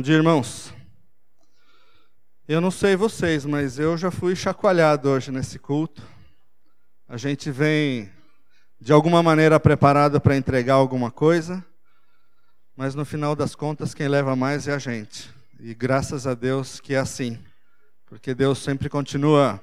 Bom 0.00 0.02
dia, 0.02 0.16
irmãos. 0.16 0.72
Eu 2.48 2.58
não 2.58 2.70
sei 2.70 2.96
vocês, 2.96 3.44
mas 3.44 3.78
eu 3.78 3.98
já 3.98 4.10
fui 4.10 4.34
chacoalhado 4.34 5.10
hoje 5.10 5.30
nesse 5.30 5.58
culto. 5.58 6.02
A 7.06 7.18
gente 7.18 7.50
vem 7.50 8.10
de 8.80 8.94
alguma 8.94 9.22
maneira 9.22 9.60
preparado 9.60 10.18
para 10.18 10.34
entregar 10.34 10.72
alguma 10.72 11.10
coisa, 11.10 11.62
mas 12.74 12.94
no 12.94 13.04
final 13.04 13.36
das 13.36 13.54
contas 13.54 13.92
quem 13.92 14.08
leva 14.08 14.34
mais 14.34 14.66
é 14.66 14.72
a 14.72 14.78
gente. 14.78 15.28
E 15.58 15.74
graças 15.74 16.26
a 16.26 16.32
Deus 16.32 16.80
que 16.80 16.94
é 16.94 16.98
assim, 16.98 17.38
porque 18.06 18.34
Deus 18.34 18.56
sempre 18.60 18.88
continua 18.88 19.62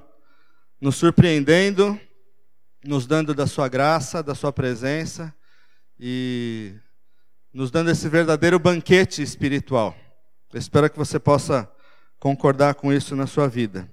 nos 0.80 0.94
surpreendendo, 0.94 2.00
nos 2.84 3.08
dando 3.08 3.34
da 3.34 3.48
sua 3.48 3.66
graça, 3.66 4.22
da 4.22 4.36
sua 4.36 4.52
presença 4.52 5.34
e 5.98 6.76
nos 7.52 7.72
dando 7.72 7.90
esse 7.90 8.08
verdadeiro 8.08 8.56
banquete 8.60 9.20
espiritual. 9.20 9.96
Eu 10.52 10.58
espero 10.58 10.88
que 10.88 10.96
você 10.96 11.18
possa 11.18 11.70
concordar 12.18 12.74
com 12.74 12.92
isso 12.92 13.14
na 13.14 13.26
sua 13.26 13.48
vida. 13.48 13.88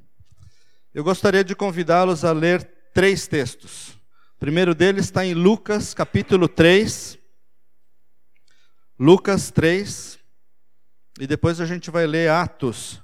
Eu 0.94 1.04
gostaria 1.04 1.44
de 1.44 1.54
convidá-los 1.54 2.24
a 2.24 2.32
ler 2.32 2.64
três 2.94 3.28
textos. 3.28 3.90
O 4.36 4.40
primeiro 4.40 4.74
deles 4.74 5.06
está 5.06 5.26
em 5.26 5.34
Lucas, 5.34 5.94
capítulo 5.94 6.48
3. 6.48 7.20
Lucas 8.98 9.52
3. 9.52 10.18
E 11.20 11.28
depois 11.28 11.60
a 11.60 11.66
gente 11.66 11.92
vai 11.92 12.08
ler 12.08 12.30
Atos, 12.30 13.02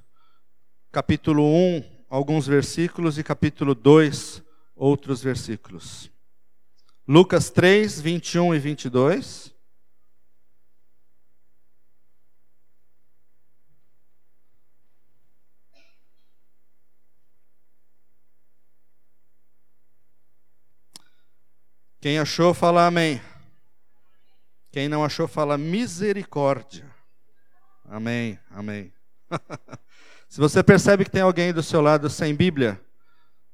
capítulo 0.91 1.43
1, 1.43 1.83
alguns 2.09 2.47
versículos, 2.47 3.17
e 3.17 3.23
capítulo 3.23 3.73
2, 3.75 4.41
outros 4.75 5.21
versículos. 5.21 6.09
Lucas 7.07 7.49
3, 7.49 7.99
21 7.99 8.55
e 8.55 8.59
22. 8.59 9.50
Quem 22.01 22.17
achou, 22.17 22.51
fala 22.51 22.87
amém. 22.87 23.21
Quem 24.71 24.89
não 24.89 25.05
achou, 25.05 25.27
fala 25.27 25.55
misericórdia. 25.55 26.83
Amém, 27.85 28.39
amém. 28.49 28.91
se 30.27 30.39
você 30.39 30.63
percebe 30.63 31.05
que 31.05 31.11
tem 31.11 31.21
alguém 31.21 31.53
do 31.53 31.61
seu 31.61 31.79
lado 31.79 32.09
sem 32.09 32.33
Bíblia, 32.33 32.81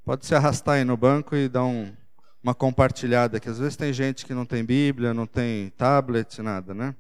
pode 0.06 0.26
se 0.26 0.34
arrastar 0.34 0.76
aí 0.76 0.86
no 0.86 0.96
banco 0.96 1.36
e 1.36 1.50
dar 1.50 1.66
um, 1.66 1.94
uma 2.42 2.56
compartilhada, 2.56 3.38
que 3.38 3.50
às 3.50 3.60
vezes 3.60 3.76
tem 3.76 3.92
gente 3.92 4.26
que 4.26 4.34
não 4.34 4.46
tem 4.46 4.64
Bíblia, 4.64 5.14
não 5.14 5.28
tem 5.28 5.70
tablet, 5.72 6.42
nada, 6.42 6.74
né? 6.74 6.96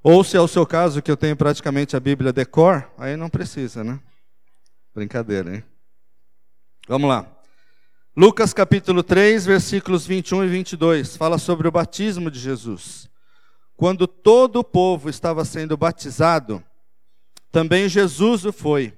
Ou 0.00 0.22
se 0.22 0.36
é 0.36 0.40
o 0.40 0.46
seu 0.46 0.64
caso, 0.64 1.02
que 1.02 1.10
eu 1.10 1.16
tenho 1.16 1.34
praticamente 1.34 1.96
a 1.96 2.00
Bíblia 2.00 2.32
decor, 2.32 2.88
aí 2.96 3.16
não 3.16 3.28
precisa, 3.28 3.82
né? 3.82 3.98
Brincadeira, 4.94 5.56
hein? 5.56 5.64
Vamos 6.86 7.08
lá. 7.08 7.34
Lucas 8.16 8.52
capítulo 8.52 9.02
3, 9.02 9.44
versículos 9.44 10.06
21 10.06 10.44
e 10.44 10.46
22, 10.46 11.16
fala 11.16 11.36
sobre 11.36 11.66
o 11.66 11.72
batismo 11.72 12.30
de 12.30 12.38
Jesus. 12.38 13.10
Quando 13.76 14.06
todo 14.06 14.60
o 14.60 14.64
povo 14.64 15.10
estava 15.10 15.44
sendo 15.44 15.76
batizado, 15.76 16.62
também 17.50 17.88
Jesus 17.88 18.44
o 18.44 18.52
foi. 18.52 18.96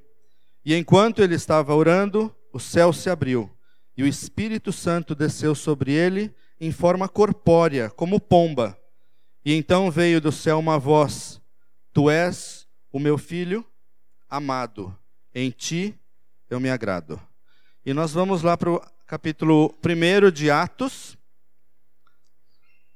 E 0.62 0.74
enquanto 0.74 1.22
ele 1.22 1.34
estava 1.34 1.74
orando, 1.74 2.30
o 2.52 2.60
céu 2.60 2.92
se 2.92 3.08
abriu, 3.08 3.50
e 3.96 4.02
o 4.02 4.06
Espírito 4.06 4.70
Santo 4.70 5.14
desceu 5.14 5.54
sobre 5.54 5.92
ele 5.92 6.34
em 6.60 6.70
forma 6.70 7.08
corpórea, 7.08 7.88
como 7.88 8.20
pomba. 8.20 8.78
E 9.42 9.54
então 9.54 9.90
veio 9.90 10.20
do 10.20 10.30
céu 10.30 10.58
uma 10.58 10.78
voz: 10.78 11.40
Tu 11.90 12.10
és 12.10 12.68
o 12.92 12.98
meu 12.98 13.16
filho 13.16 13.64
amado, 14.28 14.94
em 15.34 15.50
ti 15.50 15.98
eu 16.50 16.60
me 16.60 16.68
agrado. 16.68 17.18
E 17.82 17.94
nós 17.94 18.12
vamos 18.12 18.42
lá 18.42 18.58
para 18.58 18.70
o 18.70 18.95
capítulo 19.06 19.72
1 19.84 20.32
de 20.32 20.50
Atos, 20.50 21.16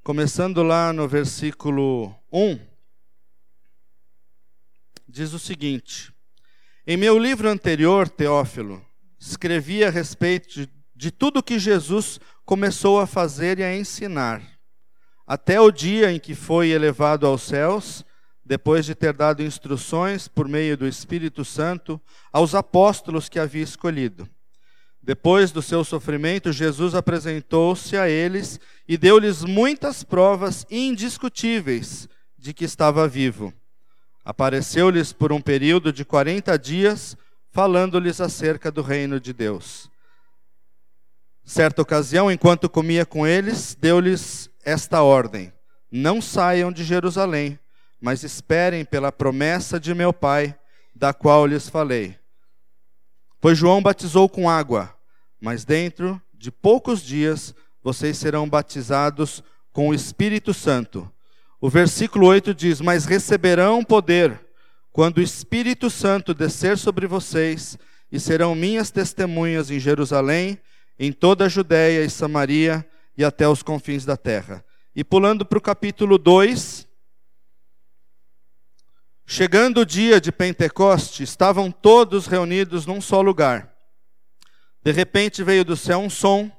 começando 0.02 0.60
lá 0.60 0.92
no 0.92 1.06
versículo 1.06 2.12
1, 2.32 2.58
diz 5.08 5.32
o 5.32 5.38
seguinte: 5.38 6.12
Em 6.84 6.96
meu 6.96 7.16
livro 7.16 7.48
anterior, 7.48 8.08
Teófilo, 8.08 8.84
escrevi 9.20 9.84
a 9.84 9.90
respeito 9.90 10.48
de, 10.48 10.68
de 10.96 11.12
tudo 11.12 11.44
que 11.44 11.60
Jesus 11.60 12.18
começou 12.44 12.98
a 12.98 13.06
fazer 13.06 13.60
e 13.60 13.62
a 13.62 13.76
ensinar, 13.76 14.42
até 15.24 15.60
o 15.60 15.70
dia 15.70 16.10
em 16.10 16.18
que 16.18 16.34
foi 16.34 16.70
elevado 16.70 17.24
aos 17.24 17.42
céus, 17.42 18.04
depois 18.44 18.84
de 18.84 18.96
ter 18.96 19.12
dado 19.12 19.44
instruções 19.44 20.26
por 20.26 20.48
meio 20.48 20.76
do 20.76 20.88
Espírito 20.88 21.44
Santo 21.44 22.00
aos 22.32 22.52
apóstolos 22.52 23.28
que 23.28 23.38
havia 23.38 23.62
escolhido 23.62 24.28
depois 25.02 25.50
do 25.50 25.62
seu 25.62 25.82
sofrimento, 25.82 26.52
Jesus 26.52 26.94
apresentou-se 26.94 27.96
a 27.96 28.08
eles 28.08 28.60
e 28.86 28.98
deu-lhes 28.98 29.42
muitas 29.44 30.04
provas 30.04 30.66
indiscutíveis 30.70 32.08
de 32.36 32.52
que 32.52 32.64
estava 32.64 33.08
vivo. 33.08 33.52
Apareceu-lhes 34.22 35.12
por 35.12 35.32
um 35.32 35.40
período 35.40 35.92
de 35.92 36.04
quarenta 36.04 36.58
dias, 36.58 37.16
falando-lhes 37.50 38.20
acerca 38.20 38.70
do 38.70 38.82
reino 38.82 39.18
de 39.18 39.32
Deus. 39.32 39.90
Certa 41.42 41.80
ocasião, 41.80 42.30
enquanto 42.30 42.68
comia 42.68 43.06
com 43.06 43.26
eles, 43.26 43.74
deu-lhes 43.74 44.50
esta 44.62 45.02
ordem: 45.02 45.50
Não 45.90 46.20
saiam 46.20 46.70
de 46.70 46.84
Jerusalém, 46.84 47.58
mas 47.98 48.22
esperem 48.22 48.84
pela 48.84 49.10
promessa 49.10 49.80
de 49.80 49.94
meu 49.94 50.12
Pai, 50.12 50.54
da 50.94 51.14
qual 51.14 51.46
lhes 51.46 51.68
falei. 51.70 52.19
Pois 53.40 53.56
João 53.56 53.80
batizou 53.80 54.28
com 54.28 54.50
água, 54.50 54.94
mas 55.40 55.64
dentro 55.64 56.20
de 56.34 56.50
poucos 56.50 57.02
dias 57.02 57.54
vocês 57.82 58.18
serão 58.18 58.48
batizados 58.48 59.42
com 59.72 59.88
o 59.88 59.94
Espírito 59.94 60.52
Santo. 60.52 61.10
O 61.60 61.70
versículo 61.70 62.26
8 62.26 62.54
diz: 62.54 62.80
Mas 62.80 63.06
receberão 63.06 63.82
poder 63.82 64.38
quando 64.92 65.18
o 65.18 65.22
Espírito 65.22 65.88
Santo 65.88 66.34
descer 66.34 66.76
sobre 66.76 67.06
vocês, 67.06 67.78
e 68.12 68.18
serão 68.18 68.54
minhas 68.54 68.90
testemunhas 68.90 69.70
em 69.70 69.78
Jerusalém, 69.78 70.58
em 70.98 71.12
toda 71.12 71.46
a 71.46 71.48
Judéia 71.48 72.04
e 72.04 72.10
Samaria 72.10 72.84
e 73.16 73.24
até 73.24 73.48
os 73.48 73.62
confins 73.62 74.04
da 74.04 74.16
terra. 74.16 74.64
E 74.94 75.04
pulando 75.04 75.46
para 75.46 75.58
o 75.58 75.62
capítulo 75.62 76.18
2, 76.18 76.86
Chegando 79.32 79.82
o 79.82 79.86
dia 79.86 80.20
de 80.20 80.32
Pentecoste, 80.32 81.22
estavam 81.22 81.70
todos 81.70 82.26
reunidos 82.26 82.84
num 82.84 83.00
só 83.00 83.20
lugar. 83.20 83.72
De 84.82 84.90
repente 84.90 85.44
veio 85.44 85.64
do 85.64 85.76
céu 85.76 86.00
um 86.00 86.10
som, 86.10 86.50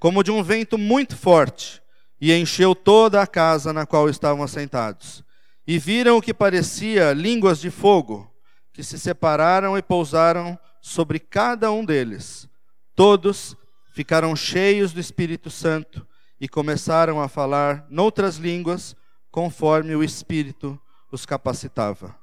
como 0.00 0.24
de 0.24 0.32
um 0.32 0.42
vento 0.42 0.76
muito 0.76 1.16
forte, 1.16 1.80
e 2.20 2.32
encheu 2.34 2.74
toda 2.74 3.22
a 3.22 3.26
casa 3.26 3.72
na 3.72 3.86
qual 3.86 4.08
estavam 4.08 4.42
assentados. 4.42 5.22
E 5.64 5.78
viram 5.78 6.16
o 6.16 6.20
que 6.20 6.34
parecia 6.34 7.12
línguas 7.12 7.60
de 7.60 7.70
fogo, 7.70 8.28
que 8.72 8.82
se 8.82 8.98
separaram 8.98 9.78
e 9.78 9.80
pousaram 9.80 10.58
sobre 10.82 11.20
cada 11.20 11.70
um 11.70 11.84
deles. 11.84 12.48
Todos 12.96 13.56
ficaram 13.92 14.34
cheios 14.34 14.92
do 14.92 14.98
Espírito 14.98 15.50
Santo 15.50 16.04
e 16.40 16.48
começaram 16.48 17.20
a 17.20 17.28
falar 17.28 17.86
noutras 17.88 18.38
línguas, 18.38 18.96
conforme 19.30 19.94
o 19.94 20.02
Espírito 20.02 20.80
os 21.10 21.24
capacitava. 21.24 22.14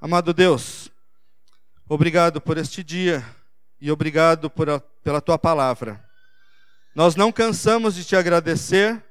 Amado 0.00 0.32
Deus, 0.32 0.90
obrigado 1.88 2.40
por 2.40 2.56
este 2.58 2.82
dia 2.82 3.24
e 3.80 3.90
obrigado 3.90 4.46
a, 4.46 4.80
pela 4.80 5.20
tua 5.20 5.38
palavra. 5.38 6.02
Nós 6.94 7.16
não 7.16 7.30
cansamos 7.30 7.94
de 7.94 8.04
te 8.04 8.16
agradecer 8.16 9.02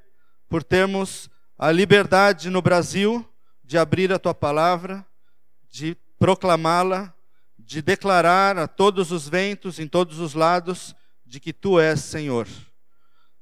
por 0.48 0.62
termos 0.62 1.30
a 1.58 1.70
liberdade 1.70 2.50
no 2.50 2.60
Brasil 2.60 3.28
de 3.64 3.78
abrir 3.78 4.12
a 4.12 4.18
tua 4.18 4.34
palavra, 4.34 5.06
de 5.70 5.96
proclamá-la, 6.18 7.14
de 7.58 7.80
declarar 7.80 8.58
a 8.58 8.68
todos 8.68 9.10
os 9.10 9.28
ventos, 9.28 9.78
em 9.78 9.88
todos 9.88 10.18
os 10.18 10.34
lados, 10.34 10.94
de 11.24 11.40
que 11.40 11.52
tu 11.52 11.80
és 11.80 12.00
Senhor. 12.00 12.46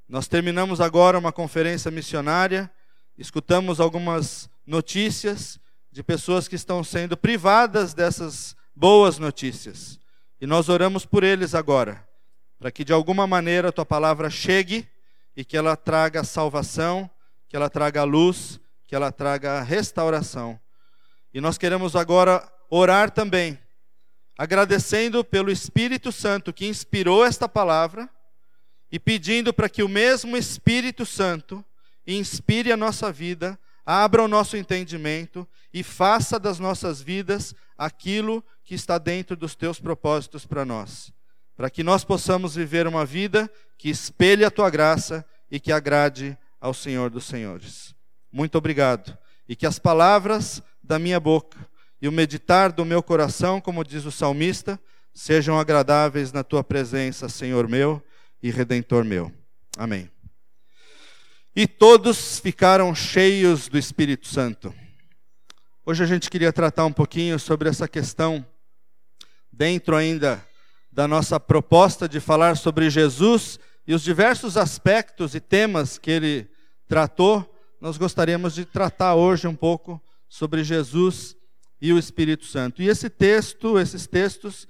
Nós 0.09 0.29
terminamos 0.29 0.81
agora 0.81 1.19
uma 1.19 1.33
conferência 1.33 1.91
missionária, 1.91 2.71
escutamos 3.19 3.81
algumas 3.81 4.49
notícias 4.67 5.59
de 5.91 6.03
pessoas 6.03 6.47
que 6.47 6.55
estão 6.55 6.85
sendo 6.85 7.17
privadas 7.17 7.95
dessas 7.95 8.57
boas 8.75 9.19
notícias. 9.19 9.99
E 10.41 10.47
nós 10.47 10.69
oramos 10.69 11.05
por 11.05 11.25
eles 11.25 11.55
agora, 11.55 12.07
para 12.59 12.71
que 12.71 12.85
de 12.85 12.93
alguma 12.93 13.27
maneira 13.27 13.69
a 13.69 13.73
tua 13.73 13.85
palavra 13.85 14.31
chegue 14.31 14.89
e 15.37 15.45
que 15.45 15.57
ela 15.57 15.77
traga 15.77 16.25
salvação, 16.25 17.11
que 17.49 17.57
ela 17.57 17.69
traga 17.69 18.05
luz, 18.05 18.61
que 18.87 18.95
ela 18.95 19.11
traga 19.13 19.63
restauração. 19.63 20.59
E 21.33 21.41
nós 21.41 21.59
queremos 21.59 21.95
agora 21.95 22.47
orar 22.69 23.11
também, 23.11 23.59
agradecendo 24.39 25.25
pelo 25.25 25.51
Espírito 25.51 26.11
Santo 26.11 26.53
que 26.53 26.67
inspirou 26.67 27.25
esta 27.25 27.49
palavra 27.49 28.09
e 28.91 28.99
pedindo 28.99 29.53
para 29.53 29.69
que 29.69 29.83
o 29.83 29.89
mesmo 29.89 30.37
Espírito 30.37 31.05
Santo 31.05 31.65
inspire 32.07 32.73
a 32.73 32.77
nossa 32.77 33.13
vida 33.13 33.59
abra 33.91 34.23
o 34.23 34.29
nosso 34.29 34.57
entendimento 34.57 35.47
e 35.75 35.83
faça 35.83 36.39
das 36.39 36.61
nossas 36.61 37.03
vidas 37.03 37.53
aquilo 37.77 38.45
que 38.65 38.73
está 38.73 38.99
dentro 38.99 39.35
dos 39.35 39.57
teus 39.57 39.81
propósitos 39.81 40.47
para 40.47 40.65
nós, 40.65 41.13
para 41.57 41.69
que 41.69 41.83
nós 41.83 42.05
possamos 42.05 42.55
viver 42.55 42.87
uma 42.87 43.05
vida 43.05 43.51
que 43.77 43.91
espelhe 43.91 44.45
a 44.45 44.51
tua 44.51 44.71
graça 44.71 45.27
e 45.51 45.59
que 45.59 45.73
agrade 45.73 46.39
ao 46.61 46.73
Senhor 46.73 47.11
dos 47.11 47.25
Senhores. 47.25 47.93
Muito 48.31 48.57
obrigado. 48.57 49.19
E 49.49 49.57
que 49.57 49.67
as 49.67 49.81
palavras 49.81 50.63
da 50.81 50.97
minha 50.97 51.19
boca 51.19 51.59
e 52.01 52.07
o 52.07 52.13
meditar 52.13 52.71
do 52.71 52.85
meu 52.85 53.03
coração, 53.03 53.61
como 53.61 53.83
diz 53.83 54.05
o 54.05 54.13
salmista, 54.13 54.79
sejam 55.13 55.59
agradáveis 55.59 56.33
na 56.33 56.45
tua 56.45 56.63
presença, 56.63 57.29
Senhor 57.29 57.67
meu 57.67 58.01
e 58.41 58.53
redentor 58.53 59.05
meu. 59.05 59.33
Amém. 59.77 60.09
E 61.55 61.67
todos 61.67 62.39
ficaram 62.39 62.95
cheios 62.95 63.67
do 63.67 63.77
Espírito 63.77 64.29
Santo. 64.29 64.73
Hoje 65.85 66.05
a 66.05 66.07
gente 66.07 66.31
queria 66.31 66.53
tratar 66.53 66.85
um 66.85 66.93
pouquinho 66.93 67.41
sobre 67.41 67.69
essa 67.69 67.89
questão, 67.89 68.47
dentro 69.53 69.97
ainda 69.97 70.47
da 70.93 71.09
nossa 71.09 71.41
proposta 71.41 72.09
de 72.09 72.21
falar 72.21 72.57
sobre 72.57 72.89
Jesus 72.89 73.59
e 73.85 73.93
os 73.93 74.03
diversos 74.03 74.57
aspectos 74.57 75.35
e 75.35 75.41
temas 75.41 75.99
que 75.99 76.13
ele 76.13 76.49
tratou. 76.87 77.53
Nós 77.81 77.99
gostaríamos 77.99 78.55
de 78.55 78.65
tratar 78.65 79.17
hoje 79.17 79.49
um 79.49 79.57
pouco 79.57 80.01
sobre 80.29 80.63
Jesus 80.63 81.35
e 81.83 81.93
o 81.93 81.99
Espírito 81.99 82.45
Santo. 82.45 82.81
E 82.81 82.89
esse 82.89 83.11
texto, 83.11 83.77
esses 83.77 84.07
textos, 84.07 84.69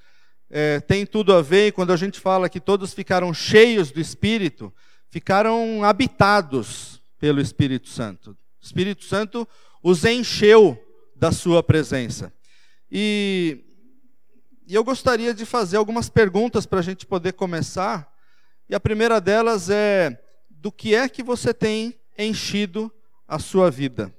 é, 0.49 0.81
têm 0.81 1.05
tudo 1.05 1.35
a 1.35 1.43
ver, 1.43 1.67
e 1.67 1.73
quando 1.73 1.93
a 1.93 1.97
gente 1.97 2.19
fala 2.19 2.49
que 2.49 2.59
todos 2.59 2.95
ficaram 2.95 3.35
cheios 3.35 3.91
do 3.91 4.01
Espírito, 4.01 4.73
ficaram 5.11 5.83
habitados 5.85 7.03
pelo 7.19 7.41
Espírito 7.41 7.89
Santo. 7.89 8.31
O 8.31 8.65
Espírito 8.65 9.05
Santo 9.05 9.47
os 9.83 10.05
encheu 10.05 10.79
da 11.15 11.33
sua 11.33 11.63
presença. 11.63 12.33
E, 12.91 13.65
e 14.67 14.75
eu 14.75 14.85
gostaria 14.85 15.35
de 15.35 15.45
fazer 15.45 15.77
algumas 15.77 16.09
perguntas 16.09 16.65
para 16.65 16.79
a 16.79 16.83
gente 16.83 17.05
poder 17.05 17.33
começar. 17.33 18.11
E 18.69 18.75
a 18.75 18.81
primeira 18.81 19.21
delas 19.21 19.69
é: 19.69 20.23
do 20.49 20.71
que 20.71 20.95
é 20.95 21.09
que 21.09 21.23
você 21.23 21.53
tem 21.53 21.99
enchido 22.17 22.91
a 23.27 23.39
sua 23.39 23.71
vida? 23.71 24.15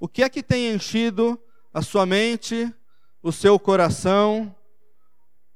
O 0.00 0.08
que 0.08 0.22
é 0.22 0.28
que 0.28 0.42
tem 0.42 0.72
enchido 0.72 1.38
a 1.72 1.82
sua 1.82 2.06
mente, 2.06 2.72
o 3.22 3.30
seu 3.30 3.58
coração, 3.58 4.54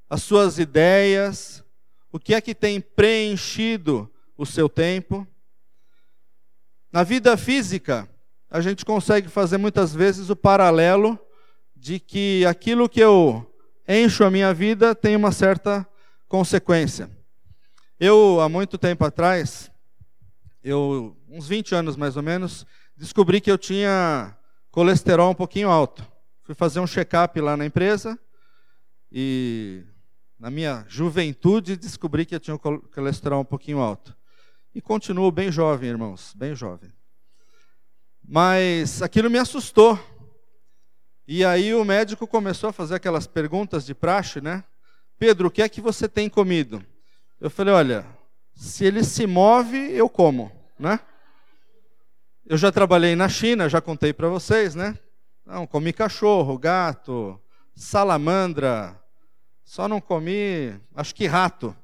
as 0.09 0.23
suas 0.23 0.59
ideias, 0.59 1.64
o 2.15 2.19
que 2.21 2.33
é 2.33 2.41
que 2.41 2.55
tem 2.55 2.81
preenchido 2.81 4.09
o 4.39 4.47
seu 4.47 4.69
tempo. 4.69 5.27
Na 6.93 7.03
vida 7.03 7.37
física, 7.37 8.09
a 8.49 8.61
gente 8.61 8.85
consegue 8.85 9.27
fazer 9.27 9.59
muitas 9.59 9.93
vezes 9.93 10.31
o 10.31 10.37
paralelo 10.37 11.19
de 11.75 11.99
que 11.99 12.47
aquilo 12.47 12.89
que 12.89 13.01
eu 13.01 13.45
encho 13.89 14.23
a 14.23 14.31
minha 14.31 14.55
vida 14.55 14.95
tem 14.95 15.17
uma 15.17 15.33
certa 15.33 15.85
consequência. 16.29 17.11
Eu, 17.99 18.41
há 18.41 18.49
muito 18.49 18.79
tempo 18.79 19.05
atrás, 19.05 19.69
eu, 20.63 21.17
uns 21.29 21.49
20 21.49 21.75
anos 21.75 21.97
mais 21.97 22.17
ou 22.17 22.23
menos, 22.23 22.65
descobri 22.97 23.41
que 23.41 23.51
eu 23.51 23.59
tinha 23.59 24.37
colesterol 24.71 25.33
um 25.33 25.35
pouquinho 25.35 25.69
alto. 25.69 26.07
Fui 26.45 26.55
fazer 26.55 26.79
um 26.79 26.87
check-up 26.87 27.41
lá 27.41 27.57
na 27.57 27.67
empresa 27.67 28.17
e 29.11 29.83
na 30.39 30.51
minha 30.51 30.85
juventude, 30.89 31.77
descobri 31.77 32.27
que 32.27 32.35
eu 32.35 32.41
tinha 32.41 32.55
o 32.55 32.59
colesterol 32.59 33.41
um 33.41 33.45
pouquinho 33.45 33.79
alto. 33.79 34.17
E 34.75 34.81
continuo 34.81 35.31
bem 35.31 35.53
jovem, 35.53 35.91
irmãos, 35.91 36.33
bem 36.35 36.55
jovem. 36.55 36.93
Mas 38.27 39.03
aquilo 39.03 39.31
me 39.31 39.39
assustou. 39.39 39.99
E 41.27 41.45
aí 41.45 41.75
o 41.75 41.85
médico 41.85 42.27
começou 42.27 42.71
a 42.71 42.73
fazer 42.73 42.97
aquelas 42.97 43.27
perguntas 43.27 43.87
de 43.87 43.95
praxe, 43.95 44.41
né? 44.41 44.65
Pedro, 45.19 45.49
o 45.49 45.51
que 45.51 45.63
é 45.63 45.69
que 45.69 45.81
você 45.81 46.09
tem 46.09 46.29
comido? 46.29 46.85
Eu 47.41 47.49
falei, 47.49 47.73
olha, 47.73 48.07
se 48.55 48.85
ele 48.85 49.05
se 49.05 49.27
move, 49.27 49.79
eu 49.93 50.09
como, 50.09 50.51
né? 50.79 51.01
Eu 52.45 52.59
já 52.59 52.71
trabalhei 52.71 53.17
na 53.17 53.29
China, 53.29 53.69
já 53.69 53.81
contei 53.81 54.13
para 54.13 54.29
vocês, 54.29 54.75
né? 54.75 54.99
Não, 55.47 55.67
comi 55.67 55.93
cachorro, 55.93 56.59
gato, 56.59 57.41
salamandra, 57.75 59.01
só 59.65 59.89
não 59.89 60.01
comi, 60.01 60.79
acho 60.95 61.15
que 61.15 61.27
rato. 61.27 61.75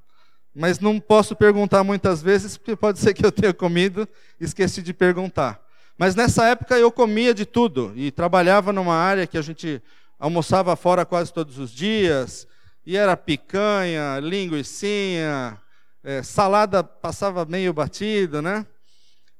Mas 0.54 0.78
não 0.80 1.00
posso 1.00 1.34
perguntar 1.34 1.82
muitas 1.84 2.20
vezes, 2.20 2.56
porque 2.56 2.76
pode 2.76 2.98
ser 2.98 3.14
que 3.14 3.24
eu 3.24 3.32
tenha 3.32 3.54
comido 3.54 4.08
e 4.40 4.44
esqueci 4.44 4.82
de 4.82 4.92
perguntar. 4.92 5.64
Mas 5.96 6.14
nessa 6.14 6.46
época 6.46 6.78
eu 6.78 6.90
comia 6.90 7.32
de 7.32 7.46
tudo 7.46 7.92
e 7.94 8.10
trabalhava 8.10 8.72
numa 8.72 8.94
área 8.94 9.26
que 9.26 9.38
a 9.38 9.42
gente 9.42 9.82
almoçava 10.18 10.74
fora 10.76 11.04
quase 11.04 11.32
todos 11.32 11.58
os 11.58 11.70
dias, 11.70 12.46
e 12.84 12.96
era 12.96 13.16
picanha, 13.16 14.18
linguiçinha, 14.20 15.58
é, 16.02 16.22
salada 16.22 16.82
passava 16.82 17.44
meio 17.44 17.72
batido, 17.72 18.42
né? 18.42 18.66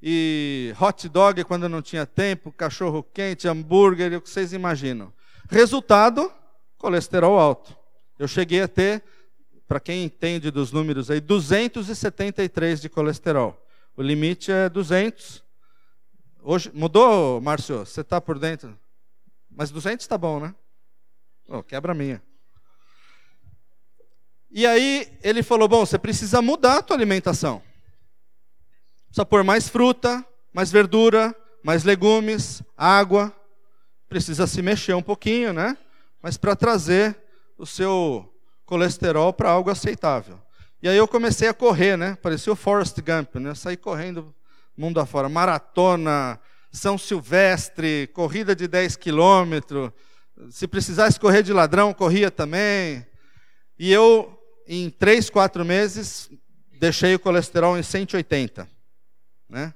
E 0.02 0.74
hot 0.80 1.08
dog 1.08 1.44
quando 1.44 1.68
não 1.68 1.82
tinha 1.82 2.06
tempo, 2.06 2.52
cachorro 2.52 3.02
quente, 3.02 3.48
hambúrguer, 3.48 4.16
o 4.16 4.20
que 4.20 4.30
vocês 4.30 4.52
imaginam. 4.52 5.12
Resultado, 5.50 6.32
colesterol 6.78 7.38
alto. 7.38 7.79
Eu 8.20 8.28
cheguei 8.28 8.60
a 8.60 8.68
ter, 8.68 9.02
para 9.66 9.80
quem 9.80 10.04
entende 10.04 10.50
dos 10.50 10.72
números 10.72 11.10
aí, 11.10 11.22
273 11.22 12.78
de 12.78 12.90
colesterol. 12.90 13.66
O 13.96 14.02
limite 14.02 14.52
é 14.52 14.68
200. 14.68 15.42
Hoje 16.42 16.70
mudou, 16.74 17.40
Márcio? 17.40 17.78
Você 17.78 18.02
está 18.02 18.20
por 18.20 18.38
dentro? 18.38 18.78
Mas 19.50 19.70
200 19.70 20.04
está 20.04 20.18
bom, 20.18 20.38
né? 20.38 20.54
Oh, 21.48 21.62
quebra 21.62 21.94
minha. 21.94 22.22
E 24.50 24.66
aí 24.66 25.16
ele 25.22 25.42
falou: 25.42 25.66
bom, 25.66 25.86
você 25.86 25.98
precisa 25.98 26.42
mudar 26.42 26.76
a 26.76 26.82
tua 26.82 26.96
alimentação. 26.98 27.62
Precisa 29.06 29.24
pôr 29.24 29.42
mais 29.42 29.66
fruta, 29.66 30.22
mais 30.52 30.70
verdura, 30.70 31.34
mais 31.64 31.84
legumes, 31.84 32.62
água. 32.76 33.34
Precisa 34.10 34.46
se 34.46 34.60
mexer 34.60 34.92
um 34.92 35.02
pouquinho, 35.02 35.54
né? 35.54 35.74
Mas 36.22 36.36
para 36.36 36.54
trazer 36.54 37.29
o 37.60 37.66
seu 37.66 38.32
colesterol 38.64 39.34
para 39.34 39.50
algo 39.50 39.70
aceitável. 39.70 40.40
E 40.82 40.88
aí 40.88 40.96
eu 40.96 41.06
comecei 41.06 41.46
a 41.46 41.52
correr, 41.52 41.96
né? 41.96 42.16
Parecia 42.22 42.50
o 42.50 42.56
Forrest 42.56 42.96
Gump, 43.00 43.34
né? 43.36 43.54
Saí 43.54 43.76
correndo 43.76 44.34
mundo 44.74 44.98
afora, 44.98 45.28
maratona, 45.28 46.40
São 46.72 46.96
Silvestre, 46.96 48.08
corrida 48.14 48.56
de 48.56 48.66
10 48.66 48.96
quilômetros. 48.96 49.90
Se 50.50 50.66
precisasse 50.66 51.20
correr 51.20 51.42
de 51.42 51.52
ladrão, 51.52 51.92
corria 51.92 52.30
também. 52.30 53.06
E 53.78 53.92
eu, 53.92 54.42
em 54.66 54.88
3, 54.88 55.28
4 55.28 55.62
meses, 55.62 56.30
deixei 56.78 57.14
o 57.14 57.18
colesterol 57.18 57.76
em 57.76 57.82
180. 57.82 58.66
Né? 59.50 59.74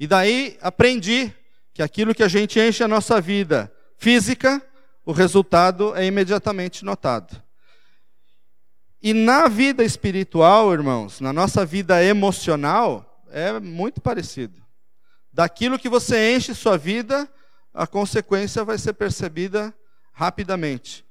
E 0.00 0.06
daí 0.06 0.56
aprendi 0.62 1.30
que 1.74 1.82
aquilo 1.82 2.14
que 2.14 2.22
a 2.22 2.28
gente 2.28 2.58
enche 2.58 2.82
a 2.82 2.88
nossa 2.88 3.20
vida 3.20 3.70
física, 3.98 4.62
o 5.06 5.12
resultado 5.12 5.94
é 5.94 6.04
imediatamente 6.04 6.84
notado. 6.84 7.40
E 9.00 9.14
na 9.14 9.46
vida 9.46 9.84
espiritual, 9.84 10.72
irmãos, 10.72 11.20
na 11.20 11.32
nossa 11.32 11.64
vida 11.64 12.02
emocional, 12.02 13.24
é 13.30 13.60
muito 13.60 14.00
parecido. 14.00 14.60
Daquilo 15.32 15.78
que 15.78 15.88
você 15.88 16.34
enche 16.34 16.52
sua 16.54 16.76
vida, 16.76 17.30
a 17.72 17.86
consequência 17.86 18.64
vai 18.64 18.78
ser 18.78 18.94
percebida 18.94 19.72
rapidamente. 20.12 21.04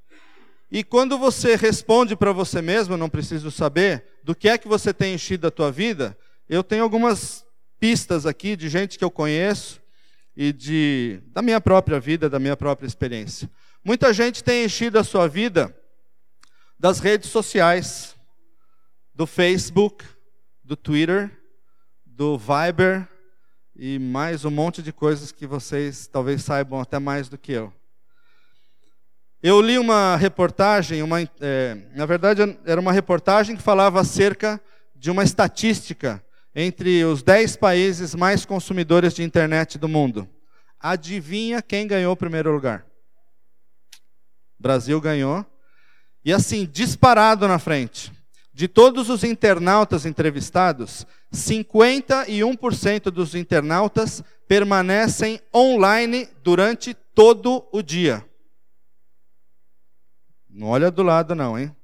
E 0.69 0.83
quando 0.83 1.17
você 1.17 1.55
responde 1.55 2.17
para 2.17 2.33
você 2.33 2.61
mesmo, 2.61 2.97
não 2.97 3.07
preciso 3.07 3.49
saber, 3.49 4.03
do 4.23 4.35
que 4.35 4.49
é 4.49 4.57
que 4.57 4.67
você 4.67 4.93
tem 4.93 5.13
enchido 5.13 5.47
a 5.47 5.51
tua 5.51 5.71
vida, 5.71 6.17
eu 6.49 6.63
tenho 6.63 6.83
algumas 6.83 7.45
pistas 7.79 8.25
aqui 8.25 8.57
de 8.57 8.67
gente 8.67 8.97
que 8.97 9.05
eu 9.05 9.11
conheço 9.11 9.81
e 10.35 10.51
de 10.51 11.21
da 11.27 11.41
minha 11.41 11.61
própria 11.61 11.97
vida, 11.97 12.29
da 12.29 12.39
minha 12.39 12.57
própria 12.57 12.87
experiência. 12.87 13.49
Muita 13.87 14.11
gente 14.11 14.43
tem 14.43 14.65
enchido 14.65 14.97
a 14.97 15.03
sua 15.03 15.27
vida 15.27 15.71
das 16.79 16.97
redes 16.97 17.29
sociais, 17.29 18.15
do 19.13 19.27
Facebook, 19.27 20.03
do 20.63 20.75
Twitter, 20.75 21.29
do 22.03 22.35
Viber 22.35 23.07
e 23.75 23.99
mais 23.99 24.43
um 24.43 24.49
monte 24.49 24.81
de 24.81 24.91
coisas 24.91 25.31
que 25.31 25.45
vocês 25.45 26.07
talvez 26.07 26.43
saibam 26.43 26.79
até 26.79 26.97
mais 26.97 27.29
do 27.29 27.37
que 27.37 27.51
eu. 27.51 27.71
Eu 29.39 29.61
li 29.61 29.77
uma 29.77 30.15
reportagem, 30.15 31.03
uma, 31.03 31.21
é, 31.39 31.77
na 31.93 32.07
verdade 32.07 32.57
era 32.65 32.81
uma 32.81 32.91
reportagem 32.91 33.55
que 33.55 33.61
falava 33.61 34.01
acerca 34.01 34.59
de 34.95 35.11
uma 35.11 35.23
estatística 35.23 36.25
entre 36.55 37.05
os 37.05 37.21
10 37.21 37.57
países 37.57 38.15
mais 38.15 38.47
consumidores 38.47 39.13
de 39.13 39.21
internet 39.21 39.77
do 39.77 39.87
mundo. 39.87 40.27
Adivinha 40.79 41.61
quem 41.61 41.85
ganhou 41.85 42.13
o 42.13 42.17
primeiro 42.17 42.51
lugar? 42.51 42.83
Brasil 44.59 44.99
ganhou. 44.99 45.45
E 46.23 46.33
assim, 46.33 46.65
disparado 46.65 47.47
na 47.47 47.59
frente. 47.59 48.11
De 48.53 48.67
todos 48.67 49.09
os 49.09 49.23
internautas 49.23 50.05
entrevistados, 50.05 51.05
51% 51.33 53.11
dos 53.11 53.35
internautas 53.35 54.23
permanecem 54.47 55.41
online 55.53 56.29
durante 56.41 56.93
todo 56.93 57.67
o 57.71 57.81
dia. 57.81 58.25
Não 60.49 60.67
olha 60.67 60.89
do 60.89 61.03
lado, 61.03 61.35
não, 61.35 61.59
hein? 61.59 61.75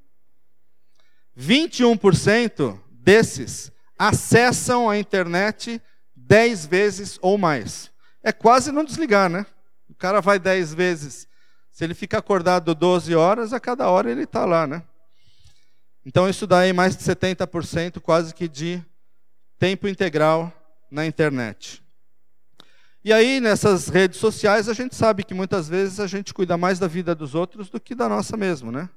21% 1.37 2.79
desses 2.89 3.71
acessam 3.97 4.89
a 4.89 4.97
internet 4.97 5.81
10 6.15 6.65
vezes 6.67 7.19
ou 7.21 7.37
mais. 7.37 7.91
É 8.23 8.31
quase 8.31 8.71
não 8.71 8.85
desligar, 8.85 9.29
né? 9.29 9.45
O 9.89 9.93
cara 9.93 10.21
vai 10.21 10.39
10 10.39 10.73
vezes. 10.73 11.27
Se 11.71 11.83
ele 11.83 11.93
fica 11.93 12.17
acordado 12.17 12.75
12 12.75 13.15
horas, 13.15 13.53
a 13.53 13.59
cada 13.59 13.89
hora 13.89 14.11
ele 14.11 14.23
está 14.23 14.45
lá, 14.45 14.67
né? 14.67 14.83
Então 16.05 16.27
isso 16.27 16.45
dá 16.45 16.59
aí 16.59 16.73
mais 16.73 16.95
de 16.95 17.03
70%, 17.03 17.99
quase 17.99 18.33
que 18.33 18.47
de 18.47 18.83
tempo 19.57 19.87
integral 19.87 20.51
na 20.89 21.05
internet. 21.05 21.81
E 23.03 23.11
aí, 23.11 23.39
nessas 23.39 23.87
redes 23.87 24.19
sociais, 24.19 24.69
a 24.69 24.73
gente 24.73 24.95
sabe 24.95 25.23
que 25.23 25.33
muitas 25.33 25.67
vezes 25.67 25.99
a 25.99 26.05
gente 26.05 26.33
cuida 26.33 26.57
mais 26.57 26.77
da 26.77 26.87
vida 26.87 27.15
dos 27.15 27.33
outros 27.33 27.69
do 27.69 27.79
que 27.79 27.95
da 27.95 28.07
nossa 28.07 28.37
mesmo, 28.37 28.71
né? 28.71 28.89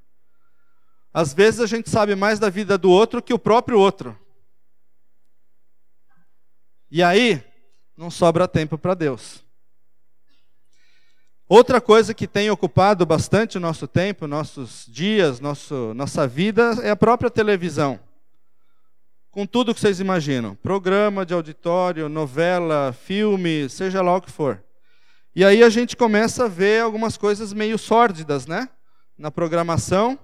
Às 1.12 1.33
vezes 1.33 1.61
a 1.61 1.66
gente 1.66 1.88
sabe 1.88 2.14
mais 2.14 2.38
da 2.38 2.50
vida 2.50 2.76
do 2.76 2.90
outro 2.90 3.23
que 3.23 3.33
o 3.33 3.38
próprio 3.38 3.78
outro. 3.78 4.19
E 6.90 7.02
aí, 7.02 7.43
não 7.97 8.11
sobra 8.11 8.49
tempo 8.49 8.76
para 8.76 8.95
Deus. 8.95 9.44
Outra 11.49 11.81
coisa 11.81 12.15
que 12.15 12.27
tem 12.27 12.51
ocupado 12.51 13.05
bastante 13.05 13.59
o 13.59 13.61
nosso 13.61 13.87
tempo, 13.87 14.27
nossos 14.27 14.87
dias, 14.89 15.41
nosso, 15.41 15.93
nossa 15.95 16.27
vida, 16.27 16.79
é 16.83 16.91
a 16.91 16.97
própria 16.97 17.31
televisão 17.31 18.01
com 19.35 19.45
tudo 19.45 19.75
que 19.75 19.81
vocês 19.81 19.99
imaginam: 19.99 20.55
programa 20.55 21.27
de 21.27 21.35
auditório, 21.35 22.09
novela, 22.09 22.93
filme, 22.93 23.69
seja 23.69 24.01
lá 24.01 24.17
o 24.17 24.23
que 24.23 24.31
for. 24.31 24.63
E 25.35 25.45
aí 25.45 25.65
a 25.65 25.69
gente 25.69 25.97
começa 25.97 26.45
a 26.45 26.49
ver 26.49 26.81
algumas 26.81 27.17
coisas 27.17 27.53
meio 27.53 27.77
sórdidas, 27.77 28.47
né? 28.47 28.69
Na 29.19 29.33
programação, 29.33 30.17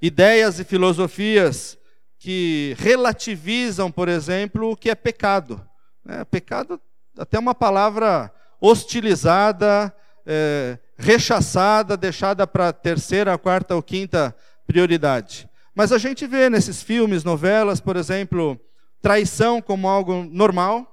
ideias 0.00 0.60
e 0.60 0.64
filosofias 0.64 1.78
que 2.18 2.76
relativizam, 2.78 3.90
por 3.90 4.08
exemplo, 4.08 4.70
o 4.70 4.76
que 4.76 4.90
é 4.90 4.94
pecado. 4.94 5.66
É, 6.06 6.22
pecado, 6.24 6.78
até 7.18 7.38
uma 7.38 7.54
palavra 7.54 8.30
hostilizada, 8.66 9.94
é, 10.26 10.78
rechaçada, 10.96 11.96
deixada 11.96 12.46
para 12.46 12.72
terceira, 12.72 13.38
quarta 13.38 13.74
ou 13.74 13.82
quinta 13.82 14.34
prioridade. 14.66 15.48
Mas 15.74 15.92
a 15.92 15.98
gente 15.98 16.26
vê 16.26 16.50
nesses 16.50 16.82
filmes, 16.82 17.22
novelas, 17.22 17.80
por 17.80 17.96
exemplo, 17.96 18.58
traição 19.00 19.62
como 19.62 19.88
algo 19.88 20.24
normal. 20.24 20.92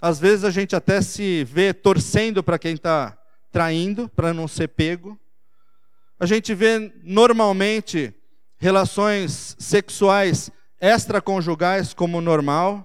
Às 0.00 0.20
vezes 0.20 0.44
a 0.44 0.50
gente 0.50 0.76
até 0.76 1.02
se 1.02 1.42
vê 1.44 1.72
torcendo 1.72 2.42
para 2.42 2.58
quem 2.58 2.74
está 2.74 3.18
traindo, 3.50 4.08
para 4.08 4.32
não 4.32 4.46
ser 4.46 4.68
pego. 4.68 5.18
A 6.20 6.26
gente 6.26 6.54
vê 6.54 6.92
normalmente 7.02 8.14
relações 8.58 9.56
sexuais 9.58 10.50
extraconjugais 10.80 11.94
como 11.94 12.20
normal. 12.20 12.84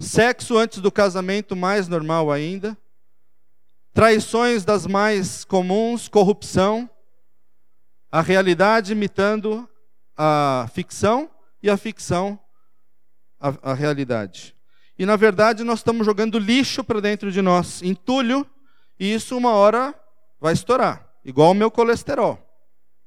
Sexo 0.00 0.56
antes 0.56 0.80
do 0.80 0.90
casamento 0.90 1.54
mais 1.54 1.88
normal 1.88 2.30
ainda. 2.30 2.76
Traições 3.92 4.64
das 4.64 4.86
mais 4.86 5.44
comuns, 5.44 6.08
corrupção. 6.08 6.88
A 8.10 8.20
realidade 8.20 8.92
imitando 8.92 9.68
a 10.16 10.68
ficção 10.72 11.30
e 11.62 11.68
a 11.68 11.76
ficção 11.76 12.38
a, 13.40 13.70
a 13.70 13.74
realidade. 13.74 14.54
E 14.98 15.06
na 15.06 15.16
verdade 15.16 15.62
nós 15.62 15.78
estamos 15.80 16.04
jogando 16.04 16.38
lixo 16.38 16.82
para 16.82 17.00
dentro 17.00 17.30
de 17.30 17.40
nós, 17.40 17.82
entulho, 17.82 18.46
e 18.98 19.12
isso 19.12 19.36
uma 19.36 19.52
hora 19.52 19.94
vai 20.40 20.52
estourar, 20.52 21.08
igual 21.24 21.52
o 21.52 21.54
meu 21.54 21.70
colesterol. 21.70 22.44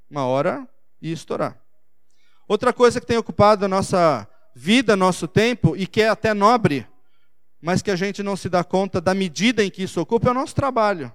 Uma 0.10 0.26
hora 0.26 0.68
ia 1.02 1.14
estourar. 1.14 1.58
Outra 2.48 2.72
coisa 2.72 3.00
que 3.00 3.06
tem 3.06 3.18
ocupado 3.18 3.66
a 3.66 3.68
nossa 3.68 4.28
vida, 4.56 4.96
nosso 4.96 5.28
tempo, 5.28 5.76
e 5.76 5.88
que 5.88 6.02
é 6.02 6.10
até 6.10 6.34
nobre, 6.34 6.88
mas 7.62 7.82
que 7.82 7.92
a 7.92 7.96
gente 7.96 8.24
não 8.24 8.36
se 8.36 8.50
dá 8.50 8.64
conta 8.64 9.00
da 9.00 9.14
medida 9.14 9.64
em 9.64 9.70
que 9.70 9.84
isso 9.84 10.02
ocupa, 10.02 10.30
é 10.30 10.32
o 10.32 10.34
nosso 10.34 10.56
trabalho. 10.56 11.12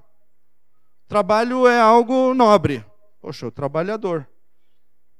Trabalho 1.08 1.66
é 1.66 1.80
algo 1.80 2.32
nobre. 2.34 2.84
Poxa, 3.20 3.46
o 3.46 3.50
trabalhador. 3.50 4.28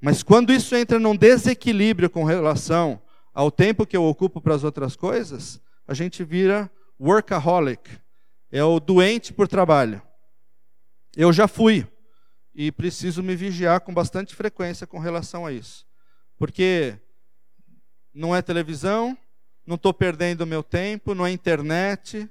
Mas 0.00 0.22
quando 0.22 0.52
isso 0.52 0.76
entra 0.76 0.98
num 0.98 1.16
desequilíbrio 1.16 2.08
com 2.08 2.22
relação 2.22 3.00
ao 3.34 3.50
tempo 3.50 3.86
que 3.86 3.96
eu 3.96 4.04
ocupo 4.04 4.40
para 4.40 4.54
as 4.54 4.62
outras 4.62 4.94
coisas, 4.94 5.60
a 5.86 5.94
gente 5.94 6.22
vira 6.22 6.70
workaholic. 7.00 7.98
É 8.50 8.62
o 8.62 8.78
doente 8.78 9.32
por 9.32 9.48
trabalho. 9.48 10.00
Eu 11.16 11.32
já 11.32 11.48
fui 11.48 11.86
e 12.54 12.70
preciso 12.70 13.22
me 13.22 13.34
vigiar 13.34 13.80
com 13.80 13.92
bastante 13.92 14.34
frequência 14.34 14.86
com 14.86 14.98
relação 14.98 15.44
a 15.44 15.52
isso. 15.52 15.84
Porque 16.38 16.98
não 18.14 18.34
é 18.34 18.40
televisão, 18.40 19.16
não 19.66 19.74
estou 19.74 19.92
perdendo 19.92 20.46
meu 20.46 20.62
tempo, 20.62 21.14
não 21.14 21.26
é 21.26 21.30
internet, 21.30 22.30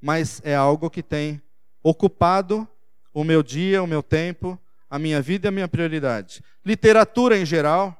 mas 0.00 0.40
é 0.44 0.54
algo 0.54 0.88
que 0.88 1.02
tem 1.02 1.42
ocupado 1.82 2.68
o 3.12 3.24
meu 3.24 3.42
dia, 3.42 3.82
o 3.82 3.86
meu 3.86 4.02
tempo, 4.02 4.58
a 4.88 4.98
minha 4.98 5.20
vida 5.20 5.46
e 5.46 5.50
a 5.50 5.52
minha 5.52 5.66
prioridade. 5.66 6.42
Literatura 6.64 7.36
em 7.36 7.44
geral, 7.44 7.96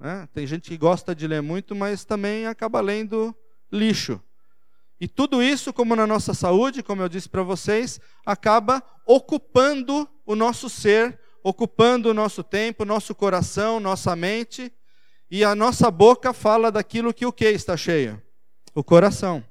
né? 0.00 0.28
tem 0.32 0.46
gente 0.46 0.68
que 0.68 0.76
gosta 0.76 1.14
de 1.14 1.26
ler 1.26 1.40
muito, 1.40 1.74
mas 1.74 2.04
também 2.04 2.46
acaba 2.46 2.80
lendo 2.80 3.34
lixo. 3.70 4.20
E 5.00 5.06
tudo 5.06 5.42
isso, 5.42 5.72
como 5.72 5.94
na 5.94 6.06
nossa 6.06 6.34
saúde, 6.34 6.82
como 6.82 7.02
eu 7.02 7.08
disse 7.08 7.28
para 7.28 7.42
vocês, 7.42 8.00
acaba 8.24 8.82
ocupando 9.06 10.08
o 10.24 10.34
nosso 10.34 10.68
ser, 10.68 11.20
ocupando 11.42 12.10
o 12.10 12.14
nosso 12.14 12.42
tempo, 12.42 12.84
nosso 12.84 13.14
coração, 13.14 13.78
nossa 13.78 14.16
mente, 14.16 14.72
e 15.30 15.42
a 15.44 15.54
nossa 15.54 15.90
boca 15.90 16.32
fala 16.32 16.70
daquilo 16.70 17.12
que 17.12 17.26
o 17.26 17.32
que 17.32 17.46
está 17.46 17.76
cheio? 17.76 18.20
O 18.74 18.84
coração. 18.84 19.44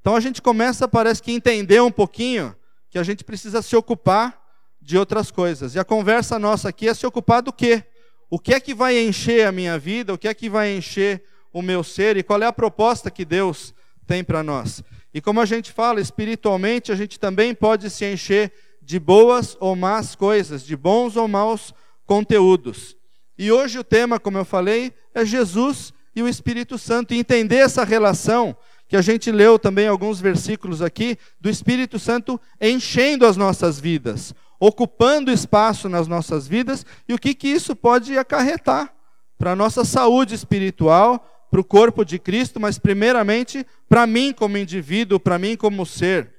Então 0.00 0.16
a 0.16 0.20
gente 0.20 0.40
começa, 0.40 0.88
parece 0.88 1.22
que 1.22 1.32
entender 1.32 1.80
um 1.80 1.90
pouquinho 1.90 2.54
que 2.88 2.98
a 2.98 3.02
gente 3.02 3.22
precisa 3.22 3.62
se 3.62 3.76
ocupar 3.76 4.40
de 4.80 4.96
outras 4.98 5.30
coisas. 5.30 5.74
E 5.74 5.78
a 5.78 5.84
conversa 5.84 6.38
nossa 6.38 6.70
aqui 6.70 6.88
é 6.88 6.94
se 6.94 7.06
ocupar 7.06 7.42
do 7.42 7.52
quê? 7.52 7.84
O 8.28 8.38
que 8.38 8.54
é 8.54 8.60
que 8.60 8.74
vai 8.74 8.98
encher 8.98 9.46
a 9.46 9.52
minha 9.52 9.78
vida? 9.78 10.14
O 10.14 10.18
que 10.18 10.28
é 10.28 10.34
que 10.34 10.48
vai 10.48 10.74
encher 10.74 11.22
o 11.52 11.60
meu 11.60 11.84
ser? 11.84 12.16
E 12.16 12.22
qual 12.22 12.42
é 12.42 12.46
a 12.46 12.52
proposta 12.52 13.10
que 13.10 13.24
Deus 13.24 13.74
tem 14.06 14.24
para 14.24 14.42
nós? 14.42 14.82
E 15.12 15.20
como 15.20 15.40
a 15.40 15.46
gente 15.46 15.72
fala, 15.72 16.00
espiritualmente, 16.00 16.92
a 16.92 16.94
gente 16.94 17.18
também 17.18 17.54
pode 17.54 17.90
se 17.90 18.04
encher 18.04 18.52
de 18.80 18.98
boas 18.98 19.56
ou 19.60 19.76
más 19.76 20.14
coisas, 20.14 20.64
de 20.64 20.76
bons 20.76 21.16
ou 21.16 21.28
maus 21.28 21.74
conteúdos. 22.06 22.96
E 23.40 23.50
hoje 23.50 23.78
o 23.78 23.84
tema, 23.84 24.20
como 24.20 24.38
eu 24.38 24.44
falei, 24.44 24.92
é 25.14 25.24
Jesus 25.24 25.92
e 26.14 26.22
o 26.22 26.28
Espírito 26.28 26.76
Santo. 26.76 27.14
E 27.14 27.18
entender 27.18 27.56
essa 27.56 27.84
relação, 27.84 28.54
que 28.86 28.96
a 28.96 29.02
gente 29.02 29.32
leu 29.32 29.58
também 29.58 29.88
alguns 29.88 30.20
versículos 30.20 30.82
aqui, 30.82 31.16
do 31.40 31.48
Espírito 31.48 31.98
Santo 31.98 32.40
enchendo 32.60 33.26
as 33.26 33.36
nossas 33.36 33.80
vidas 33.80 34.34
ocupando 34.60 35.32
espaço 35.32 35.88
nas 35.88 36.06
nossas 36.06 36.46
vidas 36.46 36.84
e 37.08 37.14
o 37.14 37.18
que, 37.18 37.34
que 37.34 37.48
isso 37.48 37.74
pode 37.74 38.16
acarretar 38.18 38.94
para 39.38 39.52
a 39.52 39.56
nossa 39.56 39.86
saúde 39.86 40.34
espiritual, 40.34 41.48
para 41.50 41.60
o 41.60 41.64
corpo 41.64 42.04
de 42.04 42.18
Cristo, 42.18 42.60
mas 42.60 42.78
primeiramente 42.78 43.66
para 43.88 44.06
mim 44.06 44.34
como 44.34 44.58
indivíduo, 44.58 45.18
para 45.18 45.38
mim 45.38 45.56
como 45.56 45.86
ser. 45.86 46.34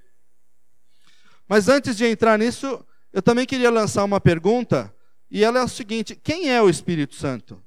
Mas 1.50 1.68
antes 1.68 1.98
de 1.98 2.06
entrar 2.06 2.38
nisso, 2.38 2.86
eu 3.12 3.24
também 3.24 3.46
queria 3.46 3.72
lançar 3.72 4.04
uma 4.04 4.22
pergunta, 4.22 4.94
e 5.32 5.44
ela 5.44 5.60
é 5.60 5.64
o 5.64 5.70
seguinte: 5.70 6.16
quem 6.16 6.50
é 6.50 6.62
o 6.62 6.70
Espírito 6.70 7.16
Santo? 7.16 7.64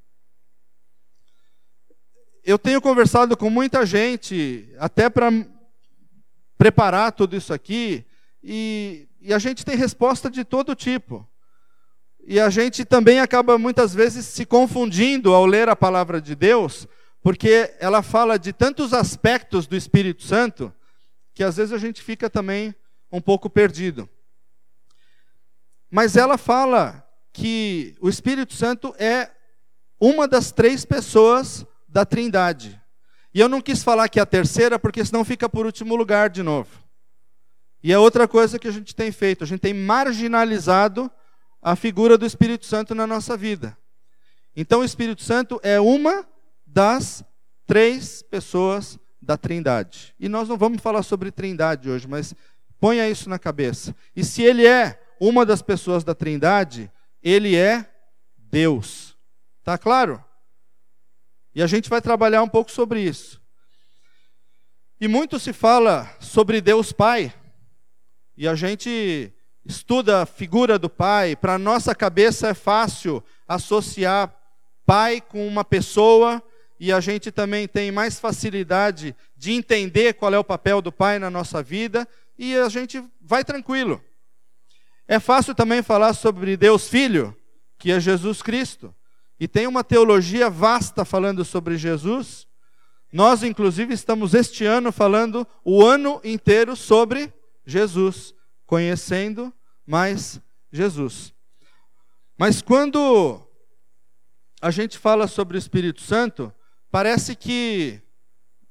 Eu 2.44 2.59
tenho 2.59 2.80
conversado 2.80 3.37
com 3.37 3.49
muita 3.49 3.87
gente, 3.87 4.71
até 4.78 5.09
para 5.09 5.30
preparar 6.59 7.11
tudo 7.12 7.35
isso 7.35 7.52
aqui, 7.52 8.04
e 8.42 9.09
e 9.26 9.33
a 9.33 9.38
gente 9.38 9.64
tem 9.64 9.75
resposta 9.75 10.30
de 10.30 10.44
todo 10.44 10.75
tipo. 10.75 11.26
E 12.26 12.38
a 12.38 12.50
gente 12.50 12.85
também 12.85 13.21
acaba 13.21 13.56
muitas 13.56 13.94
vezes 13.94 14.26
se 14.26 14.44
confundindo 14.44 15.33
ao 15.33 15.47
ler 15.47 15.66
a 15.71 15.75
palavra 15.75 16.21
de 16.21 16.35
Deus, 16.35 16.87
porque 17.23 17.75
ela 17.80 18.02
fala 18.02 18.38
de 18.38 18.52
tantos 18.52 18.92
aspectos 18.92 19.66
do 19.66 19.75
Espírito 19.75 20.23
Santo, 20.23 20.71
que 21.33 21.42
às 21.42 21.56
vezes 21.56 21.73
a 21.73 21.78
gente 21.78 22.02
fica 22.02 22.28
também 22.28 22.75
um 23.11 23.18
pouco 23.18 23.49
perdido. 23.49 24.06
Mas 25.90 26.16
ela 26.16 26.37
fala 26.37 27.03
que 27.35 27.97
o 28.00 28.09
Espírito 28.09 28.55
Santo 28.55 28.95
é 28.97 29.29
uma 30.00 30.29
das 30.29 30.53
três 30.53 30.85
pessoas 30.85 31.67
da 31.88 32.07
Trindade. 32.07 32.81
E 33.35 33.41
eu 33.41 33.49
não 33.49 33.61
quis 33.61 33.83
falar 33.83 34.09
que 34.09 34.21
é 34.21 34.23
a 34.23 34.26
terceira, 34.26 34.79
porque 34.79 35.05
senão 35.05 35.25
fica 35.25 35.49
por 35.49 35.67
último 35.67 35.97
lugar 35.97 36.31
de 36.31 36.45
novo. 36.45 36.71
E 37.83 37.93
é 37.93 37.99
outra 37.99 38.29
coisa 38.29 38.57
que 38.57 38.69
a 38.69 38.71
gente 38.71 38.95
tem 38.95 39.11
feito, 39.11 39.43
a 39.43 39.47
gente 39.47 39.61
tem 39.61 39.75
marginalizado 39.75 41.11
a 41.61 41.75
figura 41.75 42.17
do 42.17 42.25
Espírito 42.25 42.67
Santo 42.67 42.95
na 42.95 43.07
nossa 43.07 43.37
vida. 43.37 43.76
Então 44.55 44.81
o 44.81 44.85
Espírito 44.85 45.23
Santo 45.23 45.59
é 45.62 45.81
uma 45.81 46.25
das 46.64 47.25
três 47.67 48.23
pessoas 48.23 48.97
da 49.21 49.37
Trindade. 49.37 50.14
E 50.21 50.29
nós 50.29 50.49
não 50.49 50.57
vamos 50.57 50.81
falar 50.81 51.03
sobre 51.03 51.33
Trindade 51.33 51.91
hoje, 51.91 52.07
mas 52.07 52.33
ponha 52.79 53.09
isso 53.09 53.29
na 53.29 53.41
cabeça. 53.41 53.95
E 54.14 54.23
se 54.23 54.43
ele 54.43 54.64
é 54.64 55.00
uma 55.19 55.45
das 55.45 55.62
pessoas 55.62 56.05
da 56.05 56.14
Trindade, 56.14 56.91
ele 57.25 57.57
é 57.57 57.90
Deus. 58.37 59.16
Tá 59.64 59.78
claro? 59.78 60.23
E 61.54 61.62
a 61.62 61.66
gente 61.66 61.88
vai 61.88 62.02
trabalhar 62.02 62.43
um 62.43 62.49
pouco 62.49 62.71
sobre 62.71 63.00
isso. 63.00 63.40
E 65.00 65.09
muito 65.09 65.38
se 65.38 65.52
fala 65.52 66.09
sobre 66.21 66.61
Deus 66.61 66.93
Pai. 66.93 67.33
E 68.37 68.47
a 68.47 68.54
gente 68.54 69.33
estuda 69.64 70.23
a 70.23 70.26
figura 70.26 70.78
do 70.78 70.90
Pai. 70.90 71.35
Para 71.35 71.59
nossa 71.59 71.95
cabeça 71.95 72.49
é 72.49 72.54
fácil 72.54 73.25
associar 73.49 74.33
Pai 74.85 75.21
com 75.21 75.49
uma 75.49 75.64
pessoa 75.64 76.43
e 76.78 76.93
a 76.93 77.00
gente 77.00 77.33
também 77.33 77.66
tem 77.66 77.90
mais 77.90 78.21
facilidade 78.21 79.16
de 79.35 79.52
entender 79.52 80.14
qual 80.14 80.35
é 80.35 80.38
o 80.38 80.45
papel 80.45 80.83
do 80.83 80.93
Pai 80.93 81.19
na 81.19 81.31
nossa 81.31 81.62
vida 81.62 82.07
e 82.38 82.54
a 82.57 82.69
gente 82.69 83.02
vai 83.21 83.43
tranquilo. 83.45 84.02
É 85.06 85.18
fácil 85.18 85.54
também 85.54 85.82
falar 85.82 86.14
sobre 86.14 86.56
Deus 86.56 86.88
Filho, 86.88 87.37
que 87.78 87.92
é 87.92 88.00
Jesus 88.00 88.40
Cristo. 88.40 88.94
E 89.38 89.46
tem 89.46 89.66
uma 89.66 89.84
teologia 89.84 90.49
vasta 90.49 91.04
falando 91.04 91.44
sobre 91.44 91.76
Jesus. 91.76 92.46
Nós, 93.12 93.42
inclusive, 93.42 93.92
estamos 93.92 94.32
este 94.32 94.64
ano 94.64 94.90
falando 94.90 95.46
o 95.64 95.84
ano 95.84 96.20
inteiro 96.25 96.75
sobre 96.75 97.32
Jesus, 97.66 98.34
conhecendo 98.66 99.52
mais 99.87 100.40
Jesus. 100.73 101.34
Mas 102.38 102.62
quando 102.62 103.40
a 104.61 104.70
gente 104.70 104.99
fala 104.99 105.26
sobre 105.28 105.56
o 105.56 105.58
Espírito 105.58 106.00
Santo, 106.00 106.52
parece 106.90 107.37
que 107.37 108.00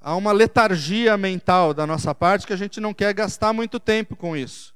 há 0.01 0.15
uma 0.15 0.31
letargia 0.31 1.15
mental 1.15 1.73
da 1.73 1.85
nossa 1.85 2.15
parte 2.15 2.47
que 2.47 2.53
a 2.53 2.57
gente 2.57 2.79
não 2.79 2.93
quer 2.93 3.13
gastar 3.13 3.53
muito 3.53 3.79
tempo 3.79 4.15
com 4.15 4.35
isso. 4.35 4.72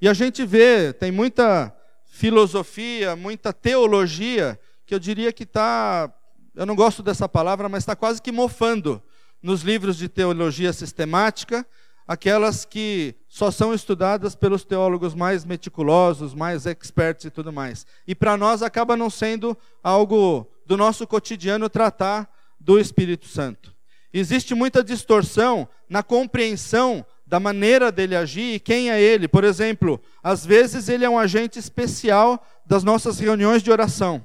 E 0.00 0.08
a 0.08 0.12
gente 0.12 0.44
vê, 0.44 0.92
tem 0.92 1.10
muita 1.10 1.74
filosofia, 2.04 3.16
muita 3.16 3.52
teologia, 3.52 4.58
que 4.84 4.94
eu 4.94 4.98
diria 4.98 5.32
que 5.32 5.44
está, 5.44 6.12
eu 6.54 6.66
não 6.66 6.76
gosto 6.76 7.02
dessa 7.02 7.28
palavra, 7.28 7.68
mas 7.68 7.82
está 7.82 7.96
quase 7.96 8.20
que 8.20 8.30
mofando 8.30 9.02
nos 9.42 9.62
livros 9.62 9.96
de 9.96 10.08
teologia 10.08 10.72
sistemática, 10.72 11.66
aquelas 12.06 12.64
que 12.64 13.14
só 13.28 13.50
são 13.50 13.74
estudadas 13.74 14.34
pelos 14.34 14.64
teólogos 14.64 15.14
mais 15.14 15.44
meticulosos, 15.44 16.34
mais 16.34 16.66
experts 16.66 17.24
e 17.24 17.30
tudo 17.30 17.52
mais. 17.52 17.86
E 18.06 18.14
para 18.14 18.36
nós 18.36 18.62
acaba 18.62 18.96
não 18.96 19.10
sendo 19.10 19.56
algo 19.82 20.46
do 20.64 20.76
nosso 20.76 21.06
cotidiano 21.06 21.68
tratar 21.68 22.30
do 22.60 22.78
Espírito 22.78 23.26
Santo. 23.26 23.74
Existe 24.12 24.54
muita 24.54 24.84
distorção 24.84 25.68
na 25.88 26.02
compreensão 26.02 27.04
da 27.26 27.40
maneira 27.40 27.90
dele 27.90 28.14
agir 28.14 28.54
e 28.54 28.60
quem 28.60 28.90
é 28.90 29.00
ele. 29.00 29.26
Por 29.26 29.42
exemplo, 29.42 30.00
às 30.22 30.46
vezes 30.46 30.88
ele 30.88 31.04
é 31.04 31.10
um 31.10 31.18
agente 31.18 31.58
especial 31.58 32.46
das 32.64 32.84
nossas 32.84 33.18
reuniões 33.18 33.62
de 33.62 33.70
oração. 33.70 34.24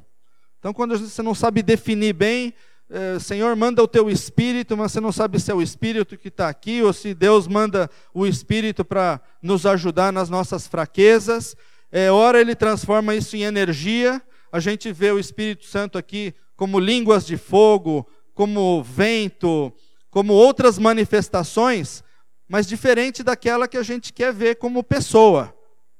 Então, 0.59 0.73
quando 0.73 0.97
você 0.97 1.23
não 1.23 1.33
sabe 1.33 1.63
definir 1.63 2.13
bem, 2.13 2.53
é, 2.87 3.17
Senhor, 3.19 3.55
manda 3.55 3.81
o 3.81 3.87
teu 3.87 4.09
espírito, 4.09 4.77
mas 4.77 4.91
você 4.91 4.99
não 4.99 5.11
sabe 5.11 5.39
se 5.39 5.49
é 5.49 5.55
o 5.55 5.61
espírito 5.61 6.17
que 6.17 6.27
está 6.27 6.49
aqui 6.49 6.83
ou 6.83 6.93
se 6.93 7.13
Deus 7.13 7.47
manda 7.47 7.89
o 8.13 8.27
espírito 8.27 8.85
para 8.85 9.19
nos 9.41 9.65
ajudar 9.65 10.11
nas 10.11 10.29
nossas 10.29 10.67
fraquezas. 10.67 11.55
É, 11.91 12.11
ora, 12.11 12.39
ele 12.39 12.53
transforma 12.53 13.15
isso 13.15 13.35
em 13.35 13.43
energia. 13.43 14.21
A 14.51 14.59
gente 14.59 14.91
vê 14.91 15.09
o 15.09 15.17
Espírito 15.17 15.65
Santo 15.65 15.97
aqui 15.97 16.33
como 16.55 16.79
línguas 16.79 17.25
de 17.25 17.37
fogo, 17.37 18.07
como 18.33 18.83
vento, 18.83 19.73
como 20.09 20.33
outras 20.33 20.77
manifestações, 20.77 22.03
mas 22.51 22.67
diferente 22.67 23.23
daquela 23.23 23.65
que 23.65 23.77
a 23.77 23.81
gente 23.81 24.11
quer 24.11 24.33
ver 24.33 24.57
como 24.57 24.83
pessoa, 24.83 25.55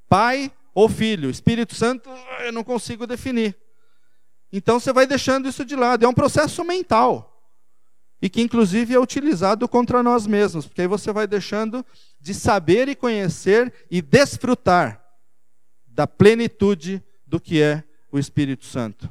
pai 0.06 0.52
ou 0.74 0.86
filho. 0.86 1.30
Espírito 1.30 1.74
Santo, 1.74 2.10
eu 2.44 2.52
não 2.52 2.62
consigo 2.62 3.06
definir. 3.06 3.56
Então 4.52 4.78
você 4.78 4.92
vai 4.92 5.06
deixando 5.06 5.48
isso 5.48 5.64
de 5.64 5.74
lado. 5.74 6.04
É 6.04 6.08
um 6.08 6.12
processo 6.12 6.62
mental. 6.62 7.42
E 8.20 8.28
que 8.28 8.42
inclusive 8.42 8.92
é 8.92 9.00
utilizado 9.00 9.66
contra 9.66 10.02
nós 10.02 10.26
mesmos, 10.26 10.66
porque 10.66 10.82
aí 10.82 10.86
você 10.86 11.10
vai 11.10 11.26
deixando 11.26 11.82
de 12.20 12.34
saber 12.34 12.86
e 12.86 12.94
conhecer 12.94 13.72
e 13.90 14.02
desfrutar 14.02 15.02
da 15.86 16.06
plenitude 16.06 17.02
do 17.26 17.40
que 17.40 17.62
é 17.62 17.82
o 18.12 18.18
Espírito 18.18 18.66
Santo. 18.66 19.10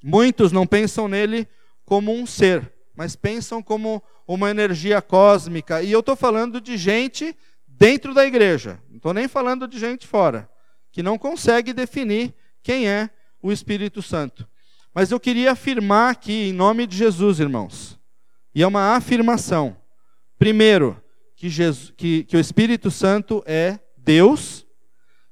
Muitos 0.00 0.52
não 0.52 0.68
pensam 0.68 1.08
nele 1.08 1.48
como 1.84 2.14
um 2.14 2.24
ser, 2.24 2.72
mas 3.00 3.16
pensam 3.16 3.62
como 3.62 4.02
uma 4.28 4.50
energia 4.50 5.00
cósmica. 5.00 5.82
E 5.82 5.90
eu 5.90 6.00
estou 6.00 6.14
falando 6.14 6.60
de 6.60 6.76
gente 6.76 7.34
dentro 7.66 8.12
da 8.12 8.26
igreja, 8.26 8.78
não 8.90 8.98
estou 8.98 9.14
nem 9.14 9.26
falando 9.26 9.66
de 9.66 9.78
gente 9.78 10.06
fora, 10.06 10.46
que 10.92 11.02
não 11.02 11.16
consegue 11.16 11.72
definir 11.72 12.34
quem 12.62 12.86
é 12.86 13.08
o 13.42 13.50
Espírito 13.50 14.02
Santo. 14.02 14.46
Mas 14.94 15.10
eu 15.10 15.18
queria 15.18 15.52
afirmar 15.52 16.10
aqui, 16.10 16.50
em 16.50 16.52
nome 16.52 16.86
de 16.86 16.94
Jesus, 16.94 17.40
irmãos, 17.40 17.98
e 18.54 18.62
é 18.62 18.66
uma 18.66 18.94
afirmação. 18.94 19.78
Primeiro, 20.38 21.02
que, 21.34 21.48
Jesus, 21.48 21.94
que, 21.96 22.24
que 22.24 22.36
o 22.36 22.40
Espírito 22.40 22.90
Santo 22.90 23.42
é 23.46 23.80
Deus, 23.96 24.66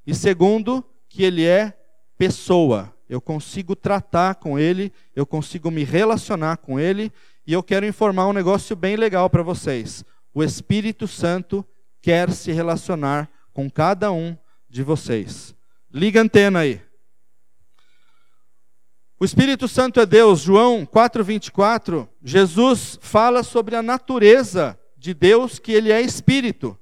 e 0.07 0.15
segundo, 0.15 0.83
que 1.07 1.21
ele 1.21 1.45
é 1.45 1.77
pessoa 2.17 2.91
eu 3.09 3.19
consigo 3.19 3.75
tratar 3.75 4.35
com 4.35 4.59
ele, 4.59 4.93
eu 5.15 5.25
consigo 5.25 5.71
me 5.71 5.83
relacionar 5.83 6.57
com 6.57 6.79
ele, 6.79 7.11
e 7.49 7.53
eu 7.53 7.63
quero 7.63 7.83
informar 7.83 8.27
um 8.27 8.33
negócio 8.33 8.75
bem 8.75 8.95
legal 8.95 9.27
para 9.27 9.41
vocês. 9.41 10.05
O 10.31 10.43
Espírito 10.43 11.07
Santo 11.07 11.65
quer 11.99 12.29
se 12.31 12.51
relacionar 12.51 13.27
com 13.51 13.67
cada 13.67 14.11
um 14.11 14.37
de 14.69 14.83
vocês. 14.83 15.55
Liga 15.91 16.19
a 16.19 16.23
antena 16.23 16.59
aí. 16.59 16.79
O 19.19 19.25
Espírito 19.25 19.67
Santo 19.67 19.99
é 19.99 20.05
Deus, 20.05 20.41
João 20.41 20.85
4:24, 20.85 22.07
Jesus 22.23 22.99
fala 23.01 23.41
sobre 23.41 23.75
a 23.75 23.81
natureza 23.81 24.79
de 24.95 25.15
Deus, 25.15 25.57
que 25.57 25.71
ele 25.71 25.91
é 25.91 25.99
espírito. 25.99 26.77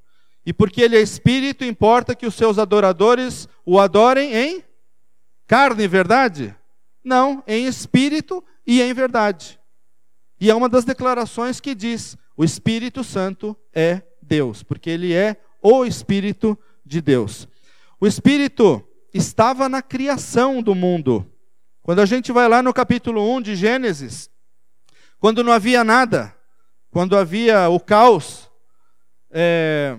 E 0.45 0.51
porque 0.51 0.81
ele 0.81 0.97
é 0.97 1.01
espírito, 1.01 1.63
importa 1.63 2.13
que 2.13 2.25
os 2.25 2.35
seus 2.35 2.59
adoradores 2.59 3.47
o 3.65 3.79
adorem 3.79 4.35
em 4.35 4.63
Carne 5.47 5.85
e 5.85 5.87
verdade? 5.87 6.53
Não, 7.01 7.41
em 7.47 7.67
espírito 7.67 8.43
e 8.65 8.81
em 8.81 8.93
verdade. 8.93 9.56
E 10.39 10.49
é 10.49 10.55
uma 10.55 10.69
das 10.69 10.85
declarações 10.85 11.59
que 11.59 11.73
diz: 11.73 12.17
o 12.35 12.43
Espírito 12.43 13.03
Santo 13.03 13.57
é 13.73 14.03
Deus, 14.21 14.63
porque 14.63 14.89
ele 14.89 15.13
é 15.13 15.41
o 15.61 15.85
Espírito 15.85 16.57
de 16.85 17.01
Deus. 17.01 17.47
O 17.99 18.05
Espírito 18.05 18.87
estava 19.13 19.67
na 19.67 19.81
criação 19.81 20.61
do 20.61 20.75
mundo. 20.75 21.25
Quando 21.81 21.99
a 21.99 22.05
gente 22.05 22.31
vai 22.31 22.47
lá 22.47 22.61
no 22.61 22.73
capítulo 22.73 23.35
1 23.35 23.41
de 23.41 23.55
Gênesis, 23.55 24.29
quando 25.19 25.43
não 25.43 25.51
havia 25.51 25.83
nada, 25.83 26.35
quando 26.91 27.17
havia 27.17 27.69
o 27.69 27.79
caos, 27.79 28.51
é, 29.31 29.97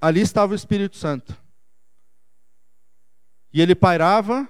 ali 0.00 0.20
estava 0.20 0.52
o 0.52 0.56
Espírito 0.56 0.96
Santo. 0.96 1.36
E 3.52 3.60
ele 3.60 3.74
pairava 3.74 4.48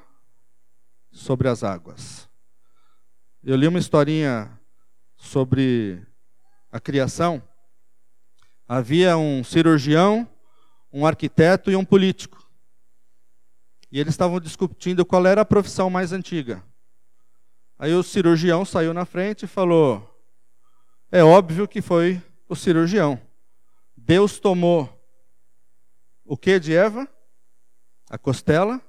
sobre 1.10 1.48
as 1.48 1.62
águas. 1.62 2.28
Eu 3.42 3.56
li 3.56 3.66
uma 3.66 3.78
historinha 3.78 4.57
sobre 5.18 6.02
a 6.72 6.80
criação. 6.80 7.42
Havia 8.66 9.18
um 9.18 9.44
cirurgião, 9.44 10.26
um 10.92 11.04
arquiteto 11.04 11.70
e 11.70 11.76
um 11.76 11.84
político. 11.84 12.48
E 13.90 13.98
eles 13.98 14.14
estavam 14.14 14.40
discutindo 14.40 15.04
qual 15.04 15.26
era 15.26 15.40
a 15.40 15.44
profissão 15.44 15.90
mais 15.90 16.12
antiga. 16.12 16.62
Aí 17.78 17.94
o 17.94 18.02
cirurgião 18.02 18.64
saiu 18.64 18.94
na 18.94 19.04
frente 19.04 19.44
e 19.44 19.48
falou: 19.48 20.18
É 21.10 21.22
óbvio 21.22 21.68
que 21.68 21.82
foi 21.82 22.22
o 22.48 22.56
cirurgião. 22.56 23.20
Deus 23.96 24.38
tomou 24.38 24.94
o 26.24 26.36
que 26.36 26.58
de 26.58 26.74
Eva? 26.74 27.08
A 28.10 28.18
costela 28.18 28.80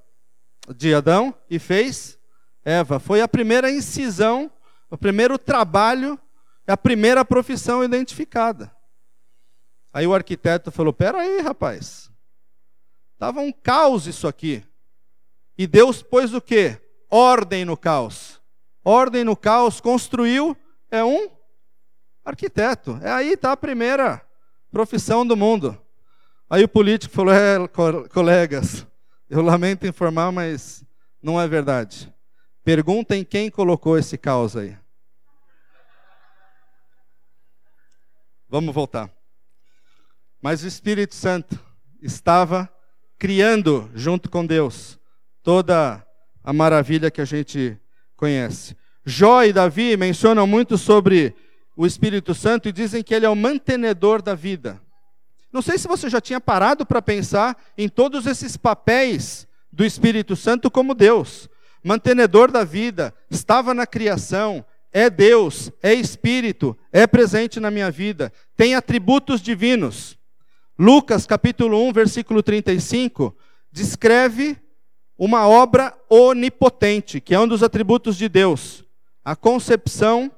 de 0.76 0.94
Adão 0.94 1.34
e 1.50 1.60
fez 1.60 2.20
Eva. 2.64 3.00
Foi 3.00 3.22
a 3.22 3.28
primeira 3.28 3.72
incisão, 3.72 4.52
o 4.90 4.98
primeiro 4.98 5.38
trabalho, 5.38 6.20
a 6.68 6.78
primeira 6.78 7.24
profissão 7.24 7.84
identificada. 7.84 8.72
Aí 9.94 10.06
o 10.06 10.14
arquiteto 10.14 10.72
falou: 10.72 10.94
Peraí, 10.94 11.42
rapaz, 11.42 12.12
estava 13.14 13.42
um 13.42 13.52
caos 13.52 14.08
isso 14.08 14.28
aqui. 14.28 14.64
E 15.58 15.68
Deus 15.68 16.02
pôs 16.02 16.34
o 16.34 16.42
quê? 16.42 16.80
Ordem 17.10 17.66
no 17.66 17.76
caos. 17.76 18.40
Ordem 18.84 19.24
no 19.24 19.36
caos, 19.36 19.82
construiu, 19.82 20.56
é 20.90 21.04
um 21.04 21.30
arquiteto. 22.24 23.00
É 23.02 23.12
aí 23.12 23.34
está 23.34 23.52
a 23.52 23.58
primeira 23.58 24.22
profissão 24.72 25.26
do 25.26 25.36
mundo. 25.36 25.80
Aí 26.50 26.64
o 26.64 26.70
político 26.70 27.14
falou: 27.14 27.34
É, 27.34 27.68
colegas, 28.10 28.86
eu 29.30 29.42
lamento 29.42 29.86
informar, 29.86 30.32
mas 30.32 30.84
não 31.22 31.40
é 31.40 31.48
verdade. 31.48 32.14
Perguntem 32.70 33.26
quem 33.26 33.50
colocou 33.50 33.98
esse 33.98 34.16
caos 34.16 34.56
aí. 34.56 34.78
Vamos 38.48 38.76
voltar. 38.76 39.10
Mas 40.40 40.64
o 40.64 40.68
Espírito 40.68 41.16
Santo 41.16 41.60
estava 42.00 42.70
criando 43.18 43.90
junto 43.96 44.30
com 44.30 44.46
Deus 44.46 45.00
toda 45.42 46.06
a 46.44 46.54
maravilha 46.54 47.10
que 47.10 47.20
a 47.20 47.26
gente 47.26 47.76
conhece. 48.16 48.78
Jó 49.04 49.44
e 49.44 49.52
Davi 49.52 49.98
mencionam 49.98 50.46
muito 50.46 50.78
sobre 50.78 51.34
o 51.76 51.88
Espírito 51.88 52.36
Santo 52.36 52.70
e 52.70 52.72
dizem 52.72 53.02
que 53.02 53.16
ele 53.16 53.26
é 53.26 53.30
o 53.30 53.36
mantenedor 53.36 54.22
da 54.22 54.36
vida. 54.36 54.80
Não 55.52 55.64
sei 55.64 55.80
se 55.80 55.88
você 55.88 56.08
já 56.08 56.22
tinha 56.22 56.40
parado 56.40 56.86
para 56.86 57.02
pensar 57.02 57.58
em 57.76 57.90
todos 57.90 58.28
esses 58.28 58.56
papéis 58.56 59.48
do 59.74 59.84
Espírito 59.84 60.36
Santo 60.36 60.70
como 60.70 60.94
Deus, 60.94 61.50
mantenedor 61.84 62.52
da 62.52 62.64
vida, 62.64 63.14
estava 63.30 63.74
na 63.74 63.86
criação, 63.88 64.66
é 64.92 65.10
Deus, 65.10 65.72
é 65.82 65.94
Espírito, 65.94 66.78
é 66.92 67.06
presente 67.06 67.60
na 67.60 67.70
minha 67.70 67.92
vida, 67.92 68.32
tem 68.56 68.76
atributos 68.76 69.42
divinos. 69.42 70.18
Lucas 70.78 71.26
capítulo 71.26 71.88
1, 71.88 71.94
versículo 71.94 72.42
35, 72.42 73.36
descreve 73.72 74.58
uma 75.18 75.48
obra 75.48 75.96
onipotente, 76.10 77.20
que 77.20 77.36
é 77.36 77.40
um 77.40 77.48
dos 77.48 77.62
atributos 77.62 78.18
de 78.18 78.30
Deus, 78.30 78.86
a 79.24 79.36
concepção 79.36 80.32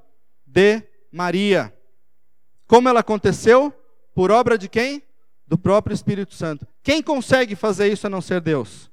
de 0.45 0.81
Maria. 1.11 1.73
Como 2.67 2.89
ela 2.89 3.01
aconteceu? 3.01 3.73
Por 4.13 4.31
obra 4.31 4.57
de 4.57 4.67
quem? 4.67 5.03
Do 5.47 5.57
próprio 5.57 5.93
Espírito 5.93 6.33
Santo. 6.33 6.67
Quem 6.81 7.01
consegue 7.01 7.55
fazer 7.55 7.91
isso 7.91 8.07
a 8.07 8.09
não 8.09 8.21
ser 8.21 8.41
Deus? 8.41 8.90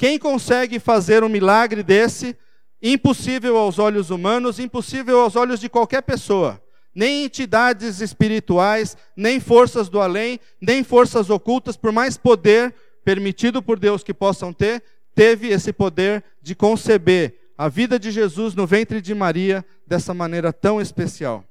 Quem 0.00 0.18
consegue 0.18 0.78
fazer 0.78 1.22
um 1.22 1.28
milagre 1.28 1.82
desse, 1.82 2.34
impossível 2.80 3.58
aos 3.58 3.78
olhos 3.78 4.08
humanos, 4.08 4.58
impossível 4.58 5.20
aos 5.20 5.36
olhos 5.36 5.60
de 5.60 5.68
qualquer 5.68 6.00
pessoa? 6.00 6.58
Nem 6.94 7.24
entidades 7.24 8.00
espirituais, 8.00 8.96
nem 9.14 9.38
forças 9.38 9.90
do 9.90 10.00
além, 10.00 10.40
nem 10.58 10.82
forças 10.82 11.28
ocultas, 11.28 11.76
por 11.76 11.92
mais 11.92 12.16
poder 12.16 12.74
permitido 13.04 13.62
por 13.62 13.78
Deus 13.78 14.02
que 14.02 14.14
possam 14.14 14.54
ter, 14.54 14.82
teve 15.14 15.48
esse 15.48 15.70
poder 15.70 16.24
de 16.40 16.54
conceber 16.54 17.52
a 17.58 17.68
vida 17.68 17.98
de 17.98 18.10
Jesus 18.10 18.54
no 18.54 18.66
ventre 18.66 19.02
de 19.02 19.14
Maria 19.14 19.62
dessa 19.86 20.14
maneira 20.14 20.50
tão 20.50 20.80
especial. 20.80 21.44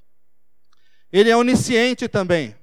Ele 1.14 1.30
é 1.30 1.38
onisciente 1.38 2.08
também. 2.08 2.56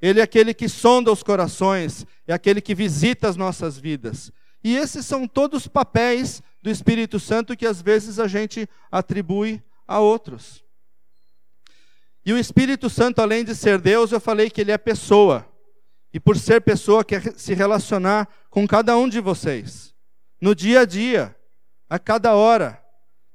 Ele 0.00 0.20
é 0.20 0.22
aquele 0.22 0.54
que 0.54 0.70
sonda 0.70 1.12
os 1.12 1.22
corações, 1.22 2.06
é 2.26 2.32
aquele 2.32 2.62
que 2.62 2.74
visita 2.74 3.28
as 3.28 3.36
nossas 3.36 3.76
vidas. 3.76 4.32
E 4.64 4.74
esses 4.74 5.04
são 5.04 5.28
todos 5.28 5.68
papéis 5.68 6.42
do 6.62 6.70
Espírito 6.70 7.20
Santo 7.20 7.54
que 7.54 7.66
às 7.66 7.82
vezes 7.82 8.18
a 8.18 8.26
gente 8.26 8.66
atribui 8.90 9.62
a 9.86 10.00
outros. 10.00 10.64
E 12.24 12.32
o 12.32 12.38
Espírito 12.38 12.88
Santo, 12.88 13.20
além 13.20 13.44
de 13.44 13.54
ser 13.54 13.78
Deus, 13.78 14.10
eu 14.10 14.18
falei 14.18 14.48
que 14.48 14.62
ele 14.62 14.72
é 14.72 14.78
pessoa. 14.78 15.46
E 16.14 16.18
por 16.18 16.38
ser 16.38 16.62
pessoa, 16.62 17.04
quer 17.04 17.34
se 17.36 17.52
relacionar 17.52 18.26
com 18.48 18.66
cada 18.66 18.96
um 18.96 19.06
de 19.06 19.20
vocês. 19.20 19.94
No 20.40 20.54
dia 20.54 20.80
a 20.80 20.84
dia, 20.86 21.36
a 21.88 21.98
cada 21.98 22.34
hora. 22.34 22.82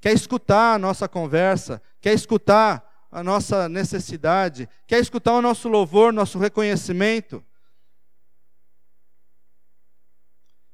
Quer 0.01 0.13
escutar 0.13 0.73
a 0.73 0.79
nossa 0.79 1.07
conversa, 1.07 1.81
quer 2.01 2.13
escutar 2.13 3.07
a 3.11 3.21
nossa 3.21 3.69
necessidade, 3.69 4.67
quer 4.87 4.99
escutar 4.99 5.33
o 5.33 5.41
nosso 5.41 5.67
louvor, 5.67 6.11
nosso 6.11 6.39
reconhecimento. 6.39 7.43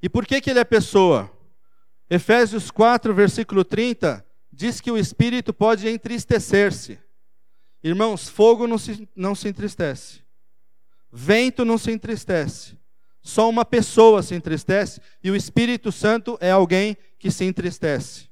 E 0.05 0.09
por 0.09 0.23
que, 0.23 0.39
que 0.39 0.51
ele 0.51 0.59
é 0.59 0.63
pessoa? 0.63 1.31
Efésios 2.07 2.69
4, 2.69 3.11
versículo 3.11 3.65
30, 3.65 4.23
diz 4.53 4.79
que 4.79 4.91
o 4.91 4.99
espírito 4.99 5.51
pode 5.51 5.89
entristecer-se. 5.89 6.99
Irmãos, 7.83 8.29
fogo 8.29 8.67
não 8.67 8.77
se, 8.77 9.09
não 9.15 9.33
se 9.33 9.47
entristece, 9.47 10.21
vento 11.11 11.65
não 11.65 11.79
se 11.79 11.89
entristece, 11.89 12.77
só 13.19 13.49
uma 13.49 13.65
pessoa 13.65 14.21
se 14.21 14.35
entristece 14.35 15.01
e 15.23 15.31
o 15.31 15.35
Espírito 15.35 15.91
Santo 15.91 16.37
é 16.39 16.51
alguém 16.51 16.95
que 17.17 17.31
se 17.31 17.43
entristece, 17.43 18.29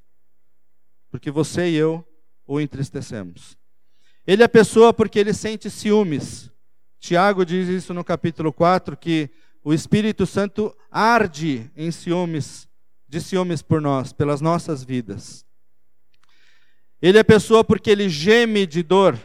porque 1.10 1.28
você 1.28 1.70
e 1.70 1.74
eu 1.74 2.06
o 2.46 2.60
entristecemos. 2.60 3.58
Ele 4.24 4.44
é 4.44 4.48
pessoa 4.48 4.94
porque 4.94 5.18
ele 5.18 5.34
sente 5.34 5.68
ciúmes. 5.68 6.48
Tiago 7.00 7.44
diz 7.44 7.66
isso 7.66 7.92
no 7.92 8.04
capítulo 8.04 8.52
4, 8.52 8.96
que 8.96 9.28
o 9.64 9.72
Espírito 9.72 10.26
Santo 10.26 10.76
arde 10.90 11.70
em 11.74 11.90
ciúmes, 11.90 12.68
de 13.08 13.18
ciúmes 13.18 13.62
por 13.62 13.80
nós, 13.80 14.12
pelas 14.12 14.42
nossas 14.42 14.84
vidas. 14.84 15.44
Ele 17.00 17.18
é 17.18 17.22
pessoa 17.22 17.64
porque 17.64 17.90
ele 17.90 18.08
geme 18.08 18.66
de 18.66 18.82
dor. 18.82 19.18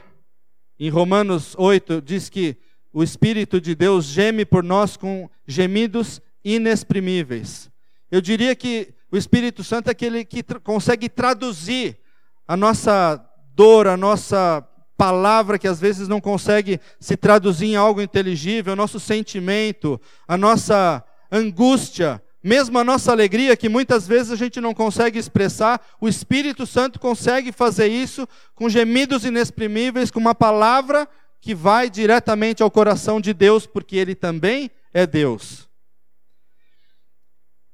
Em 0.80 0.90
Romanos 0.90 1.56
8 1.58 2.02
diz 2.02 2.30
que 2.30 2.58
o 2.92 3.04
Espírito 3.04 3.60
de 3.60 3.76
Deus 3.76 4.06
geme 4.06 4.46
por 4.46 4.64
nós 4.64 4.96
com 4.96 5.30
gemidos 5.46 6.22
inexprimíveis. 6.44 7.70
Eu 8.10 8.22
diria 8.22 8.56
que 8.56 8.94
o 9.12 9.18
Espírito 9.18 9.64
Santo 9.64 9.90
é 9.90 9.92
aquele 9.92 10.24
que 10.24 10.42
tra 10.42 10.60
consegue 10.60 11.10
traduzir 11.10 11.98
a 12.48 12.56
nossa 12.56 13.24
dor, 13.54 13.88
a 13.88 13.98
nossa 13.98 14.62
palavra 15.00 15.58
que 15.58 15.66
às 15.66 15.80
vezes 15.80 16.10
não 16.10 16.20
consegue 16.20 16.78
se 17.00 17.16
traduzir 17.16 17.68
em 17.68 17.76
algo 17.78 18.02
inteligível, 18.02 18.74
o 18.74 18.76
nosso 18.76 19.00
sentimento, 19.00 20.00
a 20.28 20.36
nossa 20.36 21.02
angústia, 21.32 22.22
mesmo 22.44 22.78
a 22.78 22.84
nossa 22.84 23.10
alegria, 23.10 23.56
que 23.56 23.70
muitas 23.70 24.06
vezes 24.06 24.30
a 24.30 24.36
gente 24.36 24.60
não 24.60 24.74
consegue 24.74 25.18
expressar, 25.18 25.80
o 26.02 26.10
Espírito 26.10 26.68
Santo 26.68 27.00
consegue 27.00 27.54
fazer 27.54 27.88
isso 27.88 28.28
com 28.54 28.68
gemidos 28.68 29.24
inexprimíveis, 29.24 30.12
com 30.12 30.20
uma 30.20 30.36
palavra 30.36 31.08
que 31.40 31.56
vai 31.56 31.90
diretamente 31.90 32.62
ao 32.62 32.70
coração 32.70 33.22
de 33.22 33.34
Deus, 33.34 33.66
porque 33.66 33.96
Ele 33.96 34.14
também 34.14 34.70
é 34.94 35.08
Deus. 35.08 35.70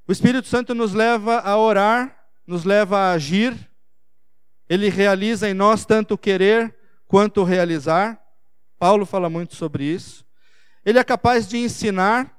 O 0.08 0.12
Espírito 0.12 0.48
Santo 0.48 0.76
nos 0.76 0.94
leva 0.94 1.40
a 1.40 1.58
orar, 1.58 2.16
nos 2.46 2.64
leva 2.64 3.00
a 3.00 3.14
agir, 3.14 3.58
ele 4.70 4.90
realiza 4.90 5.50
em 5.50 5.56
nós 5.56 5.86
tanto 5.86 6.14
o 6.14 6.18
querer 6.18 6.85
quanto 7.16 7.46
realizar. 7.46 8.20
Paulo 8.78 9.06
fala 9.06 9.30
muito 9.30 9.56
sobre 9.56 9.86
isso. 9.86 10.26
Ele 10.86 11.00
é 11.00 11.04
capaz 11.06 11.48
de 11.48 11.58
ensinar 11.58 12.30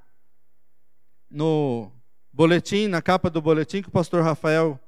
no 1.31 1.91
boletim, 2.31 2.87
na 2.87 3.01
capa 3.01 3.27
do 3.27 3.41
boletim 3.41 3.81
que 3.81 3.87
o 3.87 3.91
pastor 3.91 4.23
Rafael 4.23 4.79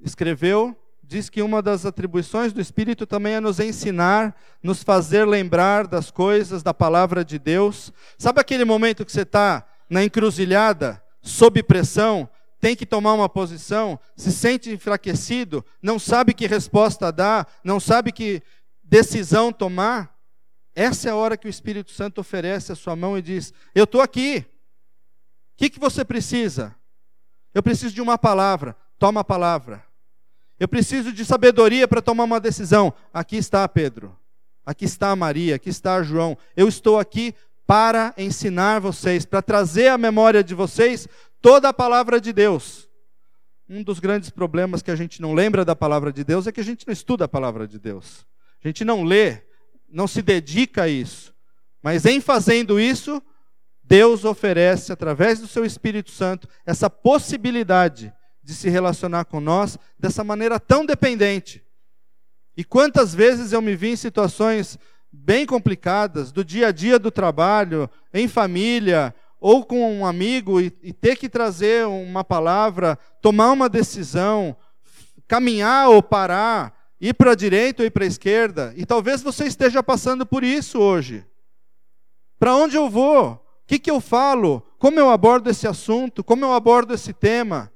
escreveu, 0.00 0.76
diz 1.04 1.30
que 1.30 1.40
uma 1.40 1.62
das 1.62 1.86
atribuições 1.86 2.52
do 2.52 2.60
Espírito 2.60 3.06
também 3.06 3.34
é 3.34 3.40
nos 3.40 3.60
ensinar, 3.60 4.36
nos 4.60 4.82
fazer 4.82 5.24
lembrar 5.24 5.86
das 5.86 6.10
coisas, 6.10 6.64
da 6.64 6.74
palavra 6.74 7.24
de 7.24 7.38
Deus. 7.38 7.92
Sabe 8.18 8.40
aquele 8.40 8.64
momento 8.64 9.04
que 9.06 9.12
você 9.12 9.22
está 9.22 9.64
na 9.88 10.02
encruzilhada, 10.02 11.00
sob 11.22 11.62
pressão, 11.62 12.28
tem 12.60 12.74
que 12.74 12.84
tomar 12.84 13.12
uma 13.14 13.28
posição, 13.28 14.00
se 14.16 14.32
sente 14.32 14.70
enfraquecido, 14.70 15.64
não 15.80 15.96
sabe 15.96 16.34
que 16.34 16.46
resposta 16.46 17.12
dar, 17.12 17.46
não 17.62 17.78
sabe 17.78 18.10
que 18.10 18.42
decisão 18.88 19.52
tomar, 19.52 20.16
essa 20.74 21.08
é 21.08 21.12
a 21.12 21.16
hora 21.16 21.36
que 21.36 21.46
o 21.46 21.50
Espírito 21.50 21.90
Santo 21.90 22.20
oferece 22.20 22.72
a 22.72 22.76
sua 22.76 22.96
mão 22.96 23.18
e 23.18 23.22
diz: 23.22 23.52
Eu 23.74 23.84
estou 23.84 24.00
aqui. 24.00 24.38
O 24.38 25.56
que, 25.58 25.70
que 25.70 25.78
você 25.78 26.04
precisa? 26.04 26.74
Eu 27.52 27.62
preciso 27.62 27.94
de 27.94 28.00
uma 28.00 28.16
palavra. 28.16 28.76
Toma 28.98 29.20
a 29.20 29.24
palavra. 29.24 29.84
Eu 30.58 30.68
preciso 30.68 31.12
de 31.12 31.24
sabedoria 31.24 31.86
para 31.86 32.00
tomar 32.00 32.24
uma 32.24 32.40
decisão. 32.40 32.92
Aqui 33.12 33.36
está 33.36 33.68
Pedro. 33.68 34.16
Aqui 34.64 34.84
está 34.84 35.14
Maria. 35.14 35.56
Aqui 35.56 35.68
está 35.68 36.02
João. 36.02 36.38
Eu 36.56 36.68
estou 36.68 36.98
aqui 36.98 37.34
para 37.66 38.14
ensinar 38.16 38.78
vocês, 38.78 39.26
para 39.26 39.42
trazer 39.42 39.88
à 39.88 39.98
memória 39.98 40.42
de 40.42 40.54
vocês 40.54 41.06
toda 41.40 41.68
a 41.68 41.72
palavra 41.72 42.20
de 42.20 42.32
Deus. 42.32 42.88
Um 43.68 43.82
dos 43.82 43.98
grandes 43.98 44.30
problemas 44.30 44.80
que 44.80 44.90
a 44.90 44.96
gente 44.96 45.20
não 45.20 45.34
lembra 45.34 45.64
da 45.64 45.76
palavra 45.76 46.12
de 46.12 46.24
Deus 46.24 46.46
é 46.46 46.52
que 46.52 46.60
a 46.60 46.64
gente 46.64 46.86
não 46.86 46.92
estuda 46.92 47.26
a 47.26 47.28
palavra 47.28 47.68
de 47.68 47.78
Deus. 47.78 48.26
A 48.62 48.68
gente 48.68 48.84
não 48.84 49.02
lê, 49.02 49.42
não 49.88 50.06
se 50.06 50.22
dedica 50.22 50.82
a 50.82 50.88
isso. 50.88 51.34
Mas 51.82 52.04
em 52.04 52.20
fazendo 52.20 52.78
isso, 52.78 53.22
Deus 53.82 54.24
oferece, 54.24 54.92
através 54.92 55.40
do 55.40 55.46
seu 55.46 55.64
Espírito 55.64 56.10
Santo, 56.10 56.48
essa 56.66 56.90
possibilidade 56.90 58.12
de 58.42 58.54
se 58.54 58.68
relacionar 58.68 59.24
com 59.24 59.40
nós 59.40 59.78
dessa 59.98 60.22
maneira 60.22 60.58
tão 60.60 60.84
dependente. 60.84 61.64
E 62.56 62.64
quantas 62.64 63.14
vezes 63.14 63.52
eu 63.52 63.62
me 63.62 63.76
vi 63.76 63.90
em 63.90 63.96
situações 63.96 64.78
bem 65.10 65.46
complicadas, 65.46 66.32
do 66.32 66.44
dia 66.44 66.68
a 66.68 66.72
dia 66.72 66.98
do 66.98 67.10
trabalho, 67.10 67.88
em 68.12 68.28
família, 68.28 69.14
ou 69.40 69.64
com 69.64 70.00
um 70.00 70.04
amigo, 70.04 70.60
e, 70.60 70.76
e 70.82 70.92
ter 70.92 71.16
que 71.16 71.28
trazer 71.28 71.86
uma 71.86 72.24
palavra, 72.24 72.98
tomar 73.22 73.52
uma 73.52 73.68
decisão, 73.68 74.56
caminhar 75.26 75.88
ou 75.88 76.02
parar, 76.02 76.77
ir 77.00 77.14
para 77.14 77.32
a 77.32 77.34
direita 77.34 77.82
ou 77.82 77.86
ir 77.86 77.90
para 77.90 78.04
a 78.04 78.08
esquerda, 78.08 78.72
e 78.76 78.84
talvez 78.84 79.22
você 79.22 79.46
esteja 79.46 79.82
passando 79.82 80.26
por 80.26 80.42
isso 80.42 80.78
hoje. 80.78 81.24
Para 82.38 82.54
onde 82.56 82.76
eu 82.76 82.88
vou? 82.88 83.32
O 83.32 83.40
que, 83.66 83.78
que 83.78 83.90
eu 83.90 84.00
falo? 84.00 84.62
Como 84.78 84.98
eu 84.98 85.10
abordo 85.10 85.50
esse 85.50 85.66
assunto? 85.66 86.24
Como 86.24 86.44
eu 86.44 86.52
abordo 86.52 86.94
esse 86.94 87.12
tema? 87.12 87.72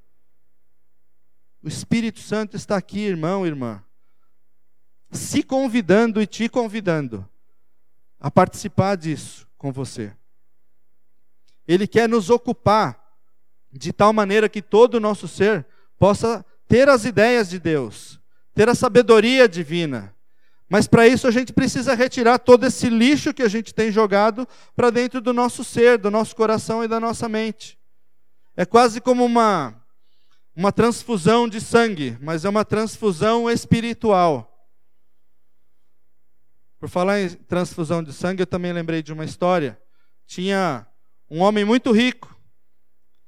O 1.63 1.69
Espírito 1.69 2.21
Santo 2.21 2.57
está 2.57 2.77
aqui, 2.77 3.01
irmão, 3.01 3.47
irmã, 3.47 3.83
se 5.11 5.43
convidando 5.43 6.21
e 6.21 6.27
te 6.27 6.49
convidando 6.49 7.29
a 8.19 8.31
participar 8.31 8.97
disso 8.97 9.47
com 9.59 9.71
você. 9.71 10.13
Ele 11.67 11.87
quer 11.87 12.09
nos 12.09 12.31
ocupar 12.31 13.01
de 13.71 13.93
tal 13.93 14.13
maneira 14.13 14.49
que 14.49 14.61
todo 14.61 14.95
o 14.95 15.01
nosso 15.01 15.29
ser 15.29 15.67
possa 15.99 16.45
ter 16.67 16.89
as 16.89 17.05
ideias 17.05 17.49
de 17.49 17.59
Deus, 17.59 18.21
ter 18.55 18.69
a 18.69 18.75
sabedoria 18.75 19.49
divina. 19.49 20.15
Mas 20.69 20.87
para 20.87 21.07
isso 21.07 21.27
a 21.27 21.31
gente 21.31 21.53
precisa 21.53 21.95
retirar 21.95 22.39
todo 22.39 22.65
esse 22.65 22.89
lixo 22.89 23.35
que 23.35 23.43
a 23.43 23.49
gente 23.49 23.75
tem 23.75 23.91
jogado 23.91 24.49
para 24.75 24.91
dentro 24.91 25.21
do 25.21 25.33
nosso 25.33 25.63
ser, 25.63 25.99
do 25.99 26.11
nosso 26.11 26.35
coração 26.35 26.83
e 26.83 26.89
da 26.89 26.99
nossa 26.99 27.29
mente. 27.29 27.79
É 28.57 28.65
quase 28.65 29.01
como 29.01 29.25
uma 29.25 29.83
uma 30.55 30.71
transfusão 30.71 31.49
de 31.49 31.61
sangue, 31.61 32.17
mas 32.21 32.45
é 32.45 32.49
uma 32.49 32.65
transfusão 32.65 33.51
espiritual. 33.51 34.69
Por 36.79 36.89
falar 36.89 37.21
em 37.21 37.29
transfusão 37.31 38.03
de 38.03 38.13
sangue, 38.13 38.43
eu 38.43 38.47
também 38.47 38.73
lembrei 38.73 39.03
de 39.03 39.13
uma 39.13 39.25
história. 39.25 39.81
Tinha 40.27 40.87
um 41.31 41.41
homem 41.41 41.65
muito 41.65 41.93
rico 41.93 42.37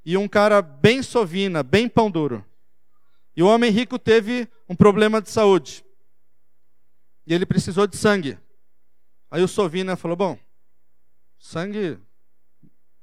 e 0.05 0.17
um 0.17 0.27
cara 0.27 0.61
bem 0.61 1.01
sovina, 1.01 1.63
bem 1.63 1.87
pão 1.89 2.11
duro. 2.11 2.45
E 3.35 3.43
o 3.43 3.47
homem 3.47 3.71
rico 3.71 3.99
teve 3.99 4.47
um 4.69 4.75
problema 4.75 5.21
de 5.21 5.29
saúde. 5.29 5.85
E 7.27 7.33
ele 7.33 7.45
precisou 7.45 7.85
de 7.87 7.97
sangue. 7.97 8.37
Aí 9.29 9.43
o 9.43 9.47
sovina 9.47 9.95
falou: 9.95 10.15
Bom, 10.15 10.39
sangue 11.39 11.99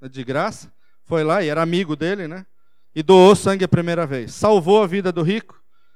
é 0.01 0.09
de 0.09 0.25
graça. 0.25 0.73
Foi 1.05 1.25
lá 1.25 1.43
e 1.43 1.49
era 1.49 1.61
amigo 1.61 1.95
dele, 1.97 2.27
né? 2.27 2.47
e 2.95 3.03
doou 3.03 3.35
sangue 3.35 3.65
a 3.65 3.69
primeira 3.69 4.07
vez. 4.07 4.35
Salvou 4.35 4.83
a 4.83 4.87
vida 4.87 5.11
do 5.11 5.23
rico. 5.23 5.55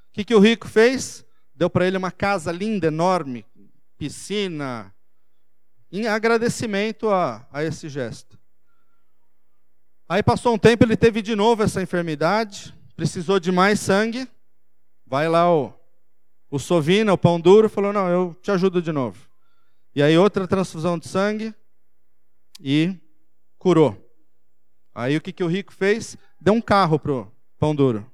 O 0.09 0.13
que, 0.13 0.23
que 0.23 0.35
o 0.35 0.39
rico 0.39 0.67
fez? 0.67 1.25
Deu 1.53 1.69
para 1.69 1.85
ele 1.85 1.97
uma 1.97 2.11
casa 2.11 2.51
linda, 2.51 2.87
enorme, 2.87 3.45
piscina, 3.97 4.93
em 5.91 6.07
agradecimento 6.07 7.09
a, 7.09 7.47
a 7.51 7.63
esse 7.63 7.87
gesto. 7.87 8.37
Aí 10.09 10.23
passou 10.23 10.53
um 10.53 10.57
tempo, 10.57 10.83
ele 10.83 10.97
teve 10.97 11.21
de 11.21 11.35
novo 11.35 11.63
essa 11.63 11.81
enfermidade, 11.81 12.73
precisou 12.97 13.39
de 13.39 13.51
mais 13.51 13.79
sangue. 13.79 14.27
Vai 15.05 15.29
lá 15.29 15.49
o, 15.53 15.71
o 16.49 16.59
Sovina, 16.59 17.13
o 17.13 17.17
pão 17.17 17.39
duro, 17.39 17.69
falou: 17.69 17.93
Não, 17.93 18.09
eu 18.09 18.35
te 18.41 18.51
ajudo 18.51 18.81
de 18.81 18.91
novo. 18.91 19.29
E 19.95 20.01
aí 20.01 20.17
outra 20.17 20.47
transfusão 20.47 20.97
de 20.97 21.07
sangue 21.07 21.55
e 22.59 22.95
curou. 23.57 23.95
Aí 24.93 25.15
o 25.15 25.21
que, 25.21 25.31
que 25.31 25.43
o 25.43 25.47
rico 25.47 25.71
fez? 25.71 26.17
Deu 26.41 26.53
um 26.53 26.61
carro 26.61 26.99
pro 26.99 27.31
pão 27.57 27.73
duro. 27.73 28.11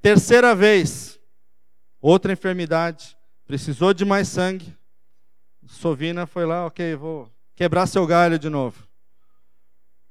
Terceira 0.00 0.54
vez, 0.54 1.18
outra 2.00 2.32
enfermidade, 2.32 3.16
precisou 3.44 3.92
de 3.92 4.04
mais 4.04 4.28
sangue. 4.28 4.76
Sovina 5.66 6.26
foi 6.26 6.44
lá, 6.44 6.66
ok, 6.66 6.94
vou 6.94 7.30
quebrar 7.56 7.86
seu 7.86 8.06
galho 8.06 8.38
de 8.38 8.48
novo. 8.48 8.86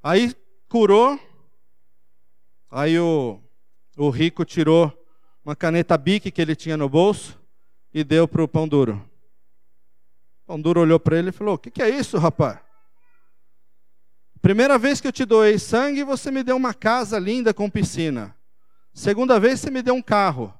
Aí 0.01 0.35
curou. 0.67 1.19
Aí 2.71 2.97
o, 2.97 3.42
o 3.95 4.09
rico 4.09 4.43
tirou 4.43 4.91
uma 5.45 5.55
caneta 5.55 5.97
bique 5.97 6.31
que 6.31 6.41
ele 6.41 6.55
tinha 6.55 6.77
no 6.77 6.89
bolso 6.89 7.39
e 7.93 8.03
deu 8.03 8.27
para 8.27 8.43
o 8.43 8.47
pão 8.47 8.67
duro. 8.67 9.03
O 10.43 10.47
pão 10.47 10.61
duro 10.61 10.81
olhou 10.81 10.99
para 10.99 11.17
ele 11.17 11.29
e 11.29 11.33
falou: 11.33 11.55
O 11.55 11.57
que, 11.57 11.69
que 11.69 11.81
é 11.81 11.89
isso, 11.89 12.17
rapaz? 12.17 12.59
Primeira 14.41 14.77
vez 14.77 14.99
que 14.99 15.07
eu 15.07 15.11
te 15.11 15.23
doei 15.23 15.57
sangue, 15.57 16.03
você 16.03 16.29
me 16.29 16.43
deu 16.43 16.57
uma 16.57 16.73
casa 16.73 17.17
linda 17.17 17.53
com 17.53 17.69
piscina. 17.69 18.35
Segunda 18.93 19.39
vez, 19.39 19.59
você 19.59 19.71
me 19.71 19.81
deu 19.81 19.93
um 19.93 20.01
carro. 20.01 20.53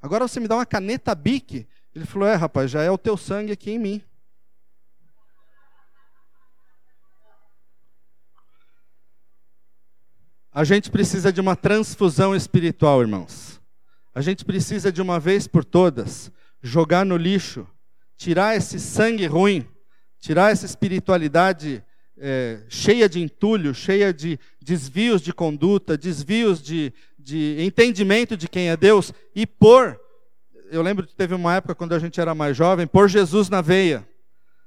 Agora 0.00 0.26
você 0.26 0.40
me 0.40 0.48
dá 0.48 0.56
uma 0.56 0.66
caneta 0.66 1.14
Bic. 1.14 1.66
Ele 1.94 2.06
falou: 2.06 2.28
É, 2.28 2.34
rapaz, 2.34 2.70
já 2.70 2.82
é 2.82 2.90
o 2.90 2.98
teu 2.98 3.16
sangue 3.16 3.52
aqui 3.52 3.72
em 3.72 3.78
mim. 3.78 4.02
A 10.52 10.64
gente 10.64 10.90
precisa 10.90 11.32
de 11.32 11.40
uma 11.40 11.54
transfusão 11.54 12.34
espiritual, 12.34 13.00
irmãos. 13.00 13.60
A 14.12 14.20
gente 14.20 14.44
precisa 14.44 14.90
de 14.90 15.00
uma 15.00 15.20
vez 15.20 15.46
por 15.46 15.64
todas 15.64 16.32
jogar 16.60 17.06
no 17.06 17.16
lixo, 17.16 17.64
tirar 18.16 18.56
esse 18.56 18.80
sangue 18.80 19.26
ruim, 19.26 19.64
tirar 20.18 20.50
essa 20.50 20.66
espiritualidade 20.66 21.84
é, 22.18 22.62
cheia 22.68 23.08
de 23.08 23.20
entulho, 23.20 23.72
cheia 23.72 24.12
de 24.12 24.40
desvios 24.60 25.22
de 25.22 25.32
conduta, 25.32 25.96
desvios 25.96 26.60
de, 26.60 26.92
de 27.16 27.56
entendimento 27.60 28.36
de 28.36 28.48
quem 28.48 28.70
é 28.70 28.76
Deus, 28.76 29.12
e 29.34 29.46
pôr, 29.46 29.98
eu 30.72 30.82
lembro 30.82 31.06
que 31.06 31.14
teve 31.14 31.32
uma 31.32 31.54
época 31.54 31.76
quando 31.76 31.94
a 31.94 31.98
gente 32.00 32.20
era 32.20 32.34
mais 32.34 32.56
jovem, 32.56 32.88
pôr 32.88 33.08
Jesus 33.08 33.48
na 33.48 33.60
veia. 33.60 34.06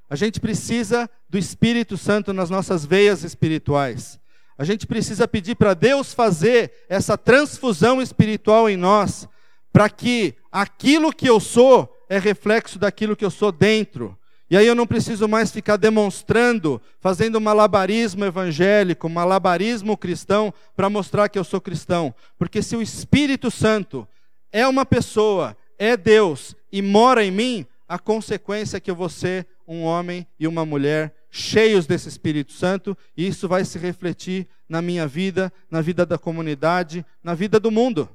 A 0.10 0.15
gente 0.15 0.39
precisa 0.39 1.10
do 1.30 1.38
Espírito 1.38 1.98
Santo 1.98 2.32
nas 2.32 2.50
nossas 2.50 2.86
veias 2.86 3.24
espirituais. 3.24 4.17
A 4.58 4.63
gente 4.63 4.86
precisa 4.86 5.28
pedir 5.28 5.56
para 5.56 5.74
Deus 5.74 6.13
fazer 6.13 6.72
essa 6.88 7.18
transfusão 7.18 8.02
espiritual 8.02 8.70
em 8.70 8.78
nós, 8.78 9.28
para 9.72 9.89
que 9.89 10.36
aquilo 10.52 11.12
que 11.12 11.28
eu 11.28 11.39
sou 11.39 11.89
é 12.08 12.20
reflexo 12.20 12.78
daquilo 12.78 13.16
que 13.16 13.26
eu 13.26 13.32
sou 13.32 13.52
dentro. 13.52 14.18
E 14.50 14.58
aí 14.58 14.68
eu 14.68 14.76
não 14.76 14.86
preciso 14.86 15.28
mais 15.28 15.50
ficar 15.52 15.78
demonstrando, 15.78 16.80
fazendo 17.00 17.42
malabarismo 17.42 18.24
evangélico, 18.24 19.10
malabarismo 19.10 19.98
cristão, 19.98 20.54
para 20.76 20.92
mostrar 20.92 21.28
que 21.28 21.39
eu 21.39 21.44
sou 21.44 21.60
cristão. 21.60 22.13
Porque 22.38 22.62
se 22.62 22.76
o 22.76 22.82
Espírito 22.82 23.50
Santo 23.50 24.08
é 24.52 24.68
uma 24.68 24.86
pessoa, 24.86 25.58
é 25.80 25.98
Deus 25.98 26.56
e 26.72 26.84
mora 26.84 27.26
em 27.26 27.32
mim, 27.32 27.66
a 27.88 27.98
consequência 27.98 28.78
é 28.78 28.80
que 28.80 28.92
eu 28.92 28.96
vou 28.96 29.10
ser 29.10 29.48
um 29.68 29.82
homem 29.82 30.28
e 30.39 30.48
uma 30.48 30.66
mulher 30.66 31.16
cheios 31.36 31.88
desse 31.88 32.08
Espírito 32.08 32.54
Santo, 32.54 32.96
e 33.17 33.28
isso 33.28 33.48
vai 33.48 33.65
se 33.65 33.80
refletir 33.80 34.48
na 34.69 34.84
minha 34.84 35.08
vida, 35.08 35.52
na 35.67 35.82
vida 35.82 36.06
da 36.06 36.15
comunidade, 36.15 37.04
na 37.24 37.34
vida 37.34 37.60
do 37.60 37.72
mundo. 37.72 38.08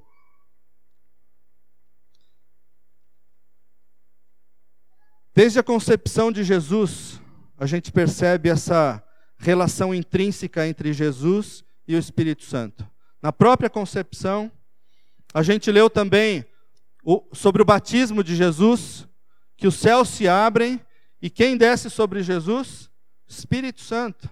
Desde 5.34 5.58
a 5.58 5.64
concepção 5.64 6.30
de 6.30 6.44
Jesus, 6.44 7.20
a 7.58 7.66
gente 7.66 7.90
percebe 7.90 8.48
essa 8.48 9.02
relação 9.36 9.92
intrínseca 9.92 10.68
entre 10.68 10.92
Jesus 10.92 11.64
e 11.88 11.96
o 11.96 11.98
Espírito 11.98 12.44
Santo. 12.44 12.88
Na 13.20 13.32
própria 13.32 13.68
concepção, 13.68 14.48
a 15.34 15.42
gente 15.42 15.72
leu 15.72 15.90
também 15.90 16.46
o, 17.02 17.24
sobre 17.32 17.62
o 17.62 17.64
batismo 17.64 18.22
de 18.22 18.36
Jesus, 18.36 19.08
que 19.56 19.66
os 19.66 19.74
céus 19.74 20.08
se 20.08 20.28
abrem 20.28 20.80
e 21.20 21.28
quem 21.28 21.56
desce 21.56 21.90
sobre 21.90 22.22
Jesus? 22.22 22.87
Espírito 23.28 23.82
Santo, 23.82 24.28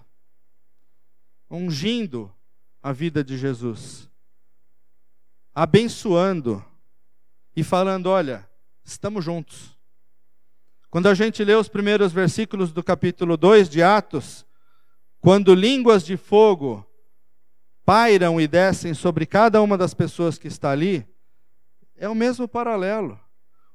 ungindo 1.49 2.33
a 2.81 2.91
vida 2.91 3.23
de 3.23 3.37
Jesus, 3.37 4.09
abençoando 5.53 6.65
e 7.55 7.63
falando: 7.63 8.07
olha, 8.07 8.49
estamos 8.83 9.23
juntos. 9.23 9.77
Quando 10.89 11.07
a 11.07 11.13
gente 11.13 11.43
lê 11.43 11.53
os 11.53 11.67
primeiros 11.67 12.11
versículos 12.11 12.71
do 12.71 12.83
capítulo 12.83 13.37
2 13.37 13.69
de 13.69 13.83
Atos, 13.83 14.45
quando 15.19 15.53
línguas 15.53 16.03
de 16.03 16.17
fogo 16.17 16.83
pairam 17.85 18.41
e 18.41 18.47
descem 18.47 18.93
sobre 18.93 19.25
cada 19.25 19.61
uma 19.61 19.77
das 19.77 19.93
pessoas 19.93 20.37
que 20.37 20.47
está 20.47 20.71
ali, 20.71 21.07
é 21.95 22.09
o 22.09 22.15
mesmo 22.15 22.47
paralelo. 22.47 23.19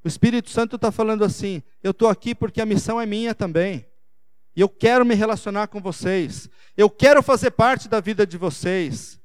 O 0.05 0.09
Espírito 0.09 0.51
Santo 0.51 0.77
está 0.77 0.91
falando 0.91 1.25
assim: 1.25 1.63
eu 1.81 1.93
estou 1.93 2.09
aqui 2.09 2.35
porque 2.35 2.61
a 2.61 2.67
missão 2.67 3.01
é 3.01 3.07
minha 3.07 3.35
também. 3.35 3.87
E 4.55 4.61
eu 4.61 4.69
quero 4.69 5.05
me 5.05 5.15
relacionar 5.15 5.69
com 5.69 5.81
vocês. 5.81 6.49
Eu 6.77 6.91
quero 6.91 7.23
fazer 7.23 7.53
parte 7.53 7.89
da 7.89 8.01
vida 8.01 8.27
de 8.27 8.37
vocês. 8.37 9.21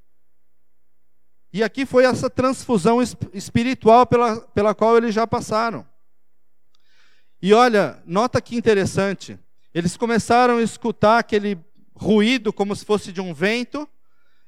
E 1.52 1.64
aqui 1.64 1.86
foi 1.86 2.06
essa 2.06 2.30
transfusão 2.30 3.00
espiritual 3.34 4.06
pela, 4.06 4.42
pela 4.42 4.76
qual 4.76 4.98
eles 4.98 5.14
já 5.14 5.26
passaram. 5.26 5.86
E 7.42 7.54
olha, 7.54 8.02
nota 8.06 8.42
que 8.42 8.56
interessante. 8.56 9.40
Eles 9.74 9.96
começaram 9.96 10.58
a 10.58 10.62
escutar 10.62 11.20
aquele 11.20 11.58
ruído 11.94 12.54
como 12.54 12.76
se 12.76 12.86
fosse 12.86 13.12
de 13.12 13.22
um 13.22 13.34
vento, 13.34 13.88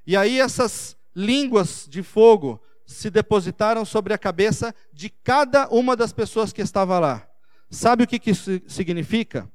e 0.06 0.16
aí 0.16 0.40
essas 0.40 0.96
línguas 1.16 1.88
de 1.90 2.02
fogo 2.04 2.62
se 2.86 3.10
depositaram 3.10 3.86
sobre 3.86 4.14
a 4.14 4.18
cabeça 4.18 4.74
de 4.92 5.10
cada 5.10 5.68
uma 5.70 5.96
das 5.96 6.12
pessoas 6.12 6.52
que 6.52 6.62
estava 6.62 6.98
lá. 7.00 7.28
Sabe 7.70 8.04
o 8.04 8.08
que 8.08 8.30
isso 8.30 8.62
significa? 8.68 9.50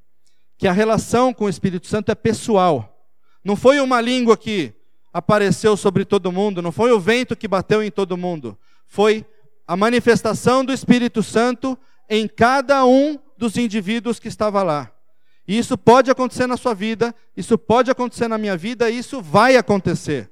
Que 0.57 0.67
a 0.67 0.71
relação 0.71 1.33
com 1.33 1.45
o 1.45 1.49
Espírito 1.49 1.87
Santo 1.87 2.11
é 2.11 2.15
pessoal. 2.15 3.09
Não 3.43 3.55
foi 3.55 3.79
uma 3.79 4.01
língua 4.01 4.35
que 4.37 4.73
apareceu 5.13 5.77
sobre 5.77 6.03
todo 6.03 6.31
mundo, 6.31 6.61
não 6.61 6.71
foi 6.71 6.91
o 6.91 6.99
vento 6.99 7.35
que 7.35 7.47
bateu 7.47 7.81
em 7.83 7.91
todo 7.91 8.17
mundo. 8.17 8.57
Foi 8.87 9.25
a 9.67 9.75
manifestação 9.75 10.63
do 10.63 10.73
Espírito 10.73 11.23
Santo 11.23 11.77
em 12.09 12.27
cada 12.27 12.85
um 12.85 13.17
dos 13.37 13.57
indivíduos 13.57 14.19
que 14.19 14.27
estava 14.27 14.61
lá. 14.61 14.91
E 15.47 15.57
isso 15.57 15.77
pode 15.77 16.09
acontecer 16.09 16.47
na 16.47 16.57
sua 16.57 16.73
vida, 16.73 17.13
isso 17.37 17.57
pode 17.57 17.91
acontecer 17.91 18.27
na 18.27 18.37
minha 18.37 18.57
vida, 18.57 18.89
isso 18.89 19.21
vai 19.21 19.55
acontecer. 19.57 20.31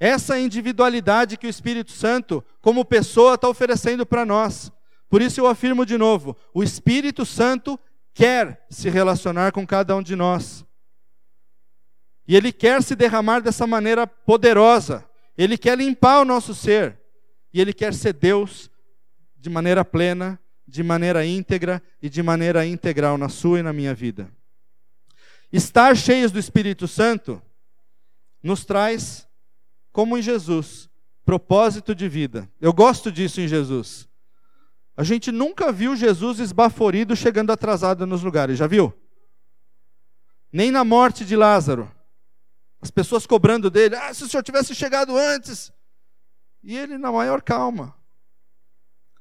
Essa 0.00 0.38
individualidade 0.38 1.36
que 1.36 1.46
o 1.46 1.50
Espírito 1.50 1.92
Santo, 1.92 2.44
como 2.60 2.84
pessoa, 2.84 3.34
está 3.34 3.48
oferecendo 3.48 4.06
para 4.06 4.24
nós. 4.24 4.72
Por 5.08 5.22
isso 5.22 5.40
eu 5.40 5.46
afirmo 5.46 5.86
de 5.86 5.96
novo: 5.96 6.36
o 6.52 6.62
Espírito 6.62 7.24
Santo 7.24 7.78
quer 8.12 8.66
se 8.68 8.90
relacionar 8.90 9.52
com 9.52 9.66
cada 9.66 9.94
um 9.96 10.02
de 10.02 10.16
nós. 10.16 10.64
E 12.26 12.36
Ele 12.36 12.52
quer 12.52 12.82
se 12.82 12.94
derramar 12.94 13.40
dessa 13.40 13.66
maneira 13.66 14.06
poderosa. 14.06 15.08
Ele 15.36 15.56
quer 15.56 15.78
limpar 15.78 16.20
o 16.20 16.24
nosso 16.24 16.54
ser. 16.54 16.98
E 17.52 17.60
Ele 17.60 17.72
quer 17.72 17.94
ser 17.94 18.12
Deus 18.12 18.70
de 19.36 19.48
maneira 19.48 19.84
plena, 19.84 20.38
de 20.66 20.82
maneira 20.82 21.24
íntegra 21.24 21.82
e 22.02 22.10
de 22.10 22.22
maneira 22.22 22.66
integral 22.66 23.16
na 23.16 23.28
sua 23.28 23.60
e 23.60 23.62
na 23.62 23.72
minha 23.72 23.94
vida. 23.94 24.30
Estar 25.50 25.96
cheios 25.96 26.30
do 26.30 26.38
Espírito 26.38 26.86
Santo 26.86 27.40
nos 28.42 28.64
traz, 28.64 29.26
como 29.92 30.18
em 30.18 30.22
Jesus, 30.22 30.90
propósito 31.24 31.94
de 31.94 32.08
vida. 32.08 32.50
Eu 32.60 32.72
gosto 32.72 33.10
disso 33.10 33.40
em 33.40 33.46
Jesus. 33.48 34.07
A 34.98 35.04
gente 35.04 35.30
nunca 35.30 35.70
viu 35.70 35.94
Jesus 35.94 36.40
esbaforido 36.40 37.14
chegando 37.14 37.52
atrasado 37.52 38.04
nos 38.04 38.24
lugares, 38.24 38.58
já 38.58 38.66
viu? 38.66 38.92
Nem 40.52 40.72
na 40.72 40.82
morte 40.82 41.24
de 41.24 41.36
Lázaro. 41.36 41.88
As 42.80 42.90
pessoas 42.90 43.24
cobrando 43.24 43.70
dele, 43.70 43.94
ah, 43.94 44.12
se 44.12 44.24
o 44.24 44.28
senhor 44.28 44.42
tivesse 44.42 44.74
chegado 44.74 45.16
antes. 45.16 45.72
E 46.64 46.76
ele 46.76 46.98
na 46.98 47.12
maior 47.12 47.40
calma. 47.40 47.94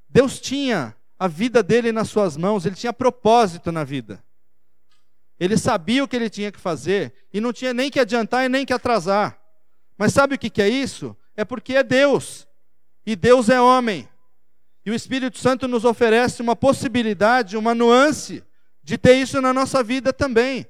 Deus 0.09 0.39
tinha 0.39 0.95
a 1.19 1.27
vida 1.27 1.61
dele 1.61 1.91
nas 1.91 2.09
suas 2.09 2.35
mãos, 2.35 2.65
ele 2.65 2.73
tinha 2.73 2.91
propósito 2.91 3.71
na 3.71 3.83
vida. 3.83 4.23
Ele 5.39 5.59
sabia 5.59 6.03
o 6.03 6.07
que 6.07 6.15
ele 6.15 6.31
tinha 6.31 6.51
que 6.51 6.59
fazer 6.59 7.13
e 7.31 7.39
não 7.39 7.53
tinha 7.53 7.71
nem 7.71 7.91
que 7.91 7.99
adiantar 7.99 8.43
e 8.43 8.49
nem 8.49 8.65
que 8.65 8.73
atrasar. 8.73 9.39
Mas 9.95 10.11
sabe 10.11 10.33
o 10.33 10.39
que 10.39 10.59
é 10.59 10.67
isso? 10.67 11.15
É 11.35 11.45
porque 11.45 11.75
é 11.75 11.83
Deus. 11.83 12.47
E 13.05 13.15
Deus 13.15 13.47
é 13.47 13.61
homem. 13.61 14.09
E 14.87 14.89
o 14.89 14.95
Espírito 14.95 15.37
Santo 15.37 15.67
nos 15.67 15.85
oferece 15.85 16.41
uma 16.41 16.55
possibilidade, 16.55 17.57
uma 17.57 17.75
nuance 17.75 18.41
de 18.81 18.97
ter 18.97 19.17
isso 19.17 19.39
na 19.39 19.53
nossa 19.53 19.83
vida 19.83 20.11
também 20.11 20.65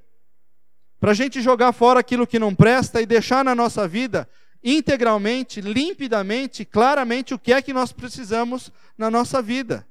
para 0.99 1.11
a 1.11 1.13
gente 1.13 1.41
jogar 1.41 1.71
fora 1.71 1.99
aquilo 1.99 2.25
que 2.25 2.39
não 2.39 2.53
presta 2.53 3.01
e 3.01 3.05
deixar 3.05 3.45
na 3.45 3.53
nossa 3.53 3.87
vida 3.87 4.27
integralmente, 4.63 5.61
limpidamente, 5.61 6.65
claramente 6.65 7.33
o 7.33 7.39
que 7.39 7.53
é 7.53 7.61
que 7.61 7.71
nós 7.71 7.91
precisamos 7.91 8.71
na 8.97 9.11
nossa 9.11 9.41
vida. 9.41 9.87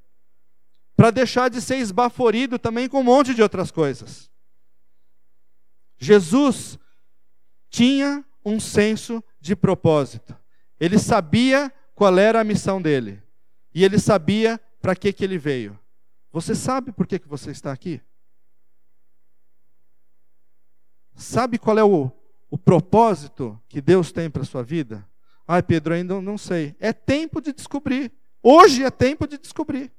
Para 0.97 1.11
deixar 1.11 1.49
de 1.49 1.61
ser 1.61 1.77
esbaforido 1.77 2.59
também 2.59 2.89
com 2.89 3.01
um 3.01 3.05
monte 3.05 3.35
de 3.35 3.43
outras 3.43 3.71
coisas. 3.71 4.29
Jesus 5.99 6.79
tinha 7.71 8.25
um 8.45 8.59
senso 8.59 9.23
de 9.41 9.55
propósito. 9.55 10.37
Ele 10.81 10.99
sabia 10.99 11.73
qual 11.95 12.19
era 12.19 12.41
a 12.41 12.45
missão 12.45 12.83
dele. 12.83 13.23
E 13.77 13.85
ele 13.85 13.99
sabia 13.99 14.59
para 14.81 14.97
que, 14.97 15.13
que 15.13 15.23
ele 15.23 15.37
veio. 15.37 15.79
Você 16.33 16.55
sabe 16.55 16.93
por 16.93 17.07
que, 17.07 17.19
que 17.19 17.29
você 17.29 17.51
está 17.51 17.71
aqui? 17.71 18.01
Sabe 21.15 21.59
qual 21.59 21.79
é 21.79 21.85
o, 21.85 22.11
o 22.51 22.57
propósito 22.57 23.61
que 23.69 23.83
Deus 23.83 24.11
tem 24.11 24.31
para 24.31 24.41
a 24.41 24.47
sua 24.47 24.63
vida? 24.63 25.07
Ai, 25.47 25.63
Pedro, 25.63 25.93
ainda 25.93 26.19
não 26.23 26.39
sei. 26.39 26.75
É 26.81 26.91
tempo 26.91 27.39
de 27.39 27.53
descobrir. 27.53 28.11
Hoje 28.43 28.83
é 28.83 28.91
tempo 28.91 29.27
de 29.27 29.37
descobrir. 29.37 29.93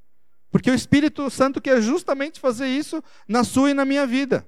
Porque 0.49 0.71
o 0.71 0.75
Espírito 0.75 1.29
Santo 1.29 1.61
quer 1.61 1.79
justamente 1.79 2.39
fazer 2.39 2.67
isso 2.67 3.03
na 3.27 3.43
sua 3.43 3.69
e 3.69 3.75
na 3.75 3.85
minha 3.85 4.07
vida. 4.07 4.43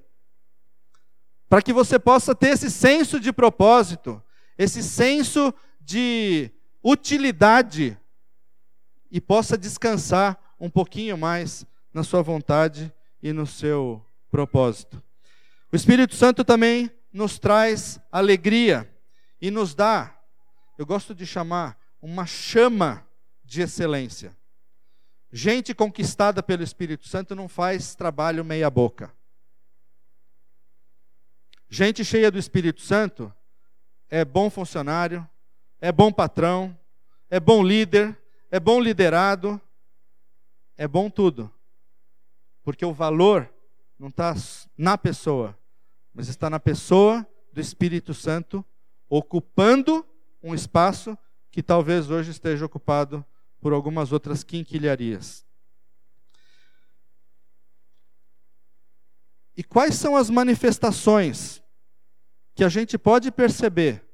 Para 1.48 1.62
que 1.62 1.72
você 1.72 2.00
possa 2.00 2.34
ter 2.34 2.48
esse 2.48 2.68
senso 2.68 3.20
de 3.20 3.32
propósito, 3.32 4.20
esse 4.58 4.82
senso 4.82 5.54
de 5.80 6.50
utilidade 6.82 7.96
e 9.10 9.20
possa 9.20 9.56
descansar 9.58 10.38
um 10.58 10.70
pouquinho 10.70 11.16
mais 11.16 11.64
na 11.92 12.04
sua 12.04 12.22
vontade 12.22 12.92
e 13.22 13.32
no 13.32 13.46
seu 13.46 14.04
propósito. 14.30 15.02
O 15.72 15.76
Espírito 15.76 16.14
Santo 16.14 16.44
também 16.44 16.90
nos 17.12 17.38
traz 17.38 18.00
alegria 18.10 18.88
e 19.40 19.50
nos 19.50 19.74
dá, 19.74 20.16
eu 20.78 20.86
gosto 20.86 21.14
de 21.14 21.26
chamar, 21.26 21.78
uma 22.00 22.26
chama 22.26 23.06
de 23.44 23.62
excelência. 23.62 24.36
Gente 25.32 25.74
conquistada 25.74 26.42
pelo 26.42 26.62
Espírito 26.62 27.08
Santo 27.08 27.34
não 27.34 27.48
faz 27.48 27.94
trabalho 27.94 28.44
meia-boca. 28.44 29.12
Gente 31.68 32.04
cheia 32.04 32.30
do 32.30 32.38
Espírito 32.38 32.80
Santo 32.80 33.32
é 34.08 34.24
bom 34.24 34.50
funcionário, 34.50 35.26
é 35.80 35.92
bom 35.92 36.12
patrão, 36.12 36.76
é 37.30 37.38
bom 37.38 37.62
líder, 37.62 38.19
é 38.50 38.58
bom 38.58 38.80
liderado, 38.80 39.60
é 40.76 40.88
bom 40.88 41.08
tudo. 41.08 41.50
Porque 42.62 42.84
o 42.84 42.92
valor 42.92 43.48
não 43.98 44.08
está 44.08 44.34
na 44.76 44.98
pessoa, 44.98 45.56
mas 46.12 46.28
está 46.28 46.50
na 46.50 46.58
pessoa 46.58 47.26
do 47.52 47.60
Espírito 47.60 48.12
Santo, 48.12 48.64
ocupando 49.08 50.06
um 50.42 50.54
espaço 50.54 51.16
que 51.50 51.62
talvez 51.62 52.10
hoje 52.10 52.30
esteja 52.30 52.64
ocupado 52.64 53.24
por 53.60 53.72
algumas 53.72 54.12
outras 54.12 54.42
quinquilharias. 54.42 55.44
E 59.56 59.62
quais 59.62 59.96
são 59.96 60.16
as 60.16 60.30
manifestações 60.30 61.62
que 62.54 62.64
a 62.64 62.68
gente 62.68 62.96
pode 62.96 63.30
perceber 63.30 64.04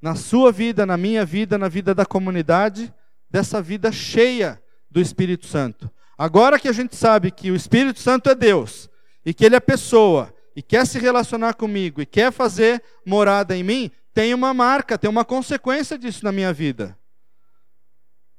na 0.00 0.14
sua 0.14 0.52
vida, 0.52 0.84
na 0.84 0.96
minha 0.96 1.24
vida, 1.24 1.56
na 1.56 1.68
vida 1.68 1.94
da 1.94 2.04
comunidade, 2.04 2.92
dessa 3.36 3.60
vida 3.60 3.92
cheia 3.92 4.58
do 4.90 4.98
Espírito 4.98 5.46
Santo? 5.46 5.90
Agora 6.16 6.58
que 6.58 6.68
a 6.68 6.72
gente 6.72 6.96
sabe 6.96 7.30
que 7.30 7.50
o 7.50 7.54
Espírito 7.54 8.00
Santo 8.00 8.30
é 8.30 8.34
Deus 8.34 8.88
e 9.26 9.34
que 9.34 9.44
ele 9.44 9.54
é 9.54 9.60
pessoa 9.60 10.32
e 10.54 10.62
quer 10.62 10.86
se 10.86 10.98
relacionar 10.98 11.52
comigo 11.52 12.00
e 12.00 12.06
quer 12.06 12.32
fazer 12.32 12.82
morada 13.04 13.54
em 13.54 13.62
mim, 13.62 13.90
tem 14.14 14.32
uma 14.32 14.54
marca, 14.54 14.96
tem 14.96 15.10
uma 15.10 15.22
consequência 15.22 15.98
disso 15.98 16.24
na 16.24 16.32
minha 16.32 16.50
vida. 16.50 16.98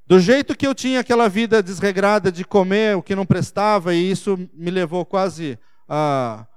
Do 0.08 0.20
jeito 0.20 0.58
que 0.58 0.66
eu 0.66 0.74
tinha 0.74 1.02
aquela 1.02 1.30
vida 1.30 1.62
desregrada 1.62 2.32
de 2.32 2.44
comer 2.44 2.98
o 2.98 3.04
que 3.04 3.14
não 3.14 3.26
prestava, 3.26 3.94
e 3.94 4.10
isso 4.10 4.36
me 4.52 4.72
levou 4.72 5.06
quase 5.06 5.60
a, 5.88 6.48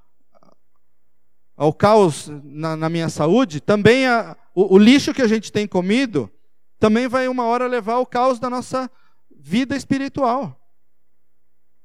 ao 1.55 1.75
caos 1.75 2.31
na, 2.43 2.75
na, 2.75 2.89
minha 2.89 3.11
saúde, 3.11 3.61
também 3.61 4.07
a, 4.07 4.35
o, 4.55 4.77
o 4.77 4.79
lixo 4.79 5.13
que 5.13 5.21
a 5.21 5.29
gente 5.29 5.53
tem 5.53 5.67
comido 5.67 6.33
também 6.81 7.07
vai 7.07 7.29
uma 7.29 7.45
hora 7.45 7.67
levar 7.67 7.93
ao 7.95 8.07
caos 8.07 8.41
da 8.41 8.49
nossa 8.49 8.91
vida 9.31 9.77
espiritual. 9.77 10.59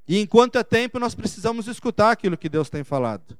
E 0.08 0.18
enquanto 0.18 0.56
é 0.56 0.64
tempo, 0.64 0.98
nós 0.98 1.14
precisamos 1.14 1.68
escutar 1.68 2.12
aquilo 2.12 2.38
que 2.38 2.48
Deus 2.48 2.70
tem 2.70 2.82
falado. 2.82 3.38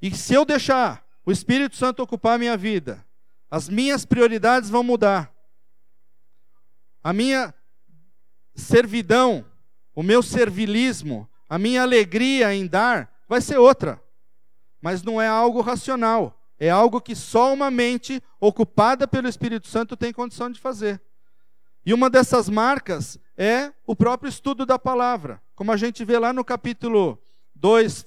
E 0.00 0.14
se 0.14 0.34
eu 0.34 0.44
deixar 0.44 1.04
o 1.26 1.32
Espírito 1.32 1.74
Santo 1.74 2.00
ocupar 2.00 2.36
a 2.36 2.38
minha 2.38 2.56
vida, 2.56 3.04
as 3.50 3.68
minhas 3.68 4.04
prioridades 4.04 4.70
vão 4.70 4.84
mudar. 4.84 5.32
A 7.02 7.12
minha 7.12 7.52
servidão, 8.54 9.44
o 9.94 10.02
meu 10.02 10.22
servilismo, 10.22 11.28
a 11.48 11.58
minha 11.58 11.82
alegria 11.82 12.54
em 12.54 12.66
dar 12.68 13.12
vai 13.28 13.40
ser 13.40 13.58
outra. 13.58 14.00
Mas 14.80 15.02
não 15.02 15.20
é 15.20 15.26
algo 15.26 15.60
racional, 15.60 16.40
é 16.64 16.70
algo 16.70 17.00
que 17.00 17.16
só 17.16 17.52
uma 17.52 17.72
mente 17.72 18.22
ocupada 18.38 19.08
pelo 19.08 19.26
Espírito 19.26 19.66
Santo 19.66 19.96
tem 19.96 20.12
condição 20.12 20.48
de 20.48 20.60
fazer. 20.60 21.02
E 21.84 21.92
uma 21.92 22.08
dessas 22.08 22.48
marcas 22.48 23.18
é 23.36 23.72
o 23.84 23.96
próprio 23.96 24.28
estudo 24.28 24.64
da 24.64 24.78
palavra. 24.78 25.42
Como 25.56 25.72
a 25.72 25.76
gente 25.76 26.04
vê 26.04 26.16
lá 26.20 26.32
no 26.32 26.44
capítulo 26.44 27.18
2, 27.56 28.06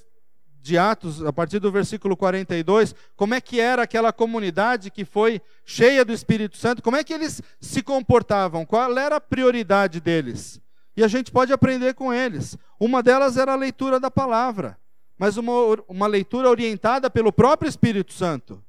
de 0.62 0.78
Atos, 0.78 1.22
a 1.22 1.34
partir 1.34 1.60
do 1.60 1.70
versículo 1.70 2.16
42, 2.16 2.96
como 3.18 3.34
é 3.34 3.42
que 3.42 3.60
era 3.60 3.84
aquela 3.84 4.14
comunidade 4.14 4.90
que 4.90 5.04
foi 5.04 5.42
cheia 5.66 6.06
do 6.06 6.14
Espírito 6.14 6.56
Santo, 6.56 6.82
como 6.82 6.96
é 6.96 7.04
que 7.04 7.14
eles 7.14 7.42
se 7.60 7.84
comportavam, 7.84 8.66
qual 8.66 8.98
era 8.98 9.18
a 9.18 9.22
prioridade 9.22 10.00
deles. 10.00 10.62
E 10.96 11.04
a 11.04 11.10
gente 11.10 11.30
pode 11.30 11.52
aprender 11.52 11.94
com 11.94 12.14
eles. 12.14 12.58
Uma 12.80 13.04
delas 13.04 13.36
era 13.36 13.52
a 13.52 13.58
leitura 13.58 14.00
da 14.00 14.10
palavra, 14.10 14.80
mas 15.18 15.38
uma, 15.38 15.52
uma 15.88 16.08
leitura 16.08 16.50
orientada 16.50 17.10
pelo 17.10 17.32
próprio 17.32 17.70
Espírito 17.70 18.14
Santo. 18.14 18.64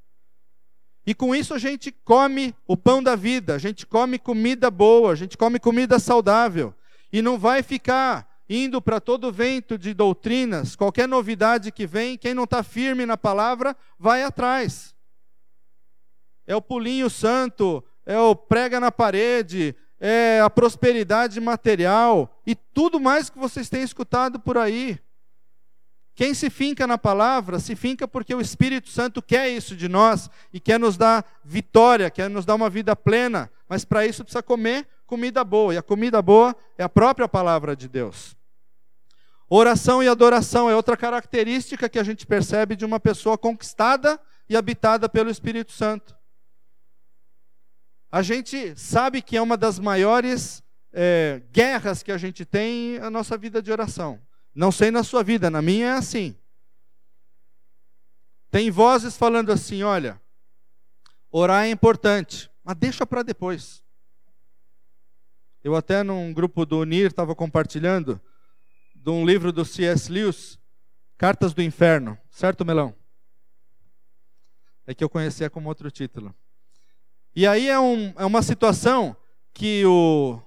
E 1.07 1.14
com 1.14 1.34
isso 1.34 1.55
a 1.55 1.59
gente 1.59 1.92
come 1.92 2.55
o 2.66 2.76
pão 2.76 3.03
da 3.03 3.14
vida, 3.14 3.55
a 3.55 3.59
gente 3.59 3.86
come 3.86 4.18
comida 4.18 4.70
boa, 4.70 5.12
a 5.12 5.14
gente 5.14 5.38
come 5.38 5.61
comida 5.61 5.99
saudável. 5.99 6.74
E 7.12 7.22
não 7.22 7.38
vai 7.38 7.62
ficar 7.62 8.28
indo 8.49 8.80
para 8.80 9.01
todo 9.01 9.32
vento 9.32 9.78
de 9.78 9.94
doutrinas, 9.94 10.76
qualquer 10.76 11.09
novidade 11.09 11.72
que 11.72 11.86
vem, 11.86 12.16
quem 12.16 12.34
não 12.34 12.44
está 12.44 12.62
firme 12.62 13.07
na 13.07 13.16
palavra, 13.16 13.76
vai 13.99 14.22
atrás. 14.22 14.94
É 16.47 16.55
o 16.55 16.62
pulinho 16.62 17.11
santo, 17.11 17.82
é 18.05 18.18
o 18.18 18.34
prega 18.36 18.78
na 18.78 18.92
parede, 18.92 19.74
é 19.99 20.40
a 20.40 20.51
prosperidade 20.51 21.40
material 21.40 22.40
e 22.47 22.55
tudo 22.55 23.01
mais 23.01 23.30
que 23.30 23.38
vocês 23.38 23.68
têm 23.68 23.82
escutado 23.82 24.38
por 24.38 24.59
aí. 24.59 24.99
Quem 26.16 26.32
se 26.32 26.48
finca 26.48 26.86
na 26.86 26.96
palavra, 26.96 27.60
se 27.60 27.76
finca 27.76 28.08
porque 28.08 28.34
o 28.34 28.40
Espírito 28.40 28.88
Santo 28.88 29.20
quer 29.20 29.50
isso 29.50 29.76
de 29.76 29.86
nós 29.86 30.30
e 30.50 30.58
quer 30.58 30.80
nos 30.80 30.96
dar 30.96 31.22
vitória, 31.44 32.10
quer 32.10 32.30
nos 32.30 32.46
dar 32.46 32.54
uma 32.54 32.70
vida 32.70 32.96
plena, 32.96 33.50
mas 33.68 33.84
para 33.84 34.06
isso 34.06 34.24
precisa 34.24 34.42
comer 34.42 34.88
comida 35.06 35.44
boa, 35.44 35.74
e 35.74 35.76
a 35.76 35.82
comida 35.82 36.22
boa 36.22 36.56
é 36.78 36.82
a 36.82 36.88
própria 36.88 37.28
palavra 37.28 37.76
de 37.76 37.86
Deus. 37.86 38.34
Oração 39.46 40.02
e 40.02 40.08
adoração 40.08 40.70
é 40.70 40.74
outra 40.74 40.96
característica 40.96 41.86
que 41.86 41.98
a 41.98 42.02
gente 42.02 42.26
percebe 42.26 42.74
de 42.74 42.86
uma 42.86 42.98
pessoa 42.98 43.36
conquistada 43.36 44.18
e 44.48 44.56
habitada 44.56 45.10
pelo 45.10 45.28
Espírito 45.28 45.70
Santo. 45.70 46.16
A 48.10 48.22
gente 48.22 48.74
sabe 48.74 49.20
que 49.20 49.36
é 49.36 49.42
uma 49.42 49.58
das 49.58 49.78
maiores 49.78 50.62
é, 50.94 51.42
guerras 51.52 52.02
que 52.02 52.10
a 52.10 52.16
gente 52.16 52.46
tem 52.46 52.96
a 53.00 53.10
nossa 53.10 53.36
vida 53.36 53.60
de 53.60 53.70
oração. 53.70 54.18
Não 54.57 54.72
sei 54.72 54.90
na 54.90 55.04
sua 55.04 55.22
vida, 55.22 55.50
na 55.50 55.61
minha 55.61 55.88
é 55.88 55.92
assim. 55.92 56.34
Tem 58.50 58.70
vozes 58.70 59.14
falando 59.14 59.52
assim: 59.52 59.82
olha, 59.82 60.18
orar 61.30 61.66
é 61.66 61.70
importante, 61.70 62.50
mas 62.64 62.74
deixa 62.74 63.07
para 63.07 63.22
depois. 63.22 63.84
Eu 65.62 65.76
até 65.76 66.02
num 66.02 66.32
grupo 66.32 66.64
do 66.64 66.80
Unir 66.80 67.09
estava 67.09 67.34
compartilhando 67.34 68.18
de 68.94 69.11
um 69.11 69.26
livro 69.26 69.52
do 69.52 69.62
C.S. 69.62 70.11
Lewis, 70.11 70.59
Cartas 71.18 71.52
do 71.52 71.61
Inferno, 71.61 72.16
certo, 72.30 72.64
Melão? 72.64 72.94
É 74.86 74.94
que 74.94 75.04
eu 75.04 75.11
conhecia 75.11 75.50
como 75.50 75.68
outro 75.68 75.90
título. 75.90 76.34
E 77.34 77.46
aí 77.46 77.68
é, 77.68 77.78
um, 77.78 78.14
é 78.16 78.24
uma 78.24 78.40
situação 78.40 79.14
que 79.52 79.84
o, 79.84 80.40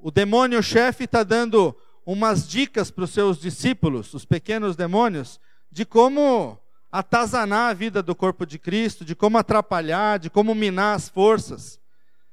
o 0.00 0.12
demônio-chefe 0.12 1.04
está 1.04 1.24
dando 1.24 1.76
umas 2.10 2.48
dicas 2.48 2.90
para 2.90 3.04
os 3.04 3.10
seus 3.10 3.38
discípulos, 3.38 4.14
os 4.14 4.24
pequenos 4.24 4.74
demônios, 4.74 5.38
de 5.70 5.84
como 5.84 6.58
atazanar 6.90 7.68
a 7.68 7.74
vida 7.74 8.02
do 8.02 8.14
corpo 8.14 8.46
de 8.46 8.58
Cristo, 8.58 9.04
de 9.04 9.14
como 9.14 9.36
atrapalhar, 9.36 10.18
de 10.18 10.30
como 10.30 10.54
minar 10.54 10.96
as 10.96 11.10
forças. 11.10 11.78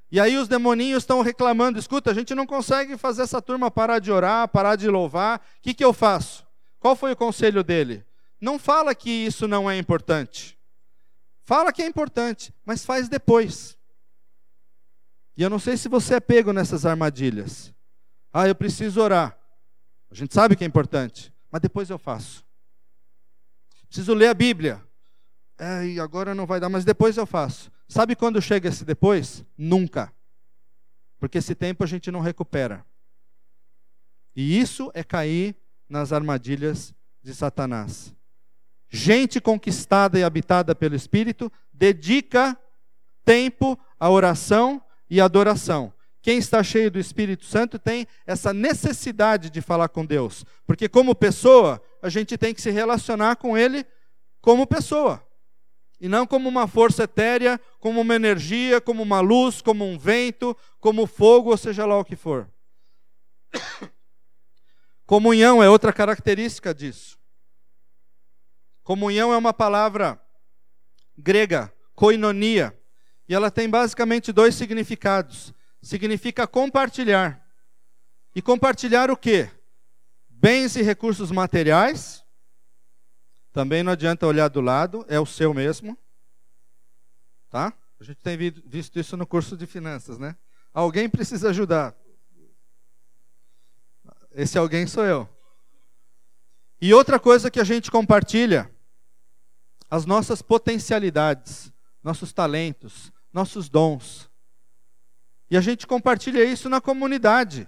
E 0.10 0.18
aí 0.18 0.38
os 0.38 0.48
demoninhos 0.48 1.04
estão 1.04 1.22
reclamando: 1.22 1.78
escuta, 1.78 2.10
a 2.10 2.14
gente 2.14 2.34
não 2.34 2.46
consegue 2.46 2.98
fazer 2.98 3.24
essa 3.24 3.42
turma 3.42 3.70
parar 3.70 4.00
de 4.00 4.14
orar, 4.14 4.48
parar 4.48 4.78
de 4.78 4.88
louvar, 4.88 5.40
o 5.40 5.62
que, 5.62 5.74
que 5.74 5.84
eu 5.84 5.92
faço? 5.92 6.48
Qual 6.80 6.96
foi 6.96 7.12
o 7.12 7.18
conselho 7.18 7.62
dele? 7.62 8.06
Não 8.40 8.58
fala 8.58 8.96
que 8.96 9.10
isso 9.10 9.46
não 9.46 9.70
é 9.70 9.78
importante. 9.78 10.58
Fala 11.44 11.74
que 11.74 11.82
é 11.82 11.86
importante, 11.86 12.54
mas 12.66 12.86
faz 12.86 13.10
depois. 13.10 13.78
E 15.36 15.44
eu 15.44 15.50
não 15.50 15.60
sei 15.60 15.76
se 15.76 15.90
você 15.90 16.16
é 16.16 16.20
pego 16.22 16.54
nessas 16.54 16.86
armadilhas. 16.86 17.74
Ah, 18.32 18.48
eu 18.48 18.56
preciso 18.56 19.02
orar. 19.02 19.38
A 20.10 20.16
gente 20.16 20.34
sabe 20.34 20.56
que 20.56 20.64
é 20.64 20.68
importante, 20.68 21.34
mas 21.52 21.62
depois 21.62 21.90
eu 21.90 21.98
faço. 21.98 22.46
Preciso 23.88 24.14
ler 24.14 24.28
a 24.28 24.34
Bíblia. 24.34 24.84
É, 25.58 25.86
e 25.86 26.00
agora 26.00 26.36
não 26.36 26.46
vai 26.46 26.60
dar, 26.60 26.70
mas 26.70 26.84
depois 26.84 27.18
eu 27.18 27.26
faço. 27.26 27.72
Sabe 27.88 28.16
quando 28.16 28.42
chega 28.42 28.70
esse 28.70 28.84
depois? 28.84 29.46
Nunca. 29.58 30.12
Porque 31.20 31.38
esse 31.38 31.56
tempo 31.56 31.84
a 31.84 31.88
gente 31.88 32.12
não 32.12 32.20
recupera. 32.20 32.86
E 34.36 34.60
isso 34.60 34.92
é 34.94 35.04
cair 35.04 35.56
nas 35.88 36.12
armadilhas 36.12 36.94
de 37.24 37.34
Satanás. 37.34 38.14
Gente 38.90 39.40
conquistada 39.40 40.20
e 40.20 40.24
habitada 40.24 40.76
pelo 40.76 40.96
Espírito 40.96 41.52
dedica 41.74 42.58
tempo 43.24 43.80
à 44.00 44.10
oração 44.10 44.82
e 45.10 45.22
adoração. 45.22 45.94
Quem 46.26 46.40
está 46.40 46.64
cheio 46.64 46.90
do 46.90 46.98
Espírito 46.98 47.46
Santo 47.46 47.78
tem 47.78 48.08
essa 48.26 48.52
necessidade 48.52 49.48
de 49.52 49.62
falar 49.62 49.90
com 49.90 50.04
Deus, 50.04 50.44
porque 50.66 50.90
como 50.90 51.14
pessoa, 51.14 51.80
a 52.02 52.10
gente 52.10 52.36
tem 52.36 52.52
que 52.52 52.64
se 52.64 52.72
relacionar 52.72 53.36
com 53.36 53.56
Ele 53.56 53.86
como 54.42 54.66
pessoa, 54.66 55.24
e 56.02 56.10
não 56.10 56.26
como 56.26 56.50
uma 56.50 56.68
força 56.68 57.04
etérea, 57.04 57.62
como 57.80 58.02
uma 58.02 58.16
energia, 58.16 58.82
como 58.82 59.04
uma 59.04 59.20
luz, 59.20 59.62
como 59.62 59.86
um 59.86 60.00
vento, 60.00 60.58
como 60.80 61.06
fogo, 61.06 61.52
ou 61.52 61.58
seja 61.58 61.86
lá 61.86 62.00
o 62.00 62.04
que 62.04 62.16
for. 62.16 62.52
Comunhão 65.06 65.62
é 65.62 65.70
outra 65.70 65.94
característica 65.94 66.74
disso. 66.74 67.20
Comunhão 68.82 69.32
é 69.32 69.38
uma 69.38 69.54
palavra 69.54 70.20
grega, 71.16 71.72
koinonia, 71.94 72.76
e 73.30 73.36
ela 73.36 73.52
tem 73.52 73.70
basicamente 73.70 74.32
dois 74.32 74.56
significados 74.56 75.54
significa 75.86 76.48
compartilhar. 76.48 77.46
E 78.34 78.42
compartilhar 78.42 79.12
o 79.12 79.16
quê? 79.16 79.50
Bens 80.28 80.76
e 80.76 80.82
recursos 80.82 81.32
materiais. 81.32 82.26
Também 83.54 83.84
não 83.84 83.92
adianta 83.92 84.26
olhar 84.26 84.50
do 84.50 84.60
lado, 84.60 85.06
é 85.08 85.20
o 85.20 85.26
seu 85.26 85.54
mesmo. 85.54 85.98
Tá? 87.50 87.72
A 88.00 88.04
gente 88.04 88.18
tem 88.18 88.36
visto 88.66 89.00
isso 89.00 89.16
no 89.16 89.26
curso 89.26 89.56
de 89.56 89.66
finanças, 89.66 90.18
né? 90.18 90.36
Alguém 90.74 91.08
precisa 91.08 91.52
ajudar. 91.52 91.96
Esse 94.32 94.58
alguém 94.58 94.86
sou 94.88 95.06
eu. 95.06 95.30
E 96.82 96.94
outra 96.94 97.18
coisa 97.18 97.50
que 97.50 97.60
a 97.60 97.64
gente 97.64 97.90
compartilha, 97.90 98.70
as 99.90 100.06
nossas 100.06 100.42
potencialidades, 100.42 101.72
nossos 102.04 102.34
talentos, 102.34 103.14
nossos 103.32 103.70
dons. 103.70 104.30
E 105.56 105.58
a 105.58 105.62
gente 105.62 105.88
compartilha 105.88 106.44
isso 106.44 106.68
na 106.68 106.82
comunidade. 106.82 107.66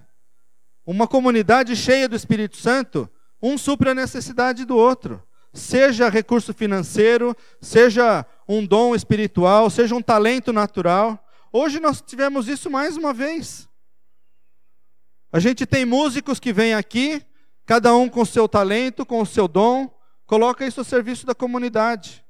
Uma 0.84 1.08
comunidade 1.08 1.74
cheia 1.74 2.06
do 2.06 2.14
Espírito 2.14 2.58
Santo, 2.58 3.08
um 3.40 3.56
supre 3.56 3.88
a 3.88 3.94
necessidade 3.94 4.66
do 4.66 4.76
outro. 4.76 5.22
Seja 5.54 6.10
recurso 6.10 6.52
financeiro, 6.52 7.34
seja 7.62 8.26
um 8.46 8.66
dom 8.66 8.94
espiritual, 8.94 9.70
seja 9.70 9.94
um 9.94 10.02
talento 10.02 10.52
natural. 10.52 11.18
Hoje 11.50 11.80
nós 11.80 12.02
tivemos 12.02 12.46
isso 12.46 12.68
mais 12.68 12.94
uma 12.94 13.14
vez. 13.14 13.66
A 15.32 15.40
gente 15.40 15.64
tem 15.64 15.86
músicos 15.86 16.38
que 16.38 16.52
vêm 16.52 16.74
aqui, 16.74 17.22
cada 17.64 17.96
um 17.96 18.06
com 18.06 18.22
seu 18.22 18.46
talento, 18.46 19.06
com 19.06 19.22
o 19.22 19.26
seu 19.26 19.48
dom, 19.48 19.90
coloca 20.26 20.66
isso 20.66 20.82
a 20.82 20.84
serviço 20.84 21.24
da 21.24 21.34
comunidade. 21.34 22.22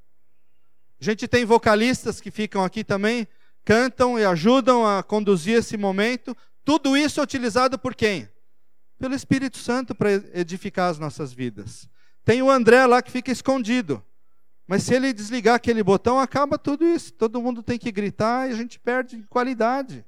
A 1.00 1.04
gente 1.04 1.26
tem 1.26 1.44
vocalistas 1.44 2.20
que 2.20 2.30
ficam 2.30 2.62
aqui 2.62 2.84
também, 2.84 3.26
cantam 3.64 4.18
e 4.18 4.24
ajudam 4.24 4.86
a 4.86 5.02
conduzir 5.02 5.56
esse 5.56 5.76
momento. 5.76 6.36
Tudo 6.64 6.96
isso 6.96 7.20
é 7.20 7.22
utilizado 7.22 7.78
por 7.78 7.94
quem? 7.94 8.28
Pelo 8.98 9.14
Espírito 9.14 9.58
Santo 9.58 9.94
para 9.94 10.12
edificar 10.34 10.90
as 10.90 10.98
nossas 10.98 11.32
vidas. 11.32 11.88
Tem 12.24 12.42
o 12.42 12.50
André 12.50 12.84
lá 12.86 13.00
que 13.00 13.10
fica 13.10 13.30
escondido. 13.30 14.04
Mas 14.66 14.82
se 14.82 14.94
ele 14.94 15.12
desligar 15.12 15.54
aquele 15.54 15.82
botão, 15.82 16.20
acaba 16.20 16.58
tudo 16.58 16.84
isso. 16.84 17.12
Todo 17.14 17.40
mundo 17.40 17.62
tem 17.62 17.78
que 17.78 17.90
gritar 17.90 18.48
e 18.48 18.52
a 18.52 18.56
gente 18.56 18.78
perde 18.78 19.22
qualidade. 19.30 20.04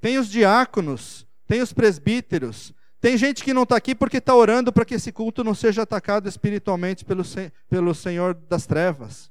Tem 0.00 0.18
os 0.18 0.28
diáconos, 0.28 1.26
tem 1.46 1.62
os 1.62 1.72
presbíteros, 1.72 2.74
tem 3.00 3.16
gente 3.16 3.42
que 3.42 3.54
não 3.54 3.62
está 3.62 3.76
aqui 3.76 3.94
porque 3.94 4.18
está 4.18 4.34
orando 4.34 4.70
para 4.70 4.84
que 4.84 4.94
esse 4.94 5.10
culto 5.10 5.42
não 5.42 5.54
seja 5.54 5.82
atacado 5.82 6.28
espiritualmente 6.28 7.02
pelo, 7.02 7.22
pelo 7.68 7.94
Senhor 7.94 8.34
das 8.34 8.66
trevas. 8.66 9.30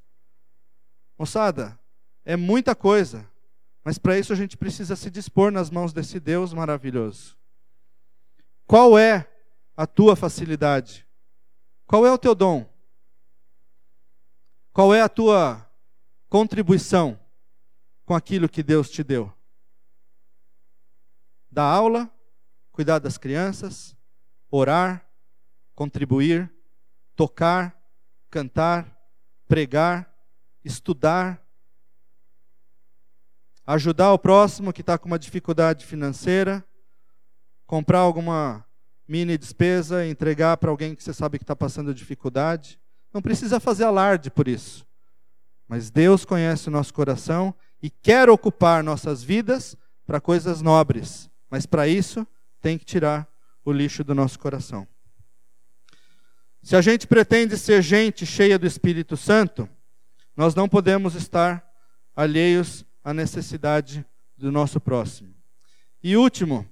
Moçada, 1.18 1.79
é 2.30 2.36
muita 2.36 2.76
coisa. 2.76 3.28
Mas 3.84 3.98
para 3.98 4.20
isso 4.20 4.32
a 4.32 4.36
gente 4.36 4.56
precisa 4.56 4.96
se 4.96 5.10
dispor 5.10 5.52
nas 5.52 5.72
mãos 5.72 5.92
desse 5.92 6.20
Deus 6.20 6.54
maravilhoso. 6.54 7.36
Qual 8.68 9.00
é 9.00 9.28
a 9.76 9.88
tua 9.88 10.16
facilidade? 10.16 11.08
Qual 11.88 12.06
é 12.06 12.12
o 12.12 12.20
teu 12.20 12.36
dom? 12.36 12.72
Qual 14.72 14.94
é 14.94 15.02
a 15.02 15.10
tua 15.10 15.68
contribuição 16.30 17.20
com 18.06 18.14
aquilo 18.14 18.48
que 18.48 18.62
Deus 18.62 18.92
te 18.92 19.04
deu? 19.04 19.34
Dar 21.50 21.64
aula, 21.64 22.14
cuidar 22.72 23.00
das 23.00 23.18
crianças, 23.18 23.98
orar, 24.52 25.04
contribuir, 25.74 26.54
tocar, 27.16 27.76
cantar, 28.30 28.96
pregar, 29.48 30.16
estudar, 30.64 31.44
ajudar 33.74 34.12
o 34.14 34.18
próximo 34.18 34.74
que 34.74 34.82
está 34.82 34.98
com 34.98 35.06
uma 35.06 35.20
dificuldade 35.20 35.86
financeira, 35.86 36.66
comprar 37.68 38.00
alguma 38.00 38.66
mini 39.08 39.38
despesa, 39.38 40.08
entregar 40.08 40.58
para 40.58 40.72
alguém 40.72 40.96
que 40.96 41.04
você 41.04 41.14
sabe 41.14 41.38
que 41.38 41.44
está 41.44 41.56
passando 41.56 41.94
dificuldade. 41.94 42.80
Não 43.14 43.22
precisa 43.22 43.60
fazer 43.60 43.84
alarde 43.84 44.32
por 44.32 44.48
isso. 44.48 44.88
Mas 45.68 45.92
Deus 45.92 46.26
conhece 46.26 46.68
o 46.68 46.72
nosso 46.72 46.92
coração 46.92 47.54
e 47.80 47.92
quer 47.92 48.28
ocupar 48.28 48.84
nossas 48.84 49.22
vidas 49.22 49.78
para 50.04 50.20
coisas 50.20 50.64
nobres. 50.64 51.30
Mas 51.48 51.68
para 51.68 51.88
isso, 51.88 52.26
tem 52.60 52.76
que 52.76 52.86
tirar 52.86 53.28
o 53.64 53.72
lixo 53.72 54.04
do 54.04 54.16
nosso 54.16 54.40
coração. 54.40 54.88
Se 56.64 56.76
a 56.76 56.82
gente 56.82 57.06
pretende 57.06 57.56
ser 57.56 57.84
gente 57.84 58.26
cheia 58.26 58.58
do 58.58 58.66
Espírito 58.66 59.16
Santo, 59.16 59.70
nós 60.36 60.56
não 60.56 60.68
podemos 60.68 61.14
estar 61.14 61.64
alheios 62.16 62.84
a 63.04 63.14
necessidade 63.14 64.06
do 64.38 64.52
nosso 64.52 64.80
próximo. 64.80 65.34
E 66.04 66.16
último, 66.16 66.68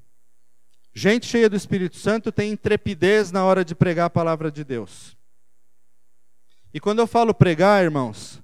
gente 0.94 1.26
cheia 1.26 1.50
do 1.50 1.56
Espírito 1.56 1.98
Santo 1.98 2.32
tem 2.32 2.52
intrepidez 2.52 3.32
na 3.32 3.44
hora 3.44 3.64
de 3.64 3.76
pregar 3.76 4.08
a 4.08 4.10
palavra 4.10 4.52
de 4.52 4.64
Deus. 4.64 5.18
E 6.74 6.80
quando 6.80 7.00
eu 7.00 7.08
falo 7.08 7.34
pregar, 7.34 7.84
irmãos, 7.84 8.42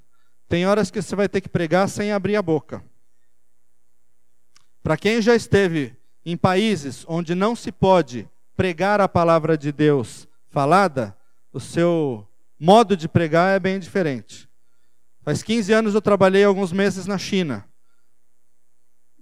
tem 0.48 0.66
horas 0.66 0.92
que 0.92 1.02
você 1.02 1.16
vai 1.16 1.28
ter 1.28 1.42
que 1.42 1.50
pregar 1.50 1.88
sem 1.90 2.12
abrir 2.12 2.36
a 2.36 2.42
boca. 2.42 2.84
Para 4.82 4.98
quem 4.98 5.22
já 5.22 5.36
esteve 5.36 5.96
em 6.26 6.38
países 6.38 7.06
onde 7.08 7.34
não 7.34 7.56
se 7.56 7.72
pode 7.72 8.30
pregar 8.56 9.02
a 9.02 9.10
palavra 9.10 9.58
de 9.58 9.72
Deus 9.72 10.28
falada, 10.50 11.18
o 11.52 11.60
seu 11.60 12.28
modo 12.60 12.96
de 12.96 13.08
pregar 13.08 13.56
é 13.56 13.60
bem 13.60 13.80
diferente. 13.80 14.48
Faz 15.22 15.42
15 15.42 15.74
anos 15.74 15.96
eu 15.96 16.02
trabalhei 16.02 16.44
alguns 16.44 16.72
meses 16.72 17.06
na 17.06 17.18
China. 17.18 17.66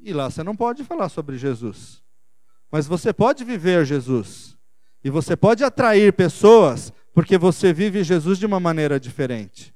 E 0.01 0.13
lá 0.13 0.29
você 0.29 0.43
não 0.43 0.55
pode 0.55 0.83
falar 0.83 1.09
sobre 1.09 1.37
Jesus. 1.37 2.01
Mas 2.71 2.87
você 2.87 3.13
pode 3.13 3.43
viver 3.43 3.85
Jesus. 3.85 4.57
E 5.03 5.09
você 5.09 5.35
pode 5.35 5.63
atrair 5.63 6.13
pessoas 6.13 6.91
porque 7.13 7.37
você 7.37 7.71
vive 7.71 8.03
Jesus 8.03 8.39
de 8.39 8.45
uma 8.45 8.59
maneira 8.59 8.99
diferente. 8.99 9.73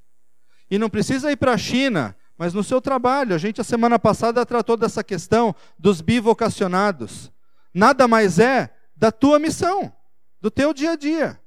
E 0.70 0.80
não 0.80 0.90
precisa 0.90 1.32
ir 1.32 1.36
para 1.36 1.54
a 1.54 1.58
China, 1.58 2.16
mas 2.38 2.54
no 2.54 2.64
seu 2.64 2.82
trabalho. 2.82 3.36
A 3.36 3.38
gente, 3.38 3.62
a 3.62 3.64
semana 3.64 4.00
passada, 4.00 4.46
tratou 4.46 4.76
dessa 4.76 5.04
questão 5.04 5.54
dos 5.78 6.02
bivocacionados. 6.02 7.32
Nada 7.74 8.08
mais 8.08 8.40
é 8.40 8.74
da 8.96 9.12
tua 9.12 9.38
missão, 9.38 9.94
do 10.42 10.50
teu 10.50 10.74
dia 10.74 10.92
a 10.92 10.96
dia. 10.96 11.40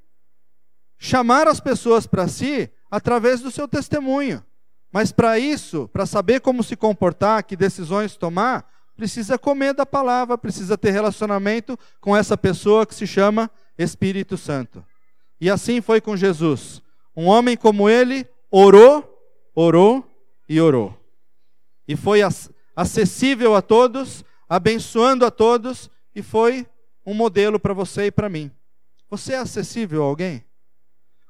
Chamar 0.98 1.48
as 1.48 1.60
pessoas 1.60 2.06
para 2.06 2.28
si 2.28 2.70
através 2.90 3.40
do 3.40 3.50
seu 3.50 3.66
testemunho. 3.66 4.44
Mas 4.92 5.12
para 5.12 5.38
isso, 5.38 5.88
para 5.92 6.06
saber 6.06 6.40
como 6.40 6.62
se 6.62 6.74
comportar, 6.74 7.44
que 7.44 7.56
decisões 7.56 8.16
tomar, 8.16 8.68
precisa 8.96 9.38
comer 9.38 9.74
da 9.74 9.86
palavra, 9.86 10.36
precisa 10.36 10.76
ter 10.76 10.90
relacionamento 10.90 11.78
com 12.00 12.16
essa 12.16 12.36
pessoa 12.36 12.86
que 12.86 12.94
se 12.94 13.06
chama 13.06 13.50
Espírito 13.76 14.36
Santo. 14.36 14.84
E 15.40 15.48
assim 15.48 15.80
foi 15.80 16.00
com 16.00 16.16
Jesus. 16.16 16.82
Um 17.16 17.26
homem 17.26 17.56
como 17.56 17.88
ele 17.88 18.26
orou, 18.50 19.04
orou 19.54 20.04
e 20.48 20.60
orou. 20.60 20.98
E 21.86 21.96
foi 21.96 22.20
acessível 22.74 23.54
a 23.54 23.62
todos, 23.62 24.24
abençoando 24.48 25.24
a 25.24 25.30
todos, 25.30 25.90
e 26.14 26.22
foi 26.22 26.66
um 27.06 27.14
modelo 27.14 27.58
para 27.60 27.72
você 27.72 28.06
e 28.06 28.10
para 28.10 28.28
mim. 28.28 28.50
Você 29.10 29.32
é 29.32 29.38
acessível 29.38 30.02
a 30.02 30.06
alguém? 30.06 30.44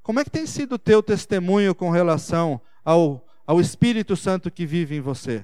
Como 0.02 0.18
é 0.18 0.24
que 0.24 0.30
tem 0.30 0.46
sido 0.46 0.76
o 0.76 0.78
teu 0.78 1.02
testemunho 1.02 1.74
com 1.74 1.90
relação 1.90 2.60
ao, 2.84 3.27
ao 3.48 3.62
Espírito 3.62 4.14
Santo 4.14 4.50
que 4.50 4.66
vive 4.66 4.96
em 4.96 5.00
você? 5.00 5.42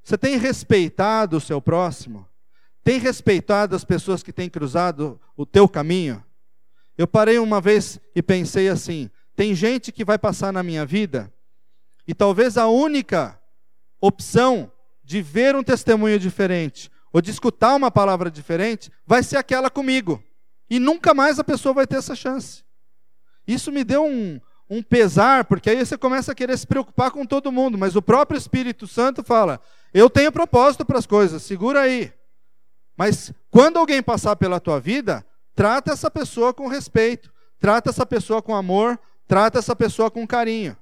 Você 0.00 0.16
tem 0.16 0.38
respeitado 0.38 1.36
o 1.36 1.40
seu 1.40 1.60
próximo? 1.60 2.24
Tem 2.84 3.00
respeitado 3.00 3.74
as 3.74 3.84
pessoas 3.84 4.22
que 4.22 4.32
têm 4.32 4.48
cruzado 4.48 5.20
o 5.36 5.44
teu 5.44 5.68
caminho? 5.68 6.24
Eu 6.96 7.08
parei 7.08 7.40
uma 7.40 7.60
vez 7.60 7.98
e 8.14 8.22
pensei 8.22 8.68
assim: 8.68 9.10
tem 9.34 9.56
gente 9.56 9.90
que 9.90 10.04
vai 10.04 10.16
passar 10.16 10.52
na 10.52 10.62
minha 10.62 10.86
vida 10.86 11.34
e 12.06 12.14
talvez 12.14 12.56
a 12.56 12.68
única 12.68 13.40
opção 14.00 14.70
de 15.02 15.20
ver 15.20 15.56
um 15.56 15.64
testemunho 15.64 16.18
diferente 16.18 16.92
ou 17.12 17.20
de 17.20 17.32
escutar 17.32 17.74
uma 17.74 17.90
palavra 17.90 18.30
diferente 18.30 18.92
vai 19.04 19.24
ser 19.24 19.36
aquela 19.36 19.68
comigo. 19.68 20.22
E 20.70 20.78
nunca 20.78 21.12
mais 21.12 21.40
a 21.40 21.44
pessoa 21.44 21.74
vai 21.74 21.88
ter 21.88 21.96
essa 21.96 22.14
chance. 22.14 22.62
Isso 23.46 23.72
me 23.72 23.82
deu 23.82 24.04
um, 24.04 24.40
um 24.68 24.82
pesar, 24.82 25.44
porque 25.44 25.70
aí 25.70 25.84
você 25.84 25.96
começa 25.96 26.32
a 26.32 26.34
querer 26.34 26.56
se 26.56 26.66
preocupar 26.66 27.10
com 27.10 27.26
todo 27.26 27.52
mundo, 27.52 27.76
mas 27.76 27.96
o 27.96 28.02
próprio 28.02 28.38
Espírito 28.38 28.86
Santo 28.86 29.22
fala: 29.22 29.60
Eu 29.92 30.08
tenho 30.08 30.32
propósito 30.32 30.84
para 30.84 30.98
as 30.98 31.06
coisas, 31.06 31.42
segura 31.42 31.80
aí. 31.80 32.12
Mas 32.96 33.32
quando 33.50 33.78
alguém 33.78 34.02
passar 34.02 34.36
pela 34.36 34.60
tua 34.60 34.80
vida, 34.80 35.24
trata 35.54 35.92
essa 35.92 36.10
pessoa 36.10 36.54
com 36.54 36.68
respeito, 36.68 37.32
trata 37.58 37.90
essa 37.90 38.06
pessoa 38.06 38.40
com 38.40 38.54
amor, 38.54 38.98
trata 39.26 39.58
essa 39.58 39.74
pessoa 39.74 40.10
com 40.10 40.26
carinho. 40.26 40.76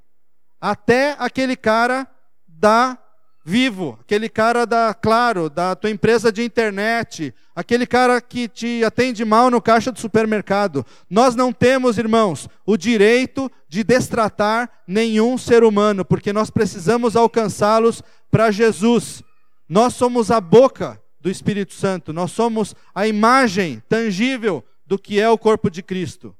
Até 0.60 1.16
aquele 1.18 1.56
cara 1.56 2.06
da 2.46 2.98
Vivo, 3.44 3.98
aquele 4.00 4.28
cara 4.28 4.64
da 4.64 4.94
Claro, 4.94 5.50
da 5.50 5.74
tua 5.74 5.90
empresa 5.90 6.30
de 6.30 6.44
internet, 6.44 7.34
aquele 7.56 7.86
cara 7.86 8.20
que 8.20 8.46
te 8.46 8.84
atende 8.84 9.24
mal 9.24 9.50
no 9.50 9.60
caixa 9.60 9.90
do 9.90 9.98
supermercado. 9.98 10.86
Nós 11.10 11.34
não 11.34 11.52
temos, 11.52 11.98
irmãos, 11.98 12.48
o 12.64 12.76
direito 12.76 13.50
de 13.68 13.82
destratar 13.82 14.70
nenhum 14.86 15.36
ser 15.36 15.64
humano, 15.64 16.04
porque 16.04 16.32
nós 16.32 16.50
precisamos 16.50 17.16
alcançá-los 17.16 18.00
para 18.30 18.52
Jesus. 18.52 19.24
Nós 19.68 19.94
somos 19.94 20.30
a 20.30 20.40
boca 20.40 21.02
do 21.20 21.28
Espírito 21.28 21.74
Santo, 21.74 22.12
nós 22.12 22.30
somos 22.30 22.76
a 22.94 23.08
imagem 23.08 23.82
tangível 23.88 24.64
do 24.86 24.98
que 24.98 25.20
é 25.20 25.28
o 25.28 25.38
corpo 25.38 25.68
de 25.68 25.82
Cristo. 25.82 26.36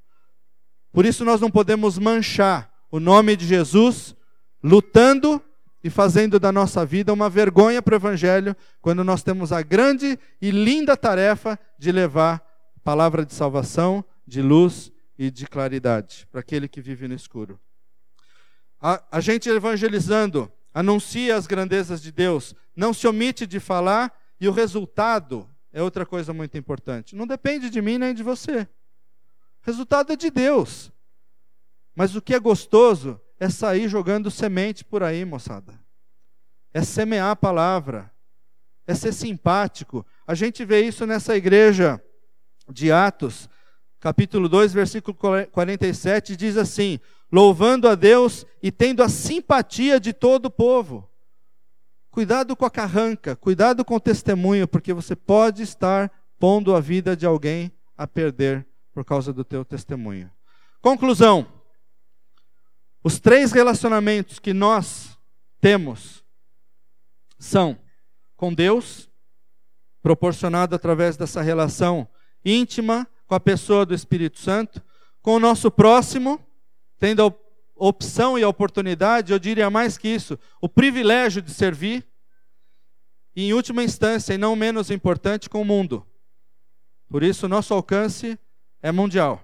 Por 0.92 1.05
isso 1.05 1.24
nós 1.24 1.40
não 1.40 1.50
podemos 1.50 1.98
manchar 1.98 2.70
o 2.90 3.00
nome 3.00 3.34
de 3.34 3.46
Jesus 3.46 4.14
lutando 4.62 5.42
e 5.82 5.90
fazendo 5.90 6.38
da 6.38 6.52
nossa 6.52 6.86
vida 6.86 7.12
uma 7.12 7.28
vergonha 7.28 7.82
para 7.82 7.94
o 7.94 7.96
Evangelho, 7.96 8.56
quando 8.80 9.02
nós 9.02 9.22
temos 9.22 9.52
a 9.52 9.62
grande 9.62 10.18
e 10.40 10.50
linda 10.50 10.96
tarefa 10.96 11.58
de 11.78 11.90
levar 11.90 12.36
a 12.76 12.80
palavra 12.80 13.26
de 13.26 13.34
salvação, 13.34 14.04
de 14.26 14.40
luz 14.40 14.92
e 15.18 15.30
de 15.30 15.46
claridade 15.46 16.26
para 16.30 16.40
aquele 16.40 16.68
que 16.68 16.80
vive 16.80 17.08
no 17.08 17.14
escuro. 17.14 17.58
A, 18.80 19.02
a 19.10 19.20
gente 19.20 19.48
evangelizando 19.48 20.50
anuncia 20.72 21.36
as 21.36 21.46
grandezas 21.46 22.00
de 22.00 22.10
Deus, 22.10 22.54
não 22.74 22.94
se 22.94 23.06
omite 23.06 23.46
de 23.46 23.60
falar, 23.60 24.12
e 24.40 24.48
o 24.48 24.52
resultado 24.52 25.48
é 25.72 25.82
outra 25.82 26.06
coisa 26.06 26.32
muito 26.32 26.56
importante. 26.56 27.14
Não 27.14 27.26
depende 27.26 27.70
de 27.70 27.80
mim 27.80 27.98
nem 27.98 28.14
de 28.14 28.22
você. 28.22 28.62
O 28.62 29.66
resultado 29.66 30.12
é 30.12 30.16
de 30.16 30.30
Deus. 30.30 30.90
Mas 31.94 32.16
o 32.16 32.22
que 32.22 32.34
é 32.34 32.40
gostoso 32.40 33.20
é 33.43 33.49
sair 33.49 33.88
jogando 33.88 34.30
semente 34.30 34.84
por 34.84 35.03
aí, 35.03 35.24
moçada. 35.24 35.76
É 36.72 36.80
semear 36.80 37.30
a 37.30 37.34
palavra. 37.34 38.09
É 38.86 38.95
ser 38.95 39.12
simpático. 39.12 40.07
A 40.24 40.32
gente 40.32 40.64
vê 40.64 40.82
isso 40.82 41.05
nessa 41.07 41.36
igreja 41.36 42.01
de 42.70 42.93
Atos, 42.93 43.51
capítulo 43.99 44.49
2, 44.49 44.72
versículo 44.72 45.18
47, 45.51 46.36
diz 46.36 46.57
assim: 46.57 47.01
louvando 47.32 47.88
a 47.88 47.97
Deus 47.97 48.47
e 48.62 48.70
tendo 48.70 49.03
a 49.03 49.09
simpatia 49.09 49.99
de 49.99 50.12
todo 50.12 50.47
o 50.47 50.51
povo. 50.51 51.11
Cuidado 52.12 52.55
com 52.55 52.64
a 52.64 52.70
carranca, 52.70 53.34
cuidado 53.34 53.84
com 53.84 53.97
o 53.97 54.01
testemunho, 54.01 54.68
porque 54.68 54.93
você 54.93 55.16
pode 55.16 55.64
estar 55.64 56.12
pondo 56.38 56.76
a 56.76 56.80
vida 56.80 57.16
de 57.16 57.26
alguém 57.26 57.72
a 57.99 58.07
perder 58.07 58.64
por 58.93 59.05
causa 59.05 59.32
do 59.32 59.43
teu 59.43 59.64
testemunho. 59.64 60.30
Conclusão: 60.80 61.61
os 63.03 63.18
três 63.18 63.53
relacionamentos 63.53 64.38
que 64.38 64.53
nós 64.53 65.18
temos 65.61 66.24
são 67.38 67.78
com 68.36 68.53
Deus, 68.53 69.09
proporcionado 70.03 70.74
através 70.74 71.16
dessa 71.16 71.42
relação 71.42 72.09
íntima 72.44 73.07
com 73.26 73.34
a 73.34 73.40
pessoa 73.40 73.86
do 73.86 73.94
Espírito 73.94 74.38
Santo, 74.38 74.82
com 75.20 75.36
o 75.36 75.40
nosso 75.40 75.70
próximo, 75.70 76.40
tendo 76.98 77.22
a 77.22 77.34
opção 77.76 78.38
e 78.38 78.42
a 78.42 78.48
oportunidade, 78.48 79.32
eu 79.32 79.38
diria 79.38 79.70
mais 79.70 79.96
que 79.96 80.09
isso, 80.09 80.38
o 80.61 80.68
privilégio 80.68 81.40
de 81.40 81.53
servir, 81.53 82.07
e 83.34 83.46
em 83.46 83.53
última 83.53 83.82
instância, 83.82 84.34
e 84.34 84.38
não 84.38 84.55
menos 84.55 84.90
importante, 84.90 85.48
com 85.48 85.62
o 85.62 85.64
mundo. 85.64 86.07
Por 87.09 87.22
isso, 87.22 87.48
nosso 87.48 87.72
alcance 87.72 88.38
é 88.82 88.92
mundial. 88.92 89.42